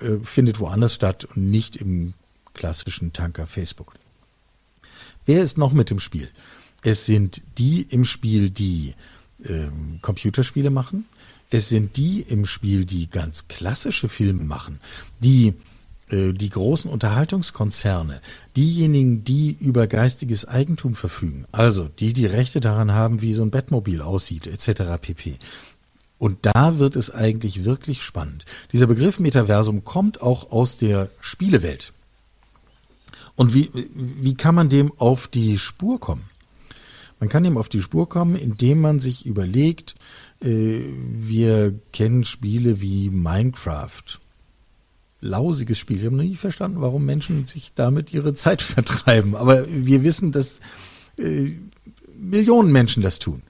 äh, 0.00 0.16
findet 0.22 0.60
woanders 0.60 0.94
statt 0.94 1.24
und 1.24 1.50
nicht 1.50 1.76
im 1.76 2.14
klassischen 2.54 3.12
Tanker 3.12 3.46
Facebook. 3.46 3.94
Wer 5.26 5.42
ist 5.42 5.58
noch 5.58 5.72
mit 5.72 5.90
im 5.90 5.98
Spiel? 5.98 6.28
Es 6.82 7.06
sind 7.06 7.42
die 7.58 7.82
im 7.82 8.04
Spiel, 8.04 8.50
die 8.50 8.94
ähm, 9.44 9.98
Computerspiele 10.02 10.70
machen. 10.70 11.06
Es 11.50 11.68
sind 11.68 11.96
die 11.96 12.20
im 12.22 12.46
Spiel, 12.46 12.84
die 12.84 13.08
ganz 13.08 13.48
klassische 13.48 14.08
Filme 14.08 14.44
machen, 14.44 14.80
die 15.20 15.54
äh, 16.10 16.32
die 16.32 16.50
großen 16.50 16.90
Unterhaltungskonzerne, 16.90 18.20
diejenigen, 18.56 19.24
die 19.24 19.56
über 19.58 19.86
geistiges 19.86 20.46
Eigentum 20.46 20.94
verfügen, 20.94 21.46
also 21.52 21.88
die 21.88 22.12
die 22.12 22.26
Rechte 22.26 22.60
daran 22.60 22.92
haben, 22.92 23.22
wie 23.22 23.32
so 23.32 23.42
ein 23.42 23.50
Bettmobil 23.50 24.02
aussieht, 24.02 24.46
etc. 24.46 24.82
pp. 25.00 25.36
Und 26.18 26.46
da 26.46 26.78
wird 26.78 26.96
es 26.96 27.10
eigentlich 27.10 27.64
wirklich 27.64 28.02
spannend. 28.02 28.44
Dieser 28.72 28.86
Begriff 28.86 29.18
Metaversum 29.18 29.84
kommt 29.84 30.22
auch 30.22 30.50
aus 30.50 30.78
der 30.78 31.10
Spielewelt. 31.20 31.92
Und 33.34 33.52
wie, 33.52 33.70
wie 33.94 34.34
kann 34.34 34.54
man 34.54 34.68
dem 34.68 34.92
auf 34.98 35.28
die 35.28 35.58
Spur 35.58 36.00
kommen? 36.00 36.24
Man 37.18 37.28
kann 37.28 37.44
dem 37.44 37.56
auf 37.56 37.68
die 37.68 37.80
Spur 37.80 38.08
kommen, 38.08 38.36
indem 38.36 38.80
man 38.80 39.00
sich 39.00 39.24
überlegt, 39.24 39.94
äh, 40.42 40.80
wir 41.12 41.74
kennen 41.92 42.24
Spiele 42.24 42.80
wie 42.80 43.10
Minecraft 43.10 44.20
lausiges 45.20 45.78
Spiel. 45.78 45.98
Ich 45.98 46.04
habe 46.04 46.16
noch 46.16 46.24
nie 46.24 46.36
verstanden, 46.36 46.80
warum 46.80 47.04
Menschen 47.04 47.46
sich 47.46 47.72
damit 47.74 48.12
ihre 48.12 48.34
Zeit 48.34 48.62
vertreiben. 48.62 49.34
Aber 49.34 49.66
wir 49.68 50.02
wissen, 50.02 50.32
dass 50.32 50.60
äh, 51.18 51.52
Millionen 52.18 52.72
Menschen 52.72 53.02
das 53.02 53.18
tun. 53.18 53.42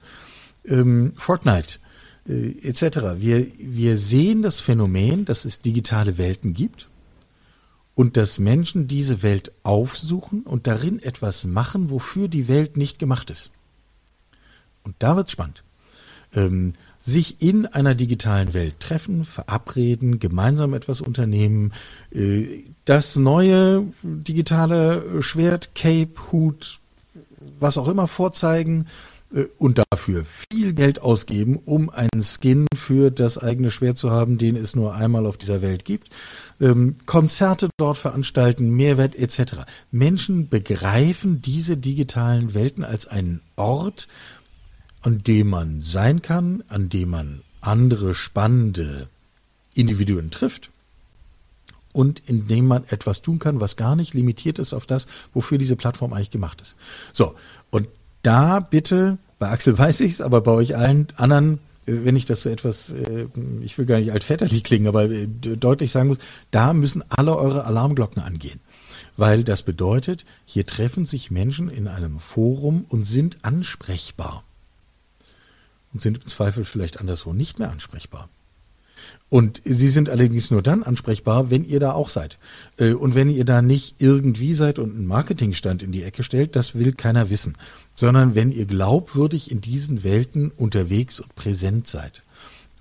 Ähm, 0.65 1.13
Fortnite 1.15 1.79
äh, 2.27 2.51
etc. 2.61 3.19
Wir, 3.19 3.47
wir 3.57 3.97
sehen 3.97 4.41
das 4.41 4.59
Phänomen, 4.59 5.25
dass 5.25 5.45
es 5.45 5.59
digitale 5.59 6.17
Welten 6.17 6.53
gibt 6.53 6.89
und 7.95 8.17
dass 8.17 8.39
Menschen 8.39 8.87
diese 8.87 9.23
Welt 9.23 9.51
aufsuchen 9.63 10.43
und 10.43 10.67
darin 10.67 10.99
etwas 10.99 11.45
machen, 11.45 11.89
wofür 11.89 12.27
die 12.27 12.47
Welt 12.47 12.77
nicht 12.77 12.99
gemacht 12.99 13.29
ist. 13.29 13.51
Und 14.87 14.95
da 14.99 15.17
wird's 15.17 15.33
spannend. 15.33 15.63
Ähm, 16.33 16.73
sich 17.01 17.41
in 17.41 17.65
einer 17.65 17.93
digitalen 17.93 18.53
Welt 18.53 18.79
treffen, 18.79 19.25
verabreden, 19.25 20.19
gemeinsam 20.19 20.73
etwas 20.73 21.01
unternehmen, 21.01 21.73
äh, 22.11 22.63
das 22.85 23.17
neue 23.17 23.85
digitale 24.01 25.21
Schwert, 25.21 25.75
Cape, 25.75 26.31
Hut, 26.31 26.79
was 27.59 27.77
auch 27.77 27.89
immer 27.89 28.07
vorzeigen 28.07 28.87
äh, 29.33 29.45
und 29.57 29.81
dafür 29.91 30.25
viel 30.25 30.73
Geld 30.73 31.01
ausgeben, 31.01 31.59
um 31.65 31.89
einen 31.89 32.23
Skin 32.23 32.67
für 32.75 33.11
das 33.11 33.37
eigene 33.37 33.71
Schwert 33.71 33.97
zu 33.97 34.11
haben, 34.11 34.37
den 34.37 34.55
es 34.55 34.75
nur 34.75 34.93
einmal 34.93 35.25
auf 35.25 35.37
dieser 35.37 35.61
Welt 35.61 35.85
gibt. 35.85 36.09
Ähm, 36.59 36.95
Konzerte 37.05 37.69
dort 37.77 37.97
veranstalten, 37.97 38.69
Mehrwert 38.71 39.15
etc. 39.15 39.65
Menschen 39.91 40.49
begreifen 40.49 41.41
diese 41.41 41.77
digitalen 41.77 42.53
Welten 42.53 42.83
als 42.83 43.07
einen 43.07 43.41
Ort, 43.55 44.07
an 45.01 45.19
dem 45.23 45.49
man 45.49 45.81
sein 45.81 46.21
kann, 46.21 46.63
an 46.67 46.89
dem 46.89 47.09
man 47.09 47.41
andere 47.61 48.15
spannende 48.15 49.07
Individuen 49.73 50.31
trifft 50.31 50.71
und 51.97 52.21
in 52.27 52.47
dem 52.47 52.65
man 52.65 52.83
etwas 52.89 53.21
tun 53.21 53.39
kann, 53.39 53.59
was 53.59 53.75
gar 53.75 53.95
nicht 53.95 54.13
limitiert 54.13 54.59
ist 54.59 54.73
auf 54.73 54.85
das, 54.85 55.07
wofür 55.33 55.57
diese 55.57 55.75
Plattform 55.75 56.13
eigentlich 56.13 56.31
gemacht 56.31 56.61
ist. 56.61 56.75
So, 57.11 57.35
und 57.69 57.87
da 58.23 58.59
bitte, 58.59 59.17
bei 59.39 59.49
Axel 59.49 59.77
weiß 59.77 60.01
ich's, 60.01 60.21
aber 60.21 60.41
bei 60.41 60.51
euch 60.51 60.75
allen 60.75 61.07
anderen, 61.15 61.59
äh, 61.85 61.93
wenn 62.03 62.15
ich 62.15 62.25
das 62.25 62.43
so 62.43 62.49
etwas, 62.49 62.89
äh, 62.89 63.27
ich 63.61 63.77
will 63.77 63.85
gar 63.85 63.99
nicht 63.99 64.11
altväterlich 64.11 64.63
klingen, 64.63 64.87
aber 64.87 65.09
äh, 65.09 65.27
deutlich 65.27 65.91
sagen 65.91 66.09
muss, 66.09 66.19
da 66.51 66.73
müssen 66.73 67.03
alle 67.09 67.35
eure 67.35 67.65
Alarmglocken 67.65 68.21
angehen. 68.21 68.59
Weil 69.15 69.43
das 69.43 69.63
bedeutet, 69.63 70.25
hier 70.45 70.67
treffen 70.67 71.07
sich 71.07 71.31
Menschen 71.31 71.69
in 71.69 71.87
einem 71.87 72.19
Forum 72.19 72.85
und 72.87 73.05
sind 73.05 73.39
ansprechbar 73.43 74.43
und 75.97 76.01
sind 76.01 76.17
im 76.19 76.27
Zweifel 76.27 76.63
vielleicht 76.63 76.99
anderswo 76.99 77.33
nicht 77.33 77.57
mehr 77.57 77.71
ansprechbar. 77.71 78.29
Und 79.29 79.61
sie 79.65 79.87
sind 79.87 80.09
allerdings 80.09 80.51
nur 80.51 80.61
dann 80.61 80.83
ansprechbar, 80.83 81.49
wenn 81.49 81.65
ihr 81.65 81.79
da 81.79 81.93
auch 81.93 82.09
seid. 82.09 82.37
Äh, 82.77 82.93
und 82.93 83.15
wenn 83.15 83.31
ihr 83.31 83.45
da 83.45 83.63
nicht 83.63 83.95
irgendwie 83.97 84.53
seid 84.53 84.77
und 84.77 84.91
einen 84.91 85.07
Marketingstand 85.07 85.81
in 85.81 85.91
die 85.91 86.03
Ecke 86.03 86.21
stellt, 86.21 86.55
das 86.55 86.75
will 86.75 86.93
keiner 86.93 87.31
wissen. 87.31 87.57
Sondern 87.95 88.35
wenn 88.35 88.51
ihr 88.51 88.65
glaubwürdig 88.65 89.49
in 89.49 89.59
diesen 89.59 90.03
Welten 90.03 90.51
unterwegs 90.51 91.19
und 91.19 91.33
präsent 91.33 91.87
seid. 91.87 92.21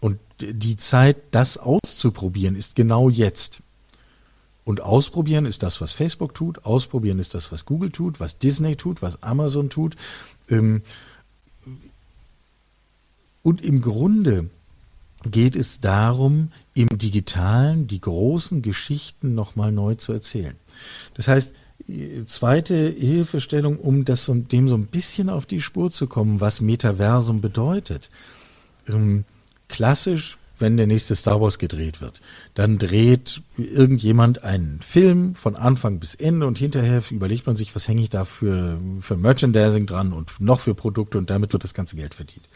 Und 0.00 0.18
die 0.40 0.76
Zeit, 0.76 1.16
das 1.30 1.56
auszuprobieren, 1.56 2.54
ist 2.54 2.74
genau 2.74 3.08
jetzt. 3.08 3.62
Und 4.62 4.82
ausprobieren 4.82 5.46
ist 5.46 5.62
das, 5.62 5.80
was 5.80 5.92
Facebook 5.92 6.34
tut, 6.34 6.66
ausprobieren 6.66 7.18
ist 7.18 7.34
das, 7.34 7.50
was 7.50 7.64
Google 7.64 7.90
tut, 7.90 8.20
was 8.20 8.38
Disney 8.38 8.76
tut, 8.76 9.00
was 9.00 9.22
Amazon 9.22 9.70
tut. 9.70 9.96
Ähm, 10.50 10.82
und 13.46 13.60
im 13.60 13.80
Grunde 13.80 14.50
geht 15.22 15.54
es 15.54 15.78
darum, 15.80 16.48
im 16.74 16.88
Digitalen 16.88 17.86
die 17.86 18.00
großen 18.00 18.60
Geschichten 18.60 19.36
nochmal 19.36 19.70
neu 19.70 19.94
zu 19.94 20.12
erzählen. 20.12 20.56
Das 21.14 21.28
heißt, 21.28 21.54
zweite 22.26 22.88
Hilfestellung, 22.88 23.78
um 23.78 24.04
das 24.04 24.28
dem 24.28 24.68
so 24.68 24.74
ein 24.74 24.86
bisschen 24.86 25.30
auf 25.30 25.46
die 25.46 25.60
Spur 25.60 25.92
zu 25.92 26.08
kommen, 26.08 26.40
was 26.40 26.60
Metaversum 26.60 27.40
bedeutet. 27.40 28.10
Ähm, 28.88 29.24
klassisch, 29.68 30.38
wenn 30.58 30.76
der 30.76 30.88
nächste 30.88 31.14
Star 31.14 31.40
Wars 31.40 31.60
gedreht 31.60 32.00
wird, 32.00 32.22
dann 32.54 32.78
dreht 32.78 33.42
irgendjemand 33.56 34.42
einen 34.42 34.80
Film 34.82 35.36
von 35.36 35.54
Anfang 35.54 36.00
bis 36.00 36.16
Ende 36.16 36.48
und 36.48 36.58
hinterher 36.58 37.00
überlegt 37.10 37.46
man 37.46 37.54
sich, 37.54 37.76
was 37.76 37.86
hänge 37.86 38.02
ich 38.02 38.10
da 38.10 38.24
für, 38.24 38.80
für 39.00 39.16
Merchandising 39.16 39.86
dran 39.86 40.12
und 40.12 40.32
noch 40.40 40.58
für 40.58 40.74
Produkte 40.74 41.16
und 41.16 41.30
damit 41.30 41.52
wird 41.52 41.62
das 41.62 41.74
ganze 41.74 41.94
Geld 41.94 42.12
verdient 42.12 42.48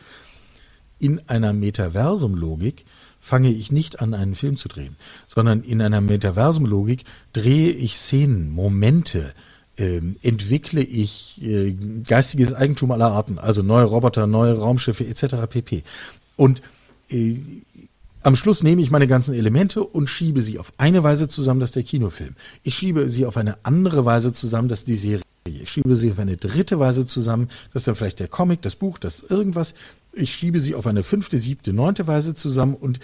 in 1.00 1.20
einer 1.28 1.52
Metaversum-Logik 1.52 2.84
fange 3.20 3.50
ich 3.50 3.72
nicht 3.72 4.00
an, 4.00 4.14
einen 4.14 4.34
Film 4.34 4.56
zu 4.56 4.68
drehen, 4.68 4.96
sondern 5.26 5.62
in 5.62 5.82
einer 5.82 6.00
Metaversum-Logik 6.00 7.04
drehe 7.32 7.70
ich 7.70 7.96
Szenen, 7.96 8.50
Momente, 8.50 9.34
äh, 9.76 10.00
entwickle 10.22 10.82
ich 10.82 11.40
äh, 11.42 11.74
geistiges 12.06 12.52
Eigentum 12.52 12.90
aller 12.92 13.10
Arten, 13.12 13.38
also 13.38 13.62
neue 13.62 13.84
Roboter, 13.84 14.26
neue 14.26 14.58
Raumschiffe 14.58 15.06
etc. 15.06 15.46
pp. 15.48 15.82
Und 16.36 16.62
äh, 17.10 17.36
am 18.22 18.36
Schluss 18.36 18.62
nehme 18.62 18.82
ich 18.82 18.90
meine 18.90 19.06
ganzen 19.06 19.34
Elemente 19.34 19.82
und 19.82 20.08
schiebe 20.08 20.42
sie 20.42 20.58
auf 20.58 20.72
eine 20.76 21.02
Weise 21.02 21.28
zusammen, 21.28 21.60
dass 21.60 21.72
der 21.72 21.82
Kinofilm. 21.82 22.34
Ich 22.62 22.74
schiebe 22.74 23.08
sie 23.08 23.24
auf 23.24 23.36
eine 23.38 23.56
andere 23.64 24.04
Weise 24.04 24.32
zusammen, 24.32 24.68
dass 24.68 24.84
die 24.84 24.96
Serie. 24.96 25.22
Ich 25.46 25.70
schiebe 25.70 25.96
sie 25.96 26.10
auf 26.10 26.18
eine 26.18 26.36
dritte 26.36 26.78
Weise 26.78 27.06
zusammen, 27.06 27.48
dass 27.72 27.84
dann 27.84 27.94
vielleicht 27.94 28.20
der 28.20 28.28
Comic, 28.28 28.60
das 28.60 28.76
Buch, 28.76 28.98
das 28.98 29.22
irgendwas. 29.22 29.74
Ich 30.12 30.34
schiebe 30.34 30.60
sie 30.60 30.74
auf 30.74 30.86
eine 30.86 31.02
fünfte, 31.02 31.38
siebte, 31.38 31.72
neunte 31.72 32.06
Weise 32.06 32.34
zusammen 32.34 32.74
und 32.74 33.00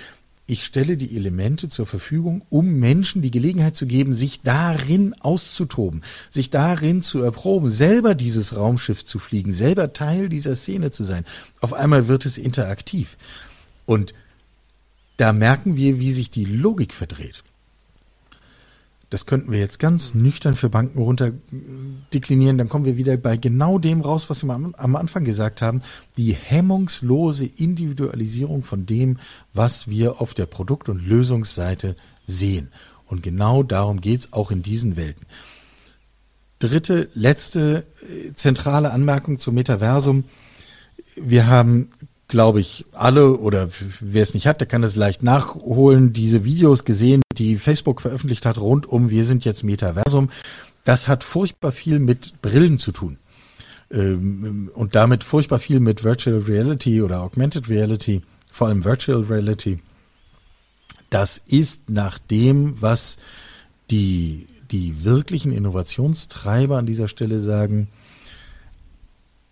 ich 0.48 0.64
stelle 0.64 0.96
die 0.96 1.16
Elemente 1.16 1.68
zur 1.68 1.86
Verfügung, 1.86 2.44
um 2.50 2.78
Menschen 2.78 3.20
die 3.20 3.32
Gelegenheit 3.32 3.76
zu 3.76 3.86
geben, 3.86 4.14
sich 4.14 4.42
darin 4.42 5.12
auszutoben, 5.14 6.02
sich 6.30 6.50
darin 6.50 7.02
zu 7.02 7.20
erproben, 7.20 7.68
selber 7.68 8.14
dieses 8.14 8.54
Raumschiff 8.56 9.04
zu 9.04 9.18
fliegen, 9.18 9.52
selber 9.52 9.92
Teil 9.92 10.28
dieser 10.28 10.54
Szene 10.54 10.92
zu 10.92 11.04
sein. 11.04 11.24
Auf 11.60 11.72
einmal 11.72 12.06
wird 12.06 12.26
es 12.26 12.38
interaktiv. 12.38 13.16
Und 13.86 14.14
da 15.16 15.32
merken 15.32 15.76
wir, 15.76 15.98
wie 15.98 16.12
sich 16.12 16.30
die 16.30 16.44
Logik 16.44 16.94
verdreht. 16.94 17.42
Das 19.08 19.24
könnten 19.24 19.52
wir 19.52 19.60
jetzt 19.60 19.78
ganz 19.78 20.14
nüchtern 20.14 20.56
für 20.56 20.68
Banken 20.68 20.98
runter 20.98 21.32
deklinieren. 22.12 22.58
Dann 22.58 22.68
kommen 22.68 22.84
wir 22.84 22.96
wieder 22.96 23.16
bei 23.16 23.36
genau 23.36 23.78
dem 23.78 24.00
raus, 24.00 24.28
was 24.28 24.42
wir 24.42 24.52
am 24.52 24.96
Anfang 24.96 25.24
gesagt 25.24 25.62
haben. 25.62 25.82
Die 26.16 26.32
hemmungslose 26.32 27.46
Individualisierung 27.46 28.64
von 28.64 28.84
dem, 28.84 29.18
was 29.54 29.88
wir 29.88 30.20
auf 30.20 30.34
der 30.34 30.46
Produkt- 30.46 30.88
und 30.88 31.06
Lösungsseite 31.06 31.94
sehen. 32.26 32.72
Und 33.06 33.22
genau 33.22 33.62
darum 33.62 34.00
geht's 34.00 34.32
auch 34.32 34.50
in 34.50 34.62
diesen 34.62 34.96
Welten. 34.96 35.26
Dritte, 36.58 37.08
letzte 37.14 37.86
äh, 38.02 38.32
zentrale 38.32 38.90
Anmerkung 38.90 39.38
zum 39.38 39.54
Metaversum. 39.54 40.24
Wir 41.14 41.46
haben 41.46 41.90
glaube 42.28 42.60
ich, 42.60 42.84
alle 42.92 43.36
oder 43.36 43.68
wer 44.00 44.22
es 44.22 44.34
nicht 44.34 44.48
hat, 44.48 44.60
der 44.60 44.66
kann 44.66 44.82
es 44.82 44.96
leicht 44.96 45.22
nachholen, 45.22 46.12
diese 46.12 46.44
Videos 46.44 46.84
gesehen, 46.84 47.22
die 47.38 47.58
Facebook 47.58 48.00
veröffentlicht 48.00 48.46
hat 48.46 48.58
rund 48.58 48.86
um 48.86 49.10
Wir 49.10 49.24
sind 49.24 49.44
jetzt 49.44 49.64
Metaversum. 49.64 50.30
Das 50.84 51.08
hat 51.08 51.24
furchtbar 51.24 51.72
viel 51.72 51.98
mit 51.98 52.40
Brillen 52.42 52.78
zu 52.78 52.92
tun. 52.92 53.18
Ähm, 53.90 54.70
und 54.74 54.94
damit 54.94 55.24
furchtbar 55.24 55.58
viel 55.58 55.80
mit 55.80 56.04
Virtual 56.04 56.38
Reality 56.38 57.02
oder 57.02 57.22
Augmented 57.22 57.68
Reality, 57.68 58.22
vor 58.50 58.68
allem 58.68 58.84
Virtual 58.84 59.22
Reality. 59.22 59.78
Das 61.10 61.40
ist 61.46 61.88
nach 61.90 62.18
dem, 62.18 62.80
was 62.80 63.16
die, 63.90 64.48
die 64.72 65.04
wirklichen 65.04 65.52
Innovationstreiber 65.52 66.78
an 66.78 66.86
dieser 66.86 67.08
Stelle 67.08 67.40
sagen, 67.40 67.88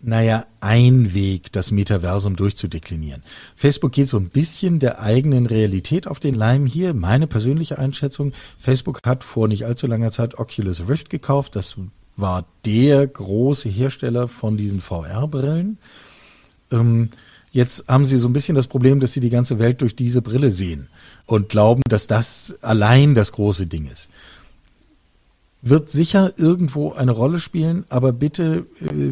naja, 0.01 0.45
ein 0.59 1.13
Weg, 1.13 1.51
das 1.51 1.71
Metaversum 1.71 2.35
durchzudeklinieren. 2.35 3.23
Facebook 3.55 3.91
geht 3.91 4.07
so 4.07 4.17
ein 4.17 4.29
bisschen 4.29 4.79
der 4.79 5.01
eigenen 5.01 5.45
Realität 5.45 6.07
auf 6.07 6.19
den 6.19 6.35
Leim 6.35 6.65
hier. 6.65 6.93
Meine 6.93 7.27
persönliche 7.27 7.79
Einschätzung, 7.79 8.33
Facebook 8.59 8.99
hat 9.05 9.23
vor 9.23 9.47
nicht 9.47 9.65
allzu 9.65 9.87
langer 9.87 10.11
Zeit 10.11 10.37
Oculus 10.37 10.87
Rift 10.87 11.09
gekauft. 11.09 11.55
Das 11.55 11.75
war 12.17 12.45
der 12.65 13.07
große 13.07 13.69
Hersteller 13.69 14.27
von 14.27 14.57
diesen 14.57 14.81
VR-Brillen. 14.81 15.77
Ähm, 16.71 17.09
jetzt 17.51 17.87
haben 17.87 18.05
sie 18.05 18.17
so 18.17 18.29
ein 18.29 18.33
bisschen 18.33 18.55
das 18.55 18.67
Problem, 18.67 18.99
dass 18.99 19.13
sie 19.13 19.21
die 19.21 19.29
ganze 19.29 19.59
Welt 19.59 19.81
durch 19.81 19.95
diese 19.95 20.21
Brille 20.21 20.51
sehen 20.51 20.87
und 21.25 21.49
glauben, 21.49 21.81
dass 21.89 22.07
das 22.07 22.57
allein 22.61 23.15
das 23.15 23.31
große 23.31 23.67
Ding 23.67 23.89
ist 23.91 24.09
wird 25.65 25.89
sicher 25.89 26.31
irgendwo 26.37 26.93
eine 26.93 27.11
Rolle 27.11 27.39
spielen, 27.39 27.85
aber 27.89 28.13
bitte 28.13 28.67
äh, 28.81 29.11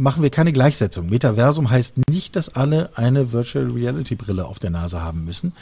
machen 0.00 0.22
wir 0.22 0.30
keine 0.30 0.52
Gleichsetzung. 0.52 1.10
Metaversum 1.10 1.70
heißt 1.70 2.08
nicht, 2.08 2.34
dass 2.34 2.48
alle 2.48 2.90
eine 2.96 3.32
Virtual 3.32 3.70
Reality 3.70 4.14
Brille 4.14 4.46
auf 4.46 4.58
der 4.58 4.70
Nase 4.70 5.02
haben 5.02 5.24
müssen. 5.24 5.52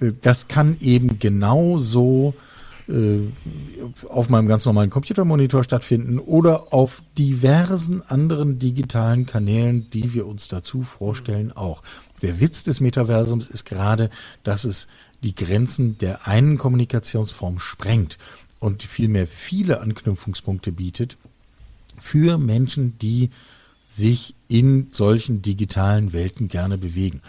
Äh, 0.00 0.12
das 0.20 0.46
kann 0.48 0.76
eben 0.80 1.18
genauso 1.18 2.34
äh, 2.88 3.20
auf 4.08 4.28
meinem 4.28 4.46
ganz 4.46 4.66
normalen 4.66 4.90
Computermonitor 4.90 5.64
stattfinden 5.64 6.18
oder 6.18 6.72
auf 6.72 7.02
diversen 7.16 8.02
anderen 8.02 8.58
digitalen 8.58 9.26
Kanälen, 9.26 9.88
die 9.90 10.12
wir 10.12 10.26
uns 10.26 10.48
dazu 10.48 10.82
vorstellen, 10.82 11.52
auch. 11.52 11.82
Der 12.20 12.40
Witz 12.40 12.64
des 12.64 12.80
Metaversums 12.80 13.48
ist 13.48 13.64
gerade, 13.64 14.10
dass 14.44 14.64
es 14.64 14.88
die 15.22 15.34
Grenzen 15.34 15.98
der 15.98 16.26
einen 16.28 16.58
Kommunikationsform 16.58 17.58
sprengt 17.58 18.18
und 18.60 18.82
vielmehr 18.82 19.26
viele 19.26 19.80
Anknüpfungspunkte 19.80 20.72
bietet 20.72 21.16
für 21.98 22.38
Menschen, 22.38 22.98
die 22.98 23.30
sich 23.98 24.34
in 24.48 24.86
solchen 24.90 25.42
digitalen 25.42 26.12
Welten 26.12 26.48
gerne 26.48 26.78
bewegen. 26.78 27.20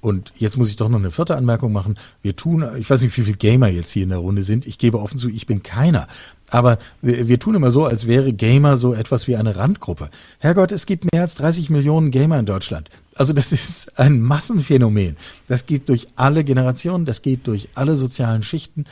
Und 0.00 0.32
jetzt 0.36 0.56
muss 0.56 0.68
ich 0.68 0.76
doch 0.76 0.88
noch 0.88 0.98
eine 0.98 1.10
vierte 1.10 1.36
Anmerkung 1.36 1.72
machen. 1.72 1.98
Wir 2.22 2.36
tun, 2.36 2.64
ich 2.78 2.88
weiß 2.88 3.02
nicht, 3.02 3.16
wie 3.16 3.22
viele 3.22 3.36
Gamer 3.36 3.68
jetzt 3.68 3.90
hier 3.90 4.02
in 4.02 4.10
der 4.10 4.18
Runde 4.18 4.42
sind. 4.42 4.66
Ich 4.66 4.78
gebe 4.78 5.00
offen 5.00 5.18
zu, 5.18 5.28
ich 5.28 5.46
bin 5.46 5.62
keiner. 5.62 6.06
Aber 6.48 6.78
wir, 7.02 7.26
wir, 7.26 7.40
tun 7.40 7.54
immer 7.54 7.70
so, 7.70 7.84
als 7.84 8.06
wäre 8.06 8.32
Gamer 8.32 8.76
so 8.76 8.94
etwas 8.94 9.26
wie 9.26 9.36
eine 9.36 9.56
Randgruppe. 9.56 10.10
Herrgott, 10.38 10.70
es 10.70 10.86
gibt 10.86 11.10
mehr 11.12 11.22
als 11.22 11.34
30 11.36 11.70
Millionen 11.70 12.10
Gamer 12.10 12.38
in 12.38 12.46
Deutschland. 12.46 12.88
Also 13.14 13.32
das 13.32 13.50
ist 13.50 13.98
ein 13.98 14.20
Massenphänomen. 14.20 15.16
Das 15.48 15.66
geht 15.66 15.88
durch 15.88 16.06
alle 16.14 16.44
Generationen, 16.44 17.04
das 17.04 17.22
geht 17.22 17.46
durch 17.46 17.70
alle 17.74 17.96
sozialen 17.96 18.42
Schichten. 18.42 18.84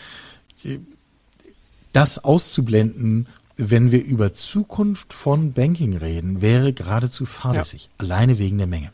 Das 1.93 2.24
auszublenden 2.24 3.28
wenn 3.57 3.92
wir 3.92 4.05
über 4.05 4.32
Zukunft 4.32 5.12
von 5.12 5.52
Banking 5.52 5.96
reden, 5.96 6.42
wäre 6.42 6.72
geradezu 6.72 7.26
fahrlässig. 7.26 7.84
Ja. 7.84 7.90
Alleine 7.98 8.38
wegen 8.38 8.59
der 8.59 8.66
Menge. 8.66 8.92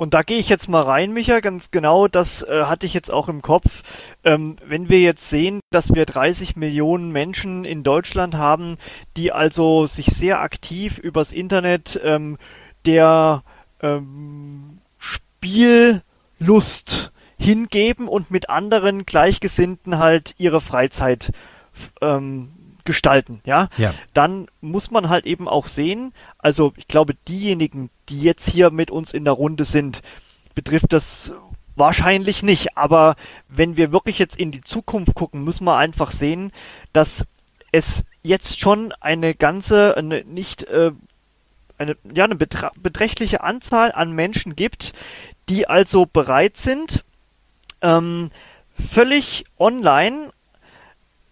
Und 0.00 0.14
da 0.14 0.22
gehe 0.22 0.38
ich 0.38 0.48
jetzt 0.48 0.68
mal 0.68 0.80
rein, 0.82 1.12
Micha, 1.12 1.40
ganz 1.40 1.70
genau, 1.70 2.08
das 2.08 2.42
äh, 2.42 2.64
hatte 2.64 2.86
ich 2.86 2.94
jetzt 2.94 3.12
auch 3.12 3.28
im 3.28 3.42
Kopf. 3.42 3.82
Ähm, 4.24 4.56
wenn 4.66 4.88
wir 4.88 5.00
jetzt 5.00 5.28
sehen, 5.28 5.60
dass 5.70 5.94
wir 5.94 6.06
30 6.06 6.56
Millionen 6.56 7.12
Menschen 7.12 7.66
in 7.66 7.82
Deutschland 7.82 8.34
haben, 8.34 8.78
die 9.18 9.30
also 9.30 9.84
sich 9.84 10.06
sehr 10.06 10.40
aktiv 10.40 10.96
übers 10.96 11.32
Internet 11.32 12.00
ähm, 12.02 12.38
der 12.86 13.42
ähm, 13.82 14.78
Spiellust 14.96 16.02
hingeben 17.36 18.08
und 18.08 18.30
mit 18.30 18.48
anderen 18.48 19.04
Gleichgesinnten 19.04 19.98
halt 19.98 20.34
ihre 20.38 20.62
Freizeit 20.62 21.30
ähm, 22.00 22.52
gestalten, 22.84 23.40
ja? 23.44 23.68
ja, 23.76 23.94
dann 24.14 24.48
muss 24.60 24.90
man 24.90 25.08
halt 25.08 25.26
eben 25.26 25.48
auch 25.48 25.66
sehen, 25.66 26.12
also 26.38 26.72
ich 26.76 26.88
glaube, 26.88 27.14
diejenigen, 27.28 27.90
die 28.08 28.20
jetzt 28.20 28.48
hier 28.48 28.70
mit 28.70 28.90
uns 28.90 29.12
in 29.12 29.24
der 29.24 29.34
Runde 29.34 29.64
sind, 29.64 30.02
betrifft 30.54 30.92
das 30.92 31.32
wahrscheinlich 31.76 32.42
nicht, 32.42 32.76
aber 32.76 33.16
wenn 33.48 33.76
wir 33.76 33.92
wirklich 33.92 34.18
jetzt 34.18 34.36
in 34.36 34.50
die 34.50 34.62
Zukunft 34.62 35.14
gucken, 35.14 35.44
müssen 35.44 35.64
wir 35.64 35.76
einfach 35.76 36.10
sehen, 36.10 36.52
dass 36.92 37.24
es 37.72 38.04
jetzt 38.22 38.60
schon 38.60 38.92
eine 39.00 39.34
ganze, 39.34 39.96
eine 39.96 40.24
nicht, 40.24 40.64
äh, 40.64 40.92
eine, 41.78 41.96
ja, 42.12 42.24
eine 42.24 42.36
beträchtliche 42.36 43.42
Anzahl 43.42 43.92
an 43.92 44.12
Menschen 44.12 44.54
gibt, 44.56 44.92
die 45.48 45.66
also 45.68 46.06
bereit 46.06 46.56
sind, 46.56 47.04
ähm, 47.80 48.30
völlig 48.74 49.44
online 49.58 50.32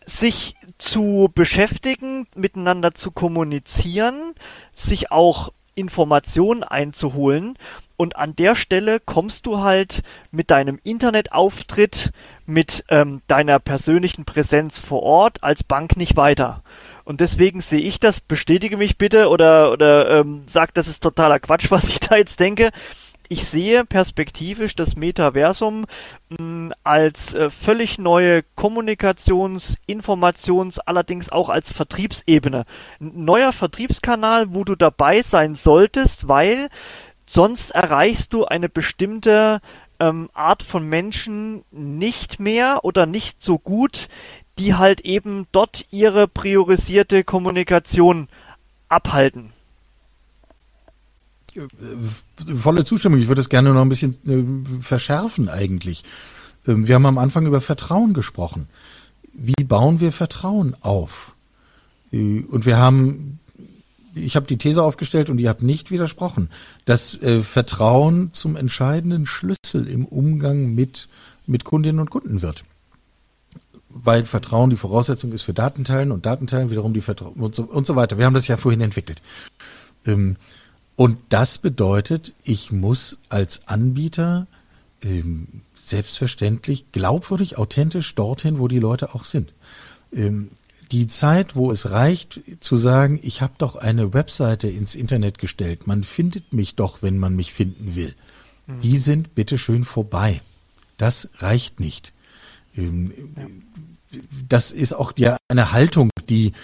sich 0.09 0.56
zu 0.78 1.30
beschäftigen, 1.34 2.26
miteinander 2.34 2.94
zu 2.94 3.11
kommunizieren, 3.11 4.34
sich 4.74 5.11
auch 5.11 5.52
Informationen 5.74 6.64
einzuholen. 6.64 7.56
Und 7.96 8.16
an 8.16 8.34
der 8.36 8.54
Stelle 8.54 9.00
kommst 9.00 9.46
du 9.46 9.59
halt 9.59 10.02
mit 10.30 10.50
deinem 10.50 10.78
Internetauftritt, 10.82 12.12
mit 12.46 12.84
ähm, 12.88 13.22
deiner 13.26 13.59
persönlichen 13.59 14.24
Präsenz 14.24 14.80
vor 14.80 15.02
Ort 15.02 15.42
als 15.42 15.62
Bank 15.62 15.96
nicht 15.96 16.16
weiter. 16.16 16.62
Und 17.04 17.20
deswegen 17.20 17.61
sehe 17.61 17.80
ich 17.80 18.00
das, 18.00 18.20
bestätige 18.20 18.76
mich 18.76 18.98
bitte 18.98 19.28
oder, 19.28 19.72
oder 19.72 20.20
ähm, 20.20 20.42
sag, 20.46 20.74
das 20.74 20.88
ist 20.88 21.02
totaler 21.02 21.40
Quatsch, 21.40 21.66
was 21.70 21.88
ich 21.88 22.00
da 22.00 22.16
jetzt 22.16 22.40
denke 22.40 22.70
ich 23.29 23.47
sehe 23.47 23.85
perspektivisch 23.85 24.74
das 24.74 24.97
Metaversum 24.97 25.87
hm, 26.37 26.72
als 26.83 27.35
äh, 27.35 27.51
völlig 27.51 27.99
neue 27.99 28.43
Kommunikations-, 28.57 29.76
Informations-, 29.87 30.79
allerdings 30.79 31.31
auch 31.31 31.49
als 31.49 31.72
Vertriebsebene. 31.72 32.64
Ein 33.01 33.24
neuer 33.24 33.53
Vertriebskanal, 33.53 34.55
wo 34.55 34.64
du 34.64 34.74
dabei 34.74 35.22
sein 35.22 35.55
solltest, 35.55 36.29
weil 36.29 36.68
sonst 37.26 37.70
erreichst 37.70 38.33
du 38.33 38.45
eine 38.47 38.68
bestimmte 38.68 39.61
ähm, 40.01 40.31
Art 40.33 40.62
von 40.62 40.89
Menschen 40.89 41.64
nicht 41.70 42.41
mehr 42.41 42.85
oder 42.85 43.07
nicht 43.07 43.43
so 43.43 43.59
gut, 43.59 44.09
die 44.59 44.74
halt 44.74 45.01
eben 45.03 45.47
dort 45.53 45.87
ihre 45.91 46.29
priorisierte 46.29 47.24
Kommunikation 47.24 48.29
abhalten. 48.89 49.53
Äh, 51.59 52.54
volle 52.56 52.84
Zustimmung. 52.84 53.20
Ich 53.20 53.28
würde 53.28 53.40
es 53.40 53.48
gerne 53.48 53.72
noch 53.72 53.82
ein 53.82 53.88
bisschen 53.88 54.16
äh, 54.26 54.82
verschärfen 54.82 55.48
eigentlich. 55.48 56.04
Ähm, 56.66 56.86
wir 56.86 56.94
haben 56.94 57.06
am 57.06 57.18
Anfang 57.18 57.46
über 57.46 57.61
Vertrauen 57.61 58.14
gesprochen. 58.14 58.68
Wie 59.32 59.64
bauen 59.64 60.00
wir 60.00 60.12
Vertrauen 60.12 60.76
auf? 60.80 61.34
Äh, 62.12 62.42
und 62.42 62.66
wir 62.66 62.78
haben, 62.78 63.40
ich 64.14 64.36
habe 64.36 64.46
die 64.46 64.59
These 64.59 64.82
aufgestellt 64.82 65.30
und 65.30 65.38
ihr 65.38 65.48
habt 65.48 65.62
nicht 65.62 65.90
widersprochen, 65.90 66.50
dass 66.84 67.18
Vertrauen 67.42 68.32
zum 68.32 68.56
entscheidenden 68.56 69.26
Schlüssel 69.26 69.86
im 69.86 70.04
Umgang 70.04 70.74
mit, 70.74 71.09
mit 71.46 71.64
Kundinnen 71.64 72.00
und 72.00 72.11
Kunden 72.11 72.42
wird 72.42 72.64
weil 73.90 74.24
Vertrauen 74.24 74.70
die 74.70 74.76
Voraussetzung 74.76 75.32
ist 75.32 75.42
für 75.42 75.54
Datenteilen 75.54 76.12
und 76.12 76.26
Datenteilen 76.26 76.70
wiederum 76.70 76.94
die 76.94 77.00
Vertrauen 77.00 77.34
und 77.34 77.54
so, 77.54 77.64
und 77.64 77.86
so 77.86 77.96
weiter. 77.96 78.18
Wir 78.18 78.26
haben 78.26 78.34
das 78.34 78.46
ja 78.46 78.56
vorhin 78.56 78.80
entwickelt. 78.80 79.22
Ähm, 80.06 80.36
und 80.99 81.18
das 81.28 81.59
bedeutet, 81.59 82.32
ich 82.42 82.72
muss 82.72 83.18
als 83.28 83.68
Anbieter 83.68 84.49
ähm, 85.05 85.46
selbstverständlich 85.80 86.90
glaubwürdig, 86.90 87.57
authentisch 87.57 88.16
dorthin, 88.16 88.59
wo 88.59 88.66
die 88.66 88.80
Leute 88.80 89.14
auch 89.14 89.24
sind. 89.24 89.53
Ähm, 90.12 90.49
die 90.90 91.07
Zeit, 91.07 91.55
wo 91.55 91.70
es 91.70 91.92
reicht 91.92 92.40
zu 92.59 92.76
sagen, 92.76 93.20
ich 93.22 93.42
habe 93.42 93.53
doch 93.59 93.76
eine 93.76 94.12
Webseite 94.12 94.66
ins 94.66 94.96
Internet 94.96 95.38
gestellt, 95.38 95.86
man 95.86 96.03
findet 96.03 96.53
mich 96.53 96.74
doch, 96.74 97.01
wenn 97.01 97.16
man 97.16 97.36
mich 97.36 97.53
finden 97.53 97.94
will, 97.94 98.16
mhm. 98.66 98.80
die 98.80 98.99
sind 98.99 99.36
bitteschön 99.36 99.84
vorbei. 99.84 100.40
Das 100.96 101.28
reicht 101.38 101.78
nicht. 101.78 102.12
Ähm, 102.76 103.12
das 104.49 104.72
ist 104.72 104.94
auch 104.94 105.12
die, 105.12 105.30
eine 105.46 105.70
Haltung, 105.70 106.11
die 106.28 106.55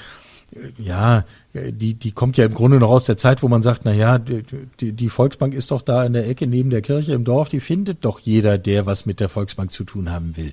ja, 0.78 1.24
die, 1.52 1.94
die 1.94 2.12
kommt 2.12 2.36
ja 2.36 2.44
im 2.44 2.54
Grunde 2.54 2.78
noch 2.78 2.90
aus 2.90 3.04
der 3.04 3.16
Zeit, 3.16 3.42
wo 3.42 3.48
man 3.48 3.62
sagt, 3.62 3.84
na 3.84 3.92
ja, 3.92 4.18
die, 4.18 4.92
die 4.92 5.08
Volksbank 5.08 5.54
ist 5.54 5.70
doch 5.70 5.82
da 5.82 6.04
in 6.04 6.12
der 6.12 6.28
Ecke 6.28 6.46
neben 6.46 6.70
der 6.70 6.82
Kirche 6.82 7.12
im 7.12 7.24
Dorf, 7.24 7.48
die 7.48 7.60
findet 7.60 8.04
doch 8.04 8.20
jeder, 8.20 8.58
der 8.58 8.86
was 8.86 9.06
mit 9.06 9.20
der 9.20 9.28
Volksbank 9.28 9.70
zu 9.70 9.84
tun 9.84 10.10
haben 10.10 10.36
will. 10.36 10.52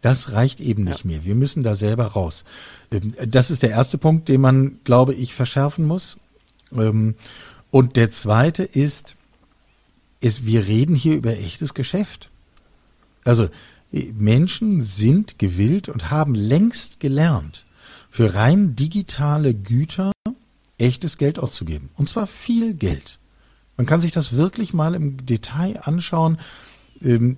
Das 0.00 0.32
reicht 0.32 0.60
eben 0.60 0.84
nicht 0.84 1.04
ja. 1.04 1.10
mehr. 1.10 1.24
Wir 1.24 1.34
müssen 1.34 1.62
da 1.62 1.74
selber 1.74 2.06
raus. 2.06 2.44
Ähm, 2.92 3.14
das 3.26 3.50
ist 3.50 3.62
der 3.62 3.70
erste 3.70 3.98
Punkt, 3.98 4.28
den 4.28 4.40
man, 4.40 4.78
glaube 4.84 5.14
ich, 5.14 5.34
verschärfen 5.34 5.84
muss. 5.84 6.16
Ähm, 6.72 7.14
und 7.70 7.96
der 7.96 8.10
zweite 8.10 8.62
ist, 8.62 9.16
ist, 10.20 10.46
wir 10.46 10.66
reden 10.66 10.94
hier 10.94 11.16
über 11.16 11.32
echtes 11.36 11.74
Geschäft. 11.74 12.30
Also, 13.24 13.48
Menschen 13.90 14.80
sind 14.80 15.38
gewillt 15.38 15.88
und 15.88 16.10
haben 16.10 16.34
längst 16.34 17.00
gelernt, 17.00 17.65
für 18.16 18.34
rein 18.34 18.76
digitale 18.76 19.52
Güter 19.52 20.10
echtes 20.78 21.18
Geld 21.18 21.38
auszugeben. 21.38 21.90
Und 21.96 22.08
zwar 22.08 22.26
viel 22.26 22.72
Geld. 22.72 23.18
Man 23.76 23.86
kann 23.86 24.00
sich 24.00 24.10
das 24.10 24.32
wirklich 24.32 24.72
mal 24.72 24.94
im 24.94 25.26
Detail 25.26 25.80
anschauen. 25.82 26.38
Ähm, 27.02 27.36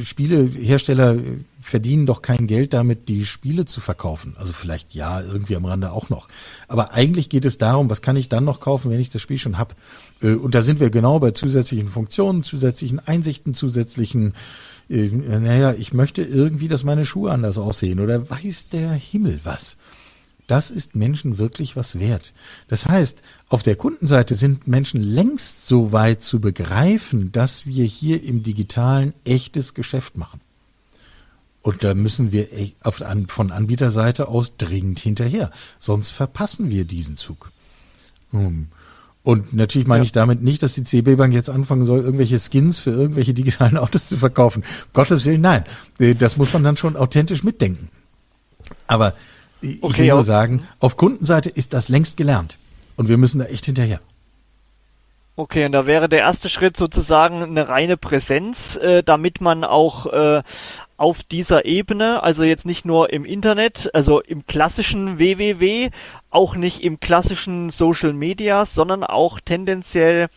Spielehersteller 0.00 1.16
verdienen 1.60 2.06
doch 2.06 2.22
kein 2.22 2.46
Geld 2.46 2.72
damit, 2.72 3.08
die 3.08 3.26
Spiele 3.26 3.64
zu 3.64 3.80
verkaufen. 3.80 4.36
Also 4.38 4.52
vielleicht 4.52 4.94
ja, 4.94 5.20
irgendwie 5.20 5.56
am 5.56 5.64
Rande 5.64 5.90
auch 5.90 6.08
noch. 6.08 6.28
Aber 6.68 6.94
eigentlich 6.94 7.28
geht 7.28 7.44
es 7.44 7.58
darum, 7.58 7.90
was 7.90 8.02
kann 8.02 8.14
ich 8.14 8.28
dann 8.28 8.44
noch 8.44 8.60
kaufen, 8.60 8.92
wenn 8.92 9.00
ich 9.00 9.10
das 9.10 9.22
Spiel 9.22 9.38
schon 9.38 9.58
habe. 9.58 9.74
Äh, 10.22 10.34
und 10.34 10.54
da 10.54 10.62
sind 10.62 10.78
wir 10.78 10.90
genau 10.90 11.18
bei 11.18 11.32
zusätzlichen 11.32 11.88
Funktionen, 11.88 12.44
zusätzlichen 12.44 13.00
Einsichten, 13.00 13.54
zusätzlichen 13.54 14.34
äh, 14.88 15.08
naja, 15.08 15.74
ich 15.74 15.92
möchte 15.92 16.22
irgendwie, 16.22 16.68
dass 16.68 16.84
meine 16.84 17.04
Schuhe 17.04 17.32
anders 17.32 17.58
aussehen 17.58 18.00
oder 18.00 18.28
weiß 18.28 18.68
der 18.68 18.92
Himmel 18.92 19.40
was. 19.44 19.76
Das 20.46 20.70
ist 20.70 20.94
Menschen 20.94 21.38
wirklich 21.38 21.74
was 21.74 21.98
wert. 21.98 22.32
Das 22.68 22.86
heißt, 22.86 23.22
auf 23.48 23.64
der 23.64 23.74
Kundenseite 23.74 24.36
sind 24.36 24.68
Menschen 24.68 25.02
längst 25.02 25.66
so 25.66 25.90
weit 25.90 26.22
zu 26.22 26.40
begreifen, 26.40 27.32
dass 27.32 27.66
wir 27.66 27.84
hier 27.84 28.22
im 28.22 28.44
digitalen 28.44 29.12
echtes 29.24 29.74
Geschäft 29.74 30.16
machen. 30.16 30.40
Und 31.62 31.82
da 31.82 31.94
müssen 31.94 32.30
wir 32.30 32.46
von 33.26 33.50
Anbieterseite 33.50 34.28
aus 34.28 34.56
dringend 34.56 35.00
hinterher. 35.00 35.50
Sonst 35.80 36.10
verpassen 36.10 36.70
wir 36.70 36.84
diesen 36.84 37.16
Zug. 37.16 37.50
Hm. 38.30 38.68
Und 39.26 39.54
natürlich 39.54 39.88
meine 39.88 40.02
ja. 40.02 40.04
ich 40.04 40.12
damit 40.12 40.40
nicht, 40.44 40.62
dass 40.62 40.74
die 40.74 40.84
CB 40.84 41.16
Bank 41.16 41.34
jetzt 41.34 41.50
anfangen 41.50 41.84
soll, 41.84 41.98
irgendwelche 41.98 42.38
Skins 42.38 42.78
für 42.78 42.90
irgendwelche 42.90 43.34
digitalen 43.34 43.76
Autos 43.76 44.06
zu 44.06 44.18
verkaufen. 44.18 44.62
Gottes 44.92 45.24
Willen, 45.24 45.40
nein. 45.40 45.64
Äh, 45.98 46.14
das 46.14 46.36
muss 46.36 46.52
man 46.52 46.62
dann 46.62 46.76
schon 46.76 46.94
authentisch 46.94 47.42
mitdenken. 47.42 47.88
Aber 48.86 49.14
ich 49.60 49.82
okay, 49.82 50.02
will 50.04 50.10
nur 50.10 50.22
sagen, 50.22 50.62
auf 50.78 50.96
Kundenseite 50.96 51.48
ist 51.48 51.74
das 51.74 51.88
längst 51.88 52.16
gelernt. 52.16 52.56
Und 52.94 53.08
wir 53.08 53.16
müssen 53.16 53.40
da 53.40 53.46
echt 53.46 53.64
hinterher. 53.64 53.98
Okay, 55.34 55.66
und 55.66 55.72
da 55.72 55.86
wäre 55.86 56.08
der 56.08 56.20
erste 56.20 56.48
Schritt 56.48 56.76
sozusagen 56.76 57.42
eine 57.42 57.68
reine 57.68 57.96
Präsenz, 57.96 58.76
äh, 58.76 59.02
damit 59.02 59.40
man 59.40 59.64
auch 59.64 60.06
äh, 60.06 60.42
auf 60.96 61.22
dieser 61.22 61.64
Ebene, 61.64 62.22
also 62.22 62.42
jetzt 62.42 62.64
nicht 62.64 62.84
nur 62.84 63.12
im 63.12 63.24
Internet, 63.24 63.90
also 63.92 64.20
im 64.20 64.46
klassischen 64.46 65.18
WWW, 65.18 65.90
auch 66.30 66.56
nicht 66.56 66.82
im 66.82 67.00
klassischen 67.00 67.70
Social 67.70 68.12
Media, 68.12 68.64
sondern 68.64 69.04
auch 69.04 69.40
tendenziell 69.40 70.28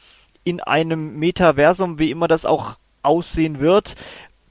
in 0.43 0.61
einem 0.61 1.17
Metaversum, 1.17 1.99
wie 1.99 2.11
immer 2.11 2.27
das 2.27 2.45
auch 2.45 2.75
aussehen 3.01 3.59
wird, 3.59 3.95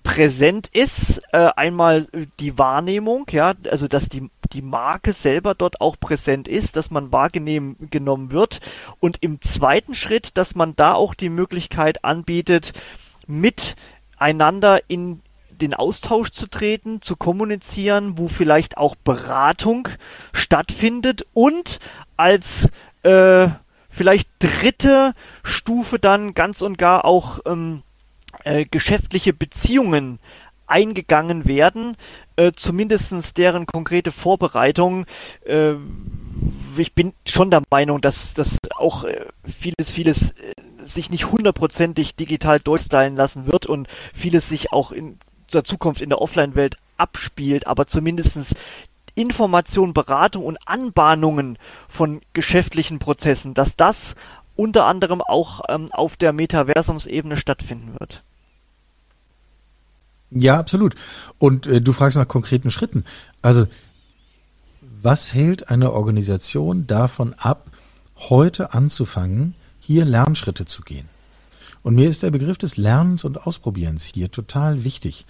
präsent 0.02 0.68
ist. 0.68 1.22
Äh, 1.32 1.50
einmal 1.56 2.06
die 2.40 2.58
Wahrnehmung, 2.58 3.26
ja, 3.30 3.54
also 3.70 3.88
dass 3.88 4.08
die 4.08 4.30
die 4.52 4.62
Marke 4.62 5.12
selber 5.12 5.54
dort 5.54 5.80
auch 5.80 5.96
präsent 5.98 6.48
ist, 6.48 6.76
dass 6.76 6.90
man 6.90 7.12
wahrgenommen 7.12 8.30
wird 8.30 8.60
und 9.00 9.18
im 9.20 9.40
zweiten 9.40 9.94
Schritt, 9.94 10.36
dass 10.36 10.54
man 10.54 10.74
da 10.76 10.94
auch 10.94 11.14
die 11.14 11.28
Möglichkeit 11.28 12.04
anbietet, 12.04 12.72
miteinander 13.26 14.80
in 14.88 15.20
den 15.58 15.74
Austausch 15.74 16.30
zu 16.30 16.46
treten, 16.46 17.02
zu 17.02 17.16
kommunizieren, 17.16 18.18
wo 18.18 18.28
vielleicht 18.28 18.78
auch 18.78 18.94
Beratung 18.94 19.88
stattfindet 20.32 21.26
und 21.32 21.80
als 22.16 22.70
äh, 23.02 23.48
vielleicht 23.88 24.28
dritte 24.38 25.14
Stufe 25.42 25.98
dann 25.98 26.34
ganz 26.34 26.62
und 26.62 26.78
gar 26.78 27.04
auch 27.04 27.40
ähm, 27.46 27.82
äh, 28.44 28.64
geschäftliche 28.64 29.32
Beziehungen 29.32 30.18
eingegangen 30.66 31.46
werden, 31.46 31.96
äh, 32.36 32.52
zumindestens 32.54 33.34
deren 33.34 33.66
konkrete 33.66 34.12
Vorbereitung. 34.12 35.06
Äh, 35.44 35.74
ich 36.76 36.94
bin 36.94 37.14
schon 37.26 37.50
der 37.50 37.62
Meinung, 37.70 38.00
dass 38.00 38.34
dass 38.34 38.58
auch 38.76 39.04
äh, 39.04 39.26
vieles, 39.44 39.90
vieles 39.90 40.30
äh, 40.30 40.52
sich 40.82 41.10
nicht 41.10 41.32
hundertprozentig 41.32 42.14
digital 42.14 42.60
durchstylen 42.60 43.16
lassen 43.16 43.46
wird 43.46 43.66
und 43.66 43.88
vieles 44.14 44.48
sich 44.48 44.72
auch 44.72 44.92
in 44.92 45.18
der 45.54 45.64
Zukunft 45.64 46.00
in 46.00 46.10
der 46.10 46.20
Offline-Welt 46.20 46.76
abspielt, 46.96 47.66
aber 47.66 47.86
zumindestens 47.86 48.54
Information, 49.14 49.94
Beratung 49.94 50.44
und 50.44 50.58
Anbahnungen 50.66 51.58
von 51.88 52.20
geschäftlichen 52.32 52.98
Prozessen, 52.98 53.54
dass 53.54 53.76
das 53.76 54.14
unter 54.54 54.86
anderem 54.86 55.22
auch 55.22 55.62
ähm, 55.68 55.90
auf 55.92 56.16
der 56.16 56.32
Metaversumsebene 56.32 57.36
stattfinden 57.36 57.94
wird. 57.98 58.22
Ja, 60.30 60.58
absolut. 60.58 60.94
Und 61.38 61.66
äh, 61.66 61.80
du 61.80 61.92
fragst 61.92 62.16
nach 62.16 62.28
konkreten 62.28 62.70
Schritten. 62.70 63.04
Also, 63.40 63.66
was 64.80 65.32
hält 65.32 65.70
eine 65.70 65.92
Organisation 65.92 66.86
davon 66.86 67.34
ab, 67.38 67.70
heute 68.16 68.74
anzufangen, 68.74 69.54
hier 69.80 70.04
Lernschritte 70.04 70.66
zu 70.66 70.82
gehen? 70.82 71.08
Und 71.88 71.94
mir 71.94 72.10
ist 72.10 72.22
der 72.22 72.30
Begriff 72.30 72.58
des 72.58 72.76
Lernens 72.76 73.24
und 73.24 73.46
Ausprobierens 73.46 74.12
hier 74.14 74.30
total 74.30 74.84
wichtig. 74.84 75.24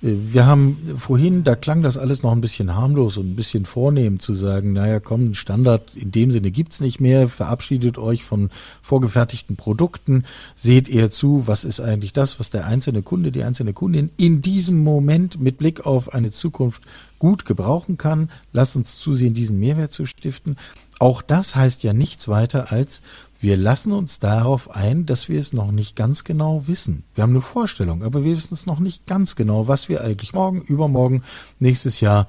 Äh, 0.00 0.12
wir 0.30 0.46
haben 0.46 0.76
vorhin, 0.96 1.42
da 1.42 1.56
klang 1.56 1.82
das 1.82 1.98
alles 1.98 2.22
noch 2.22 2.30
ein 2.30 2.40
bisschen 2.40 2.76
harmlos 2.76 3.16
und 3.16 3.32
ein 3.32 3.34
bisschen 3.34 3.64
vornehm 3.64 4.20
zu 4.20 4.32
sagen, 4.32 4.74
naja, 4.74 5.00
komm, 5.00 5.34
Standard 5.34 5.82
in 5.96 6.12
dem 6.12 6.30
Sinne 6.30 6.52
gibt's 6.52 6.80
nicht 6.80 7.00
mehr, 7.00 7.28
verabschiedet 7.28 7.98
euch 7.98 8.22
von 8.22 8.50
vorgefertigten 8.80 9.56
Produkten, 9.56 10.22
seht 10.54 10.88
eher 10.88 11.10
zu, 11.10 11.48
was 11.48 11.64
ist 11.64 11.80
eigentlich 11.80 12.12
das, 12.12 12.38
was 12.38 12.48
der 12.48 12.64
einzelne 12.66 13.02
Kunde, 13.02 13.32
die 13.32 13.42
einzelne 13.42 13.72
Kundin 13.72 14.10
in 14.16 14.40
diesem 14.40 14.84
Moment 14.84 15.40
mit 15.40 15.58
Blick 15.58 15.84
auf 15.84 16.14
eine 16.14 16.30
Zukunft 16.30 16.82
gut 17.18 17.44
gebrauchen 17.44 17.98
kann. 17.98 18.30
Lasst 18.52 18.76
uns 18.76 19.00
zusehen, 19.00 19.34
diesen 19.34 19.58
Mehrwert 19.58 19.90
zu 19.90 20.06
stiften. 20.06 20.58
Auch 21.04 21.20
das 21.20 21.54
heißt 21.54 21.82
ja 21.82 21.92
nichts 21.92 22.28
weiter 22.28 22.72
als, 22.72 23.02
wir 23.38 23.58
lassen 23.58 23.92
uns 23.92 24.20
darauf 24.20 24.74
ein, 24.74 25.04
dass 25.04 25.28
wir 25.28 25.38
es 25.38 25.52
noch 25.52 25.70
nicht 25.70 25.96
ganz 25.96 26.24
genau 26.24 26.66
wissen. 26.66 27.04
Wir 27.14 27.20
haben 27.20 27.32
eine 27.32 27.42
Vorstellung, 27.42 28.02
aber 28.02 28.24
wir 28.24 28.34
wissen 28.34 28.54
es 28.54 28.64
noch 28.64 28.78
nicht 28.78 29.06
ganz 29.06 29.36
genau, 29.36 29.68
was 29.68 29.90
wir 29.90 30.00
eigentlich 30.02 30.32
morgen, 30.32 30.62
übermorgen, 30.62 31.22
nächstes 31.58 32.00
Jahr 32.00 32.26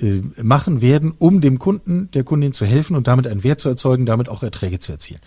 äh, 0.00 0.22
machen 0.42 0.80
werden, 0.80 1.12
um 1.18 1.42
dem 1.42 1.58
Kunden, 1.58 2.10
der 2.14 2.24
Kundin 2.24 2.54
zu 2.54 2.64
helfen 2.64 2.96
und 2.96 3.08
damit 3.08 3.26
einen 3.26 3.44
Wert 3.44 3.60
zu 3.60 3.68
erzeugen, 3.68 4.06
damit 4.06 4.30
auch 4.30 4.42
Erträge 4.42 4.78
zu 4.78 4.92
erzielen. 4.92 5.20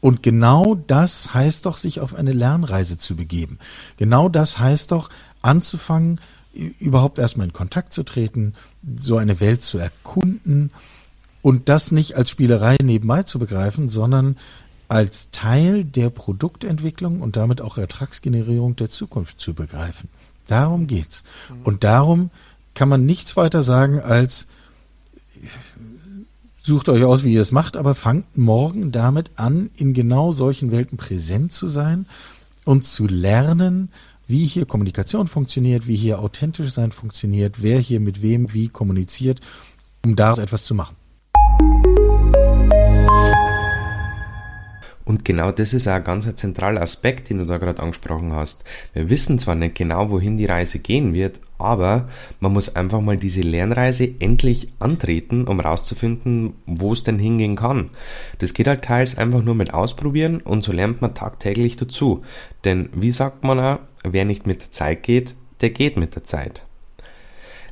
Und 0.00 0.24
genau 0.24 0.74
das 0.74 1.32
heißt 1.34 1.64
doch, 1.64 1.76
sich 1.76 2.00
auf 2.00 2.12
eine 2.12 2.32
Lernreise 2.32 2.98
zu 2.98 3.14
begeben. 3.14 3.60
Genau 3.98 4.28
das 4.28 4.58
heißt 4.58 4.90
doch, 4.90 5.10
anzufangen, 5.42 6.20
überhaupt 6.80 7.20
erstmal 7.20 7.46
in 7.46 7.52
Kontakt 7.52 7.92
zu 7.92 8.02
treten, 8.02 8.54
so 8.96 9.16
eine 9.16 9.38
Welt 9.38 9.62
zu 9.62 9.78
erkunden 9.78 10.72
und 11.42 11.68
das 11.68 11.92
nicht 11.92 12.16
als 12.16 12.30
Spielerei 12.30 12.76
nebenbei 12.82 13.24
zu 13.24 13.38
begreifen, 13.38 13.88
sondern 13.88 14.36
als 14.88 15.30
Teil 15.32 15.84
der 15.84 16.10
Produktentwicklung 16.10 17.20
und 17.20 17.36
damit 17.36 17.60
auch 17.60 17.78
Ertragsgenerierung 17.78 18.76
der 18.76 18.90
Zukunft 18.90 19.40
zu 19.40 19.54
begreifen. 19.54 20.08
Darum 20.46 20.86
geht's. 20.86 21.24
Und 21.64 21.84
darum 21.84 22.30
kann 22.74 22.88
man 22.88 23.04
nichts 23.04 23.36
weiter 23.36 23.62
sagen 23.62 24.00
als 24.00 24.46
sucht 26.62 26.88
euch 26.88 27.04
aus, 27.04 27.24
wie 27.24 27.34
ihr 27.34 27.42
es 27.42 27.52
macht, 27.52 27.76
aber 27.76 27.94
fangt 27.94 28.38
morgen 28.38 28.92
damit 28.92 29.32
an, 29.36 29.70
in 29.76 29.94
genau 29.94 30.32
solchen 30.32 30.70
Welten 30.70 30.96
präsent 30.96 31.52
zu 31.52 31.66
sein 31.66 32.06
und 32.64 32.84
zu 32.84 33.06
lernen, 33.06 33.90
wie 34.28 34.46
hier 34.46 34.66
Kommunikation 34.66 35.26
funktioniert, 35.26 35.86
wie 35.86 35.96
hier 35.96 36.20
authentisch 36.20 36.70
sein 36.70 36.92
funktioniert, 36.92 37.62
wer 37.62 37.80
hier 37.80 37.98
mit 37.98 38.22
wem 38.22 38.52
wie 38.52 38.68
kommuniziert, 38.68 39.40
um 40.04 40.14
daraus 40.14 40.38
etwas 40.38 40.64
zu 40.64 40.74
machen. 40.74 40.96
Und 45.04 45.24
genau 45.24 45.50
das 45.50 45.72
ist 45.72 45.88
auch 45.88 45.94
ein 45.94 46.04
ganz 46.04 46.32
zentraler 46.36 46.80
Aspekt, 46.80 47.28
den 47.28 47.38
du 47.38 47.44
da 47.44 47.58
gerade 47.58 47.82
angesprochen 47.82 48.32
hast. 48.32 48.64
Wir 48.92 49.10
wissen 49.10 49.38
zwar 49.38 49.54
nicht 49.54 49.74
genau, 49.74 50.10
wohin 50.10 50.36
die 50.36 50.44
Reise 50.44 50.78
gehen 50.78 51.12
wird, 51.12 51.40
aber 51.58 52.08
man 52.40 52.52
muss 52.52 52.76
einfach 52.76 53.00
mal 53.00 53.16
diese 53.16 53.40
Lernreise 53.40 54.08
endlich 54.20 54.68
antreten, 54.78 55.46
um 55.46 55.60
rauszufinden, 55.60 56.54
wo 56.66 56.92
es 56.92 57.04
denn 57.04 57.18
hingehen 57.18 57.56
kann. 57.56 57.90
Das 58.38 58.54
geht 58.54 58.68
halt 58.68 58.82
teils 58.82 59.18
einfach 59.18 59.42
nur 59.42 59.54
mit 59.54 59.74
Ausprobieren 59.74 60.40
und 60.40 60.62
so 60.62 60.72
lernt 60.72 61.02
man 61.02 61.14
tagtäglich 61.14 61.76
dazu. 61.76 62.22
Denn 62.64 62.88
wie 62.94 63.12
sagt 63.12 63.44
man 63.44 63.58
auch, 63.58 63.78
wer 64.04 64.24
nicht 64.24 64.46
mit 64.46 64.62
der 64.62 64.70
Zeit 64.70 65.02
geht, 65.02 65.34
der 65.60 65.70
geht 65.70 65.96
mit 65.96 66.14
der 66.14 66.24
Zeit. 66.24 66.64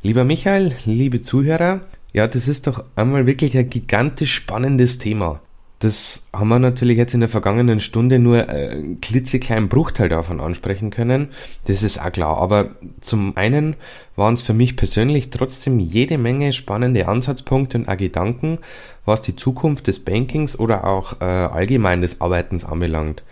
Lieber 0.02 0.24
Michael, 0.24 0.72
liebe 0.84 1.20
Zuhörer, 1.20 1.82
ja, 2.12 2.26
das 2.26 2.48
ist 2.48 2.66
doch 2.66 2.84
einmal 2.96 3.26
wirklich 3.26 3.56
ein 3.56 3.70
gigantisch 3.70 4.34
spannendes 4.34 4.98
Thema. 4.98 5.40
Das 5.80 6.28
haben 6.34 6.48
wir 6.48 6.58
natürlich 6.58 6.98
jetzt 6.98 7.14
in 7.14 7.20
der 7.20 7.30
vergangenen 7.30 7.80
Stunde 7.80 8.18
nur 8.18 8.50
einen 8.50 9.00
klitzekleinen 9.00 9.70
Bruchteil 9.70 10.10
davon 10.10 10.38
ansprechen 10.38 10.90
können. 10.90 11.28
Das 11.64 11.82
ist 11.82 11.98
auch 11.98 12.12
klar. 12.12 12.36
Aber 12.36 12.72
zum 13.00 13.34
einen 13.38 13.76
waren 14.14 14.34
es 14.34 14.42
für 14.42 14.52
mich 14.52 14.76
persönlich 14.76 15.30
trotzdem 15.30 15.78
jede 15.78 16.18
Menge 16.18 16.52
spannende 16.52 17.08
Ansatzpunkte 17.08 17.78
und 17.78 17.88
auch 17.88 17.96
Gedanken, 17.96 18.58
was 19.06 19.22
die 19.22 19.36
Zukunft 19.36 19.86
des 19.86 20.00
Bankings 20.00 20.58
oder 20.58 20.84
auch 20.84 21.22
äh, 21.22 21.24
allgemein 21.24 22.02
des 22.02 22.20
Arbeitens 22.20 22.66
anbelangt. 22.66 23.22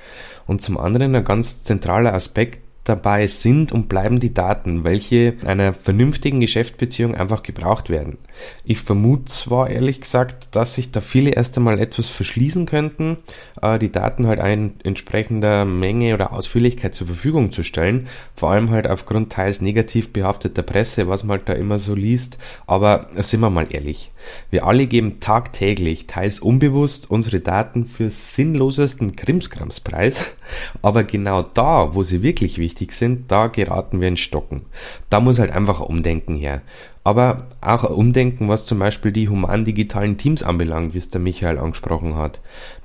Und 0.47 0.63
zum 0.63 0.79
anderen 0.79 1.15
ein 1.15 1.25
ganz 1.25 1.63
zentraler 1.65 2.15
Aspekt, 2.15 2.61
dabei 2.89 3.27
sind 3.27 3.73
und 3.73 3.89
bleiben 3.89 4.21
die 4.21 4.35
Daten, 4.35 4.85
welche 4.85 5.35
in 5.41 5.47
einer 5.47 5.75
vernünftigen 5.75 6.41
Geschäftsbeziehung 6.41 7.15
einfach 7.15 7.43
gebraucht 7.43 7.91
werden. 7.91 8.19
Ich 8.65 8.81
vermute 8.81 9.25
zwar 9.27 9.71
ehrlich 9.71 10.01
gesagt, 10.01 10.49
dass 10.53 10.75
sich 10.75 10.91
da 10.93 11.01
viele 11.01 11.31
erst 11.31 11.57
einmal 11.57 11.79
etwas 11.79 12.09
verschließen 12.09 12.67
könnten, 12.67 13.19
äh, 13.63 13.79
die 13.79 13.93
Daten 13.93 14.27
halt 14.27 14.41
in 14.41 14.75
entsprechender 14.85 15.65
Menge 15.65 16.15
oder 16.15 16.33
Ausführlichkeit 16.33 16.95
zur 16.95 17.09
Verfügung 17.09 17.53
zu 17.53 17.63
stellen, 17.63 18.09
vor 18.35 18.51
allem 18.51 18.71
halt 18.71 18.89
aufgrund 18.89 19.33
teils 19.33 19.61
negativ 19.61 20.13
behafteter 20.13 20.63
Presse, 20.63 21.09
was 21.09 21.25
man 21.25 21.39
halt 21.39 21.49
da 21.49 21.53
immer 21.53 21.79
so 21.79 21.95
liest, 21.95 22.39
aber 22.67 23.09
sind 23.17 23.41
wir 23.41 23.51
mal 23.51 23.67
ehrlich, 23.71 24.11
wir 24.51 24.67
alle 24.67 24.87
geben 24.87 25.21
tagtäglich, 25.21 26.07
teils 26.07 26.39
unbewusst, 26.39 27.11
unsere 27.11 27.41
Daten 27.41 27.87
für 27.87 28.11
sinnlosesten 28.11 29.17
Krimskrams 29.17 29.81
preis, 29.81 30.25
aber 30.83 31.05
genau 31.05 31.43
da, 31.43 31.95
wo 31.95 32.03
sie 32.03 32.23
wirklich 32.23 32.59
wichtig 32.59 32.78
wichtig 32.79 32.93
sind, 32.93 33.31
da 33.31 33.49
geraten 33.49 34.01
wir 34.01 34.09
in 34.09 34.17
Stocken. 34.17 34.63
Da 35.11 35.21
muss 35.21 35.39
halt 35.39 35.51
einfach 35.51 35.81
ein 35.81 35.87
Umdenken 35.87 36.37
her. 36.37 36.63
Aber 37.03 37.49
auch 37.61 37.85
Umdenken, 37.85 38.49
was 38.49 38.67
zum 38.67 38.79
Beispiel 38.79 39.13
die 39.13 39.29
human-digitalen 39.29 40.19
Teams 40.19 40.43
anbelangt, 40.43 40.95
wie 40.95 40.99
es 40.99 41.11
der 41.11 41.21
Michael 41.21 41.59
angesprochen 41.59 42.17
hat. 42.17 42.41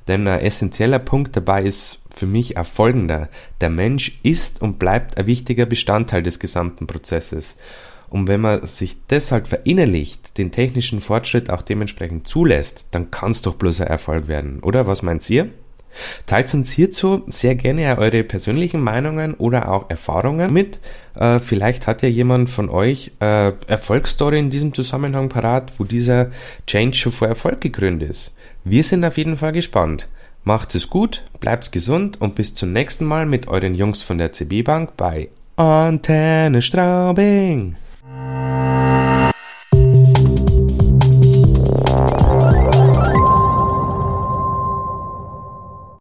Denn 0.07 0.27
ein 0.27 0.39
essentieller 0.39 0.99
Punkt 0.99 1.35
dabei 1.35 1.63
ist 1.63 2.01
für 2.15 2.25
mich 2.25 2.57
auch 2.57 2.65
folgender. 2.65 3.29
Der 3.61 3.69
Mensch 3.69 4.19
ist 4.23 4.61
und 4.61 4.79
bleibt 4.79 5.17
ein 5.17 5.27
wichtiger 5.27 5.65
Bestandteil 5.65 6.23
des 6.23 6.39
gesamten 6.39 6.87
Prozesses. 6.87 7.59
Und 8.09 8.27
wenn 8.27 8.41
man 8.41 8.65
sich 8.65 8.97
das 9.07 9.31
halt 9.31 9.47
verinnerlicht, 9.47 10.37
den 10.37 10.51
technischen 10.51 11.01
Fortschritt 11.01 11.49
auch 11.49 11.63
dementsprechend 11.63 12.27
zulässt, 12.27 12.85
dann 12.91 13.11
kann 13.11 13.31
es 13.31 13.41
doch 13.41 13.55
bloß 13.55 13.81
ein 13.81 13.87
Erfolg 13.87 14.27
werden, 14.27 14.59
oder? 14.61 14.87
Was 14.87 15.01
meint 15.01 15.27
ihr? 15.29 15.49
Teilt 16.25 16.53
uns 16.53 16.71
hierzu 16.71 17.23
sehr 17.27 17.55
gerne 17.55 17.97
eure 17.97 18.23
persönlichen 18.23 18.81
Meinungen 18.81 19.33
oder 19.33 19.71
auch 19.71 19.89
Erfahrungen 19.89 20.51
mit. 20.51 20.79
Äh, 21.15 21.39
vielleicht 21.39 21.87
hat 21.87 22.01
ja 22.01 22.09
jemand 22.09 22.49
von 22.49 22.69
euch 22.69 23.11
äh, 23.19 23.51
Erfolgsstory 23.67 24.39
in 24.39 24.49
diesem 24.49 24.73
Zusammenhang 24.73 25.29
parat, 25.29 25.73
wo 25.77 25.83
dieser 25.83 26.31
Change 26.67 26.95
schon 26.95 27.11
vor 27.11 27.27
Erfolg 27.27 27.61
gekrönt 27.61 28.03
ist. 28.03 28.35
Wir 28.63 28.83
sind 28.83 29.05
auf 29.05 29.17
jeden 29.17 29.37
Fall 29.37 29.51
gespannt. 29.51 30.07
Macht 30.45 30.75
es 30.75 30.89
gut, 30.89 31.23
bleibt 31.39 31.71
gesund 31.71 32.19
und 32.19 32.35
bis 32.35 32.53
zum 32.53 32.73
nächsten 32.73 33.05
Mal 33.05 33.25
mit 33.25 33.47
euren 33.47 33.75
Jungs 33.75 34.01
von 34.01 34.17
der 34.17 34.33
CB 34.33 34.63
Bank 34.63 34.97
bei 34.97 35.29
Antenne 35.55 36.61
Straubing. 36.61 37.75